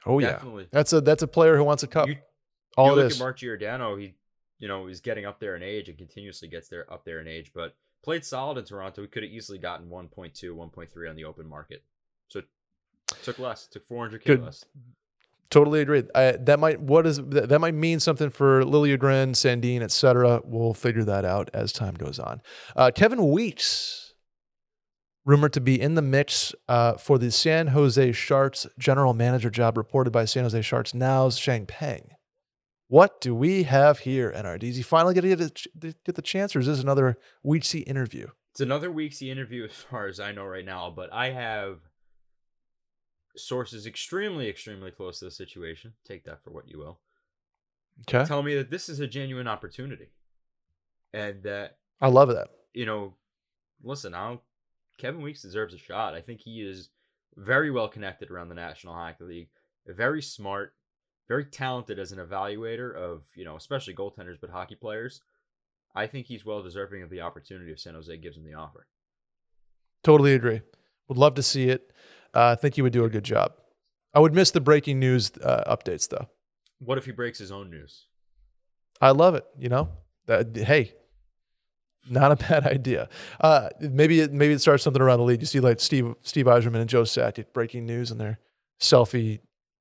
oh, 0.07 0.19
yeah. 0.21 0.33
Definitely. 0.33 0.69
That's 0.71 0.93
a 0.93 1.01
that's 1.01 1.23
a 1.23 1.27
player 1.27 1.57
who 1.57 1.65
wants 1.65 1.83
a 1.83 1.89
cup. 1.89 2.09
You- 2.09 2.17
All 2.77 2.91
you 2.91 2.95
look 2.97 3.11
is. 3.11 3.17
at 3.17 3.25
Mark 3.25 3.39
Giordano, 3.39 3.97
he, 3.97 4.15
you 4.61 4.69
know, 4.69 4.87
he's 4.87 5.01
getting 5.01 5.25
up 5.25 5.41
there 5.41 5.57
in 5.57 5.63
age 5.63 5.89
and 5.89 5.99
continuously 5.99 6.47
gets 6.47 6.69
there 6.69 6.91
up 6.93 7.05
there 7.05 7.19
in 7.19 7.27
age, 7.27 7.51
but 7.53 7.75
played 8.05 8.25
solid 8.25 8.59
in 8.59 8.65
Toronto. 8.65 9.03
He 9.03 9.09
could 9.09 9.23
have 9.25 9.33
easily 9.33 9.59
gotten 9.59 9.89
1.2, 9.89 10.33
1.3 10.33 11.11
on 11.11 11.17
the 11.17 11.25
open 11.25 11.49
market. 11.49 11.83
So 12.29 12.43
took 13.23 13.39
less, 13.39 13.67
took 13.67 13.89
400k 13.89 14.25
Good. 14.25 14.45
less. 14.45 14.65
Totally 15.49 15.81
agree. 15.81 16.05
I, 16.15 16.33
that 16.33 16.61
might 16.61 16.81
what 16.81 17.09
is 17.09 17.17
that 17.17 17.49
that 17.49 17.59
might 17.61 17.75
mean 17.75 17.99
something 17.99 18.31
for 18.31 18.63
Liljegren, 18.63 19.31
Sandin, 19.31 19.83
etc. 19.83 20.43
We'll 20.45 20.75
figure 20.75 21.03
that 21.03 21.25
out 21.25 21.51
as 21.53 21.73
time 21.73 21.95
goes 21.95 22.21
on. 22.21 22.41
Uh, 22.77 22.93
Kevin 22.95 23.31
Weeks, 23.31 24.15
rumored 25.25 25.53
to 25.55 25.61
be 25.61 25.81
in 25.81 25.95
the 25.95 26.03
mix 26.03 26.55
uh, 26.69 26.93
for 26.95 27.19
the 27.19 27.33
San 27.33 27.69
Jose 27.69 28.13
Sharks 28.13 28.69
general 28.79 29.13
manager 29.13 29.51
job, 29.51 29.77
reported 29.77 30.13
by 30.13 30.25
San 30.25 30.45
Jose 30.45 30.63
Sharks 30.63 30.95
now's 30.95 31.37
Sheng 31.37 31.67
Peng. 31.67 32.11
What 32.91 33.21
do 33.21 33.37
we 33.37 33.63
have 33.63 34.01
here, 34.01 34.35
NRD? 34.37 34.65
Is 34.65 34.77
he 34.77 34.83
finally 34.83 35.15
going 35.15 35.23
to 35.23 35.37
get, 35.37 35.67
a 35.81 35.95
get 36.05 36.17
the 36.17 36.23
chance, 36.23 36.57
or 36.57 36.59
is 36.59 36.67
this 36.67 36.83
another 36.83 37.19
Weeksy 37.47 37.87
interview? 37.87 38.27
It's 38.51 38.61
another 38.61 38.91
week's 38.91 39.23
interview 39.23 39.65
as 39.65 39.71
far 39.71 40.09
as 40.09 40.19
I 40.19 40.33
know 40.33 40.45
right 40.45 40.65
now, 40.65 40.91
but 40.91 41.13
I 41.13 41.31
have 41.31 41.79
sources 43.37 43.87
extremely, 43.87 44.49
extremely 44.49 44.91
close 44.91 45.21
to 45.21 45.27
the 45.27 45.31
situation. 45.31 45.93
Take 46.05 46.25
that 46.25 46.43
for 46.43 46.51
what 46.51 46.69
you 46.69 46.79
will. 46.79 46.99
Okay, 48.09 48.27
Tell 48.27 48.43
me 48.43 48.57
that 48.57 48.73
this 48.73 48.89
is 48.89 48.99
a 48.99 49.07
genuine 49.07 49.47
opportunity. 49.47 50.09
And 51.13 51.45
that 51.45 51.77
I 52.01 52.09
love 52.09 52.31
that. 52.31 52.49
you 52.75 52.87
know, 52.87 53.15
listen, 53.85 54.11
now 54.11 54.41
Kevin 54.99 55.23
Weeks 55.23 55.43
deserves 55.43 55.75
a 55.75 55.79
shot. 55.79 56.15
I 56.15 56.23
think 56.23 56.41
he 56.41 56.61
is 56.61 56.89
very 57.37 57.71
well 57.71 57.87
connected 57.87 58.33
around 58.33 58.49
the 58.49 58.57
National 58.57 58.95
Hockey 58.95 59.23
League, 59.23 59.49
very 59.87 60.23
smart, 60.23 60.75
very 61.31 61.45
talented 61.45 62.01
as 62.01 62.11
an 62.11 62.19
evaluator 62.19 62.93
of, 62.93 63.23
you 63.37 63.45
know, 63.45 63.55
especially 63.55 63.95
goaltenders, 63.95 64.35
but 64.41 64.51
hockey 64.51 64.75
players. 64.75 65.23
I 65.95 66.09
think 66.09 66.27
he's 66.27 66.45
well 66.45 66.61
deserving 66.61 67.05
of 67.05 67.11
the 67.11 67.21
opportunity 67.21 67.71
if 67.71 67.79
San 67.79 67.95
Jose 67.95 68.17
gives 68.17 68.37
him 68.37 68.45
the 68.45 68.55
offer. 68.55 68.89
Totally 70.03 70.35
agree. 70.35 70.63
Would 71.07 71.19
love 71.19 71.37
to 71.37 71.43
see 71.45 71.69
it. 71.69 71.93
Uh, 72.35 72.49
I 72.49 72.55
think 72.57 72.75
he 72.75 72.83
would 72.83 72.93
do 72.93 73.05
a 73.05 73.09
good 73.09 73.23
job. 73.23 73.53
I 74.13 74.19
would 74.19 74.35
miss 74.35 74.51
the 74.51 74.61
breaking 74.61 74.99
news 74.99 75.31
uh, 75.41 75.63
updates 75.73 76.09
though. 76.09 76.27
What 76.81 76.99
if 76.99 77.05
he 77.05 77.13
breaks 77.13 77.39
his 77.39 77.53
own 77.53 77.71
news? 77.71 78.07
I 79.01 79.13
love 79.13 79.37
it. 79.37 79.45
You 79.57 79.69
know, 79.69 79.91
that, 80.27 80.57
hey, 80.57 80.95
not 82.09 82.33
a 82.33 82.37
bad 82.49 82.67
idea. 82.67 83.09
Uh, 83.41 83.69
maybe 83.79 84.19
it, 84.19 84.33
maybe 84.33 84.55
it 84.55 84.61
starts 84.61 84.83
something 84.83 85.01
around 85.01 85.21
the 85.21 85.25
league. 85.27 85.41
You 85.41 85.47
see 85.47 85.61
like 85.61 85.79
Steve 85.79 86.13
Steve 86.23 86.47
Yzerman 86.47 86.81
and 86.81 86.91
Joe 86.91 87.03
Sakic 87.03 87.53
breaking 87.53 87.87
news 87.87 88.11
on 88.11 88.19
their 88.19 88.41
selfie 88.81 89.39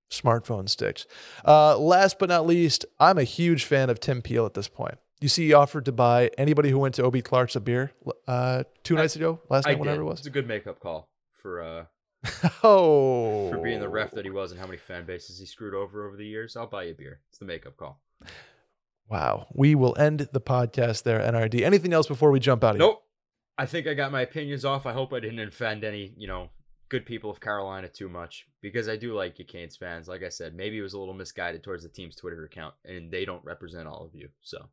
smartphone 0.10 0.68
sticks. 0.70 1.05
Uh, 1.45 1.78
last 1.78 2.20
but 2.20 2.30
not 2.30 2.45
least, 2.45 2.86
I'm 2.99 3.18
a 3.18 3.24
huge 3.24 3.66
fan 3.66 3.89
of 3.89 3.99
Tim 3.99 4.22
Peel 4.22 4.45
at 4.45 4.53
this 4.53 4.68
point. 4.68 4.95
You 5.22 5.28
see, 5.28 5.47
he 5.47 5.53
offered 5.53 5.86
to 5.86 5.91
buy 5.91 6.32
anybody 6.38 6.70
who 6.70 6.80
went 6.80 6.95
to 6.95 7.05
Ob 7.05 7.22
Clark's 7.24 7.55
a 7.55 7.60
beer 7.60 7.91
uh, 8.28 8.64
two 8.84 8.97
I- 8.97 9.01
nights 9.01 9.16
ago, 9.16 9.39
last 9.49 9.68
I 9.68 9.72
night, 9.72 9.80
whatever 9.80 9.97
did. 9.97 10.01
it 10.01 10.10
was. 10.10 10.20
It's 10.20 10.28
a 10.28 10.32
good 10.32 10.47
makeup 10.47 10.80
call 10.80 11.10
for 11.34 11.62
uh 11.62 11.86
Oh, 12.64 13.49
for 13.49 13.60
being 13.60 13.80
the 13.80 13.88
ref 13.89 14.12
that 14.12 14.26
he 14.26 14.32
was 14.32 14.51
and 14.51 14.60
how 14.60 14.66
many 14.66 14.78
fan 14.78 15.05
bases 15.05 15.39
he 15.39 15.45
screwed 15.45 15.74
over 15.74 16.05
over 16.07 16.18
the 16.18 16.26
years. 16.26 16.55
I'll 16.57 16.68
buy 16.68 16.84
you 16.84 16.91
a 16.91 16.95
beer. 16.95 17.22
It's 17.30 17.38
the 17.39 17.45
makeup 17.45 17.78
call. 17.78 18.01
Wow. 19.10 19.47
We 19.53 19.74
will 19.76 19.95
end 19.97 20.28
the 20.34 20.41
podcast 20.41 21.03
there, 21.03 21.20
NRD. 21.20 21.62
Anything 21.64 21.93
else 21.93 22.07
before 22.07 22.32
we 22.32 22.39
jump 22.39 22.64
out 22.64 22.72
of 22.76 22.82
here? 22.82 22.88
Nope. 22.88 23.03
I 23.57 23.66
think 23.66 23.88
I 23.88 23.93
got 23.93 24.12
my 24.12 24.22
opinions 24.22 24.64
off. 24.64 24.86
I 24.86 24.93
hope 24.93 25.14
I 25.14 25.20
didn't 25.20 25.39
offend 25.39 25.84
any, 25.84 26.14
you 26.18 26.28
know, 26.28 26.49
good 26.90 27.06
people 27.06 27.30
of 27.30 27.40
Carolina 27.40 27.88
too 27.88 28.10
much 28.10 28.46
because 28.62 28.90
I 28.90 28.98
do 28.98 29.14
like 29.14 29.40
you 29.40 29.46
Canes 29.46 29.78
fans. 29.78 30.08
Like 30.08 30.24
I 30.24 30.30
said, 30.30 30.56
maybe 30.56 30.78
it 30.78 30.82
was 30.82 30.94
a 30.94 31.00
little 31.00 31.14
misguided 31.14 31.64
towards 31.64 31.84
the 31.84 31.90
team's 31.90 32.16
Twitter 32.16 32.44
account, 32.44 32.74
and 32.84 33.12
they 33.12 33.26
don't 33.26 33.44
represent 33.46 33.88
all 33.88 34.04
of 34.06 34.14
you. 34.14 34.30
So 34.42 34.70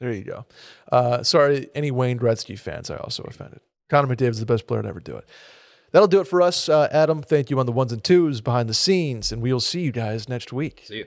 There 0.00 0.12
you 0.12 0.24
go. 0.24 0.46
Uh, 0.90 1.22
sorry, 1.22 1.68
any 1.74 1.90
Wayne 1.90 2.18
Gretzky 2.18 2.58
fans 2.58 2.90
I 2.90 2.96
also 2.96 3.24
offended. 3.24 3.60
Connor 3.88 4.14
McDavid 4.14 4.30
is 4.30 4.40
the 4.40 4.46
best 4.46 4.66
player 4.66 4.82
to 4.82 4.88
ever 4.88 5.00
do 5.00 5.16
it. 5.16 5.28
That'll 5.92 6.08
do 6.08 6.20
it 6.20 6.28
for 6.28 6.40
us. 6.40 6.68
Uh, 6.68 6.88
Adam, 6.92 7.20
thank 7.20 7.50
you 7.50 7.58
on 7.58 7.66
the 7.66 7.72
ones 7.72 7.92
and 7.92 8.02
twos 8.02 8.40
behind 8.40 8.68
the 8.68 8.74
scenes, 8.74 9.32
and 9.32 9.42
we'll 9.42 9.60
see 9.60 9.80
you 9.80 9.92
guys 9.92 10.28
next 10.28 10.52
week. 10.52 10.84
see 10.86 10.98
you. 10.98 11.06